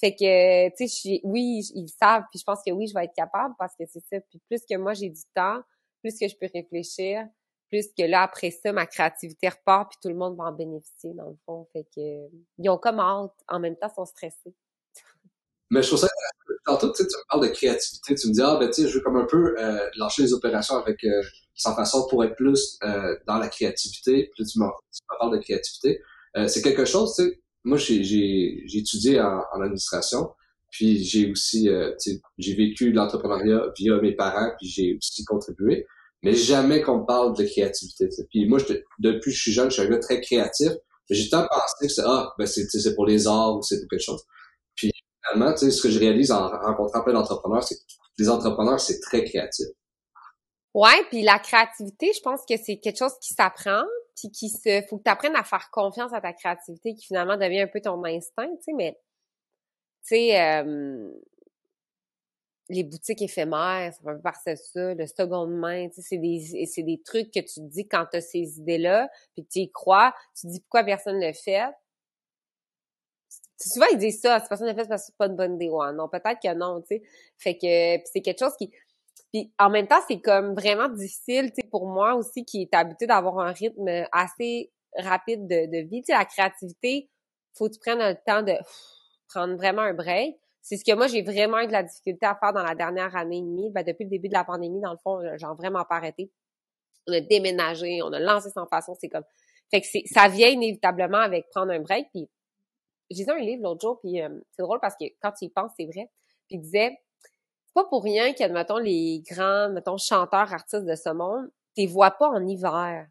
[0.00, 3.14] Fait que, tu sais, oui, ils savent, puis je pense que oui, je vais être
[3.14, 4.18] capable parce que c'est ça.
[4.30, 5.60] Puis plus que moi, j'ai du temps,
[6.02, 7.26] plus que je peux réfléchir,
[7.70, 11.12] plus que là, après ça, ma créativité repart, puis tout le monde va en bénéficier,
[11.14, 11.66] dans le fond.
[11.72, 12.28] Fait que,
[12.58, 13.34] ils ont comme hâte.
[13.48, 14.54] En même temps, ils sont stressés.
[15.70, 16.08] Mais je trouve ça,
[16.64, 18.14] tantôt, tu, tu me parles de créativité.
[18.14, 20.32] Tu me dis, ah, ben, tu sais, je veux comme un peu euh, lâcher les
[20.32, 21.22] opérations avec euh,
[21.54, 24.30] sans façon pour être plus euh, dans la créativité.
[24.34, 24.66] Puis tu me,
[25.18, 26.02] parles de créativité.
[26.36, 30.30] Euh, c'est quelque chose, tu sais, moi, j'ai, étudié en, en administration.
[30.70, 31.92] Puis j'ai aussi, euh,
[32.38, 35.86] j'ai vécu l'entrepreneuriat via mes parents, puis j'ai aussi contribué
[36.22, 38.08] mais jamais qu'on parle de créativité.
[38.30, 40.72] Puis moi, je, depuis que je suis jeune, je suis un gars très créatif.
[41.08, 43.88] J'ai tant pensé que c'est ah, ben c'est, c'est pour les arts ou c'est pour
[43.88, 44.22] quelque chose.
[44.76, 44.92] Puis
[45.24, 47.80] finalement, tu sais, ce que je réalise en rencontrant plein d'entrepreneurs, c'est que
[48.18, 49.66] les entrepreneurs, c'est très créatif.
[50.72, 53.82] Ouais, puis la créativité, je pense que c'est quelque chose qui s'apprend,
[54.28, 54.50] puis
[54.88, 57.80] faut que tu apprennes à faire confiance à ta créativité, qui finalement devient un peu
[57.80, 58.98] ton instinct, tu sais, mais
[60.02, 61.10] tu sais, euh,
[62.68, 66.82] les boutiques éphémères, ça fait partie ça, le second main, tu sais, c'est des, c'est
[66.82, 70.14] des trucs que tu te dis quand tu as ces idées-là, puis tu y crois,
[70.34, 71.68] tu te dis pourquoi personne ne le fait.
[73.58, 75.56] Souvent, ils disent ça, si personne ne le fait, parce que c'est pas une bonne
[75.56, 75.68] idée.
[75.68, 77.02] Ouais, non, peut-être que non, tu sais.
[77.36, 78.70] Fait que, c'est quelque chose qui...
[79.32, 82.74] Puis en même temps, c'est comme vraiment difficile, tu sais, pour moi aussi, qui est
[82.74, 86.02] habitué d'avoir un rythme assez rapide de, de vie.
[86.02, 87.08] Tu sais, la créativité,
[87.56, 88.54] faut que tu prennes le temps de
[89.28, 92.36] prendre vraiment un break c'est ce que moi, j'ai vraiment eu de la difficulté à
[92.36, 93.70] faire dans la dernière année et demie.
[93.70, 96.30] Ben, depuis le début de la pandémie, dans le fond, j'ai vraiment pas arrêté.
[97.06, 99.24] On a déménagé, on a lancé sans façon, c'est comme...
[99.70, 102.08] Fait que ça vient inévitablement avec prendre un break.
[102.12, 102.28] Puis
[103.10, 105.48] j'ai lu un livre l'autre jour, puis euh, c'est drôle parce que quand tu y
[105.48, 106.10] penses, c'est vrai.
[106.48, 106.98] Puis il disait,
[107.74, 111.86] pas pour rien que, mettons, les grands, mettons, chanteurs, artistes de ce monde, tu les
[111.86, 113.06] vois pas en hiver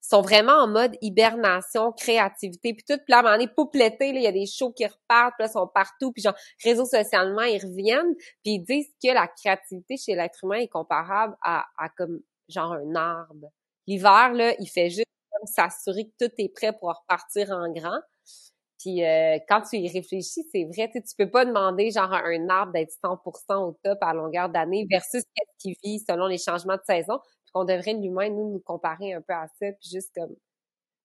[0.00, 3.48] sont vraiment en mode hibernation, créativité, puis tout, puis là, à un moment donné,
[4.00, 7.42] il y a des shows qui repartent, puis là, sont partout, puis genre, réseaux socialement,
[7.42, 11.64] ils reviennent, puis ils disent que la créativité chez l'être humain est comparable à,
[11.96, 13.50] comme, genre, un arbre.
[13.86, 18.00] L'hiver, là, il fait juste comme s'assurer que tout est prêt pour repartir en grand.
[18.78, 22.48] Puis euh, quand tu y réfléchis, c'est vrai, tu peux pas demander genre à un
[22.48, 26.76] arbre d'être 100% au top à longueur d'année versus qu'est-ce qui vit selon les changements
[26.76, 27.18] de saison
[27.52, 30.34] qu'on devrait l'humain nous nous comparer un peu à ça puis juste comme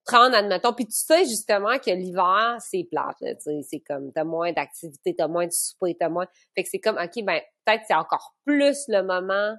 [0.06, 4.26] prendre admettons puis tu sais justement que l'hiver c'est plate tu sais c'est comme t'as
[4.26, 7.84] moins d'activité t'as moins de souper t'as moins fait que c'est comme ok ben peut-être
[7.88, 9.56] c'est encore plus le moment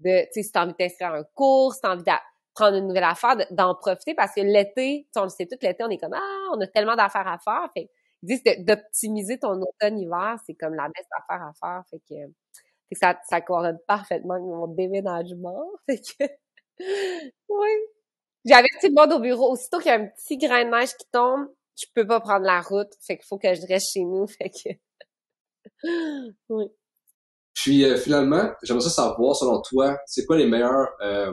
[0.00, 2.04] de tu sais si t'as envie à un cours si t'as envie
[2.54, 5.90] prendre une nouvelle affaire d'en profiter parce que l'été on le sait tout l'été on
[5.90, 7.90] est comme ah on a tellement d'affaires à faire fait
[8.22, 12.14] ils disent d'optimiser ton automne hiver c'est comme la best affaire à faire fait que
[12.94, 15.70] ça, ça coordonne parfaitement mon déménagement.
[15.86, 16.24] Fait que,
[17.48, 17.68] oui.
[18.44, 19.52] J'avais tout le monde au bureau.
[19.52, 22.44] Aussitôt qu'il y a un petit grain de neige qui tombe, je peux pas prendre
[22.44, 22.92] la route.
[23.00, 24.26] Fait qu'il faut que je reste chez nous.
[24.38, 24.68] Fait que,
[26.48, 26.66] oui.
[27.54, 31.32] Puis euh, finalement, j'aimerais savoir, selon toi, c'est quoi les meilleures, euh,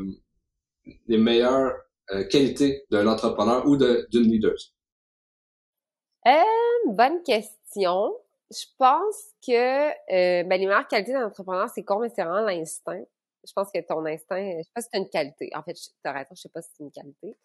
[1.08, 1.74] les meilleures
[2.12, 4.56] euh, qualités d'un entrepreneur ou d'une leader?
[6.28, 8.14] Euh, bonne question
[8.52, 13.04] je pense que euh, ben, les meilleures qualités d'un entrepreneur, c'est mais c'est vraiment l'instinct.
[13.48, 15.50] Je pense que ton instinct, je sais pas si c'est une qualité.
[15.56, 17.38] En fait, t'as raison, je sais pas si c'est une qualité.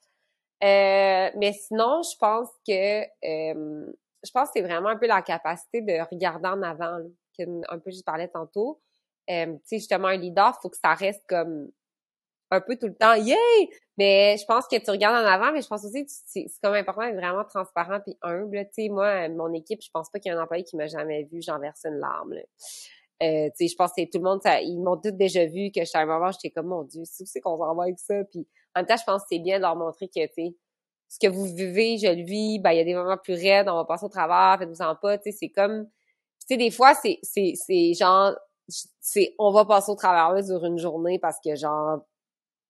[0.65, 3.93] Euh, mais sinon, je pense que euh,
[4.25, 6.99] je pense que c'est vraiment un peu la capacité de regarder en avant,
[7.39, 8.81] un peu je parlais tantôt.
[9.29, 9.35] Tu
[9.65, 11.71] sais, justement, un leader, faut que ça reste comme
[12.51, 13.37] un peu tout le temps, yay!
[13.99, 16.75] Mais je pense que tu regardes en avant, mais je pense aussi que c'est comme
[16.75, 18.59] important d'être vraiment transparent puis humble.
[18.67, 20.87] Tu sais, moi, mon équipe, je pense pas qu'il y ait un employé qui m'a
[20.87, 22.35] jamais vu, j'en verse une larme.
[23.23, 25.71] Euh, tu sais, je pense que tout le monde, ça, ils m'ont tous déjà vu
[25.75, 27.99] que j'étais à un moment, j'étais comme, mon Dieu, c'est c'est qu'on s'en va avec
[27.99, 28.15] ça?
[28.31, 30.55] Puis en même temps, je pense que c'est bien de leur montrer que, tu sais,
[31.09, 33.69] ce que vous vivez, je le vis, ben, il y a des moments plus raides,
[33.69, 36.71] on va passer au travers, faites-vous en pas, tu sais, c'est comme, tu sais, des
[36.71, 38.35] fois, c'est, c'est, c'est genre,
[38.69, 42.01] c'est, on va passer au travers sur une journée parce que, genre,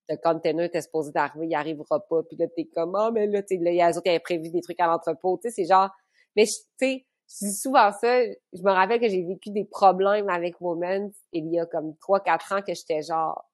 [0.09, 3.43] le container était supposé d'arriver, il arrivera pas, puis là, t'es comme, ah, mais là,
[3.43, 5.69] tu sais, il y a qui avaient prévu des trucs à l'entrepôt, tu sais, c'est
[5.69, 5.91] genre,
[6.37, 10.29] mais tu sais, je dis souvent ça, je me rappelle que j'ai vécu des problèmes
[10.29, 13.45] avec Women il y a comme trois, quatre ans que j'étais genre,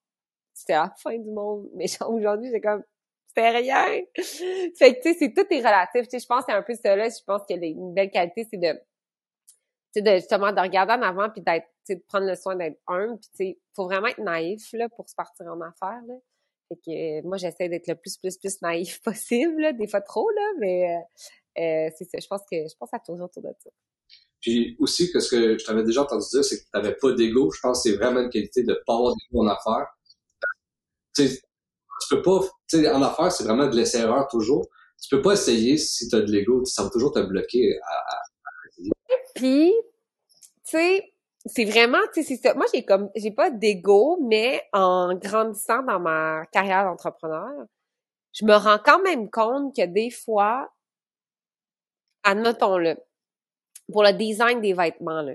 [0.53, 2.83] c'était la fin du monde, mais genre, aujourd'hui, j'ai comme,
[3.29, 3.87] c'était rien.
[4.15, 6.62] fait que, tu sais, c'est tout est relatif, tu sais, je pense que c'est un
[6.62, 8.81] peu ça là, je pense que une belle qualité, c'est de, tu
[9.95, 12.57] sais, de justement de regarder en avant puis d'être, tu sais, de prendre le soin
[12.57, 16.03] d'être humble puis tu sais, faut vraiment être naïf là pour se partir en affaires
[16.07, 16.15] là.
[16.73, 20.28] Fait que euh, moi, j'essaie d'être le plus, plus, plus naïf possible, des fois trop,
[20.31, 22.19] là, mais euh, euh, c'est ça.
[22.20, 23.70] Je pense que je pense à tourner autour de ça.
[24.40, 27.12] Puis aussi, que ce que je t'avais déjà entendu dire, c'est que tu n'avais pas
[27.12, 27.51] d'ego.
[27.53, 29.86] Je pense que c'est vraiment une qualité de pas avoir d'ego en affaires.
[31.15, 34.66] Tu sais, tu peux pas, tu sais, en affaires, c'est vraiment de laisser erreur toujours.
[35.01, 36.65] Tu peux pas essayer si tu as de l'ego.
[36.65, 38.89] Ça va toujours te bloquer à,
[39.35, 39.73] Puis,
[40.65, 41.12] tu sais,
[41.47, 42.55] c'est vraiment, tu sais, c'est ça.
[42.55, 47.66] Moi, j'ai comme, j'ai pas d'ego, mais en grandissant dans ma carrière d'entrepreneur,
[48.32, 50.73] je me rends quand même compte que des fois,
[52.23, 52.97] admettons-le,
[53.90, 55.35] pour le design des vêtements, là,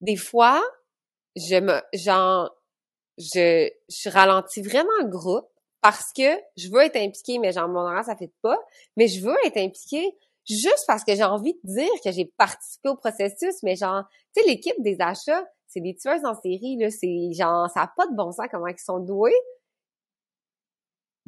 [0.00, 0.62] des fois,
[1.36, 2.50] je me, genre,
[3.18, 5.48] je, je ralentis vraiment le groupe
[5.80, 8.58] parce que je veux être impliquée, mais genre, mon horaire, ça fait pas,
[8.96, 10.16] mais je veux être impliquée
[10.48, 14.04] juste parce que j'ai envie de dire que j'ai participé au processus, mais genre,
[14.34, 17.92] tu sais, l'équipe des achats, c'est des tueuses en série, là, c'est genre, ça a
[17.96, 19.34] pas de bon sens comment ils sont doués.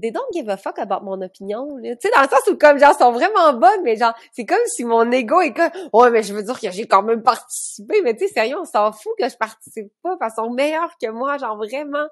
[0.01, 2.79] They don't give a fuck about mon opinion, Tu sais, dans le sens où, comme,
[2.79, 6.23] genre, sont vraiment bonnes, mais genre, c'est comme si mon ego est comme, ouais, mais
[6.23, 9.13] je veux dire que j'ai quand même participé, mais tu sais, sérieux, on s'en fout
[9.19, 12.07] que je participe pas, parce qu'ils sont meilleurs que moi, genre, vraiment.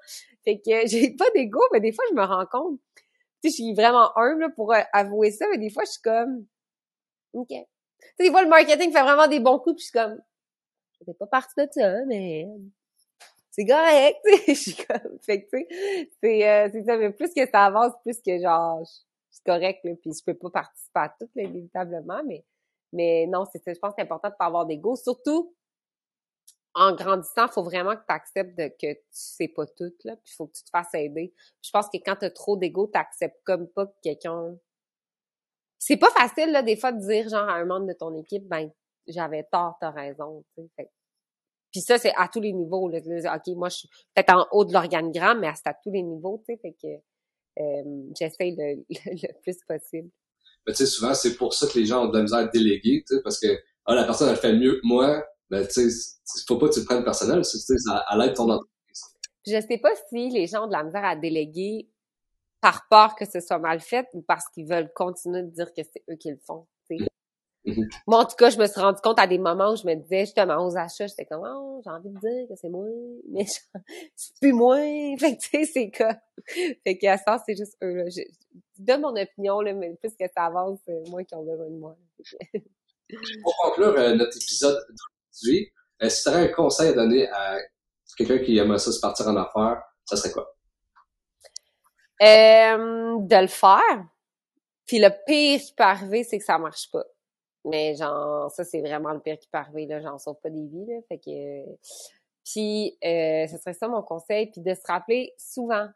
[0.45, 2.79] Fait que j'ai pas d'ego, mais des fois, je me rends compte.
[3.43, 6.03] Tu sais, je suis vraiment humble pour euh, avouer ça, mais des fois, je suis
[6.03, 6.45] comme,
[7.33, 7.49] OK.
[7.49, 7.57] Tu
[8.17, 10.21] sais, des fois, le marketing fait vraiment des bons coups, puis je suis comme,
[11.07, 12.47] je pas partie de ça, mais
[13.51, 14.19] c'est correct,
[14.49, 17.67] je suis comme, fait que, tu sais, c'est, euh, c'est ça, mais plus que ça
[17.67, 18.87] avance, plus que genre,
[19.31, 22.45] c'est correct, là, puis je peux pas participer à tout, inévitablement, mais,
[22.93, 25.55] mais non, c'est je pense que c'est important de pas avoir d'ego, surtout,
[26.75, 30.47] en grandissant, faut vraiment que tu acceptes que tu sais pas tout, là, puis faut
[30.47, 31.35] que tu te fasses aider.
[31.63, 34.57] je pense que quand tu as trop d'ego, tu acceptes comme pas que quelqu'un
[35.79, 38.47] c'est pas facile, là, des fois, de dire, genre, à un membre de ton équipe,
[38.49, 38.71] ben,
[39.07, 40.91] j'avais tort, t'as raison, tu sais.
[41.71, 42.99] Puis ça, c'est à tous les niveaux, là.
[42.99, 46.43] OK, moi, je suis peut-être en haut de l'organigramme, mais c'est à tous les niveaux,
[46.47, 46.61] tu sais.
[46.61, 50.11] Fait que euh, j'essaye le, le, plus possible.
[50.67, 52.47] Mais tu sais, souvent, c'est pour ça que les gens ont de la misère à
[52.47, 55.91] déléguer, tu sais, parce que ah, la personne, elle fait mieux que moi, ben, tu
[55.91, 56.11] sais,
[56.47, 59.03] faut pas que tu le prennes personnel, tu sais, à, l'aide de ton entreprise.
[59.47, 61.89] Je sais pas si les gens ont de la misère à déléguer
[62.61, 65.83] par peur que ce soit mal fait ou parce qu'ils veulent continuer de dire que
[65.83, 66.67] c'est eux qui le font.
[67.69, 67.89] Mm-hmm.
[68.07, 69.95] Moi, en tout cas, je me suis rendu compte à des moments où je me
[69.95, 72.87] disais justement aux achats, j'étais comme oh, j'ai envie de dire que c'est moi,
[73.31, 73.45] mais
[74.17, 74.77] c'est plus moi.
[75.19, 76.15] Fait que tu sais, c'est quoi.
[76.85, 77.95] Fait qu'à ça, c'est juste eux.
[77.95, 78.05] Là.
[78.09, 78.23] Je,
[78.79, 81.77] donne mon opinion, là, mais plus que ça avance, c'est moi qui ont besoin de
[81.77, 81.97] moi.
[83.43, 85.73] Pour conclure euh, notre épisode d'aujourd'hui,
[86.03, 87.59] euh, si tu aurais un conseil à donner à
[88.17, 90.55] quelqu'un qui aimerait ça se partir en affaires, ça serait quoi?
[92.23, 94.07] Euh, de le faire.
[94.87, 97.05] Puis le pire qui peut arriver, c'est que ça marche pas.
[97.65, 100.01] Mais genre, ça, c'est vraiment le pire qui peut arriver, là.
[100.01, 100.97] J'en sauve pas des vies, là.
[101.09, 101.65] Fait que...
[102.45, 104.51] Puis, euh, ce serait ça mon conseil.
[104.51, 105.89] Puis de se rappeler souvent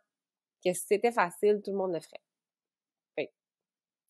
[0.64, 2.20] que si c'était facile, tout le monde le ferait.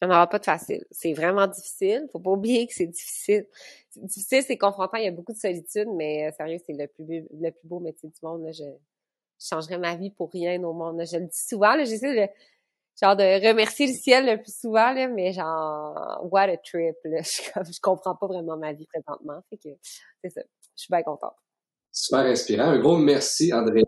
[0.02, 0.84] Il n'y en aura pas de facile.
[0.90, 2.08] C'est vraiment difficile.
[2.10, 3.46] Faut pas oublier que c'est difficile.
[3.88, 4.96] C'est difficile, c'est confrontant.
[4.98, 7.78] Il y a beaucoup de solitude, mais euh, sérieux, c'est le plus, le plus beau
[7.78, 8.42] métier du monde.
[8.42, 8.50] Là.
[9.42, 11.02] Je changerais ma vie pour rien au monde.
[11.04, 12.32] Je le dis souvent, j'essaie de
[13.00, 16.96] genre de remercier le ciel le plus souvent, là, mais genre what a trip.
[17.04, 17.22] Là.
[17.22, 19.42] Je, comprends pas vraiment ma vie présentement.
[19.50, 19.70] Fait que
[20.22, 20.42] c'est ça.
[20.76, 21.34] Je suis bien contente.
[21.90, 22.68] Super inspirant.
[22.68, 23.82] Un gros merci, André.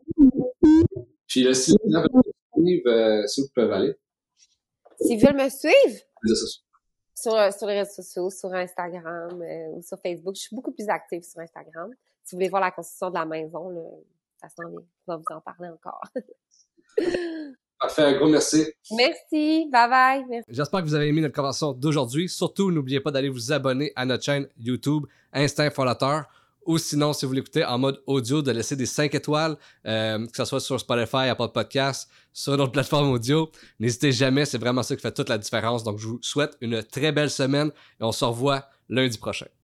[1.26, 2.22] Puis là, si les gens veulent
[2.56, 3.94] me suivre, euh, si vous pouvez aller.
[5.00, 6.00] S'ils veulent me suivre?
[7.14, 10.34] Sur, euh, sur les réseaux sociaux, sur Instagram euh, ou sur Facebook.
[10.34, 11.90] Je suis beaucoup plus active sur Instagram.
[12.24, 13.82] Si vous voulez voir la construction de la maison, là,
[14.58, 16.02] on va vous en parler encore.
[17.80, 18.64] Parfait, un gros merci.
[18.92, 20.42] Merci, bye bye.
[20.48, 22.28] J'espère que vous avez aimé notre conversation d'aujourd'hui.
[22.28, 26.24] Surtout, n'oubliez pas d'aller vous abonner à notre chaîne YouTube Instinct Fondateur.
[26.66, 29.56] Ou sinon, si vous l'écoutez en mode audio, de laisser des 5 étoiles,
[29.86, 33.50] euh, que ce soit sur Spotify, Apple Podcast, sur notre plateforme audio.
[33.78, 35.84] N'hésitez jamais, c'est vraiment ça qui fait toute la différence.
[35.84, 37.68] Donc, je vous souhaite une très belle semaine
[38.00, 39.46] et on se revoit lundi prochain.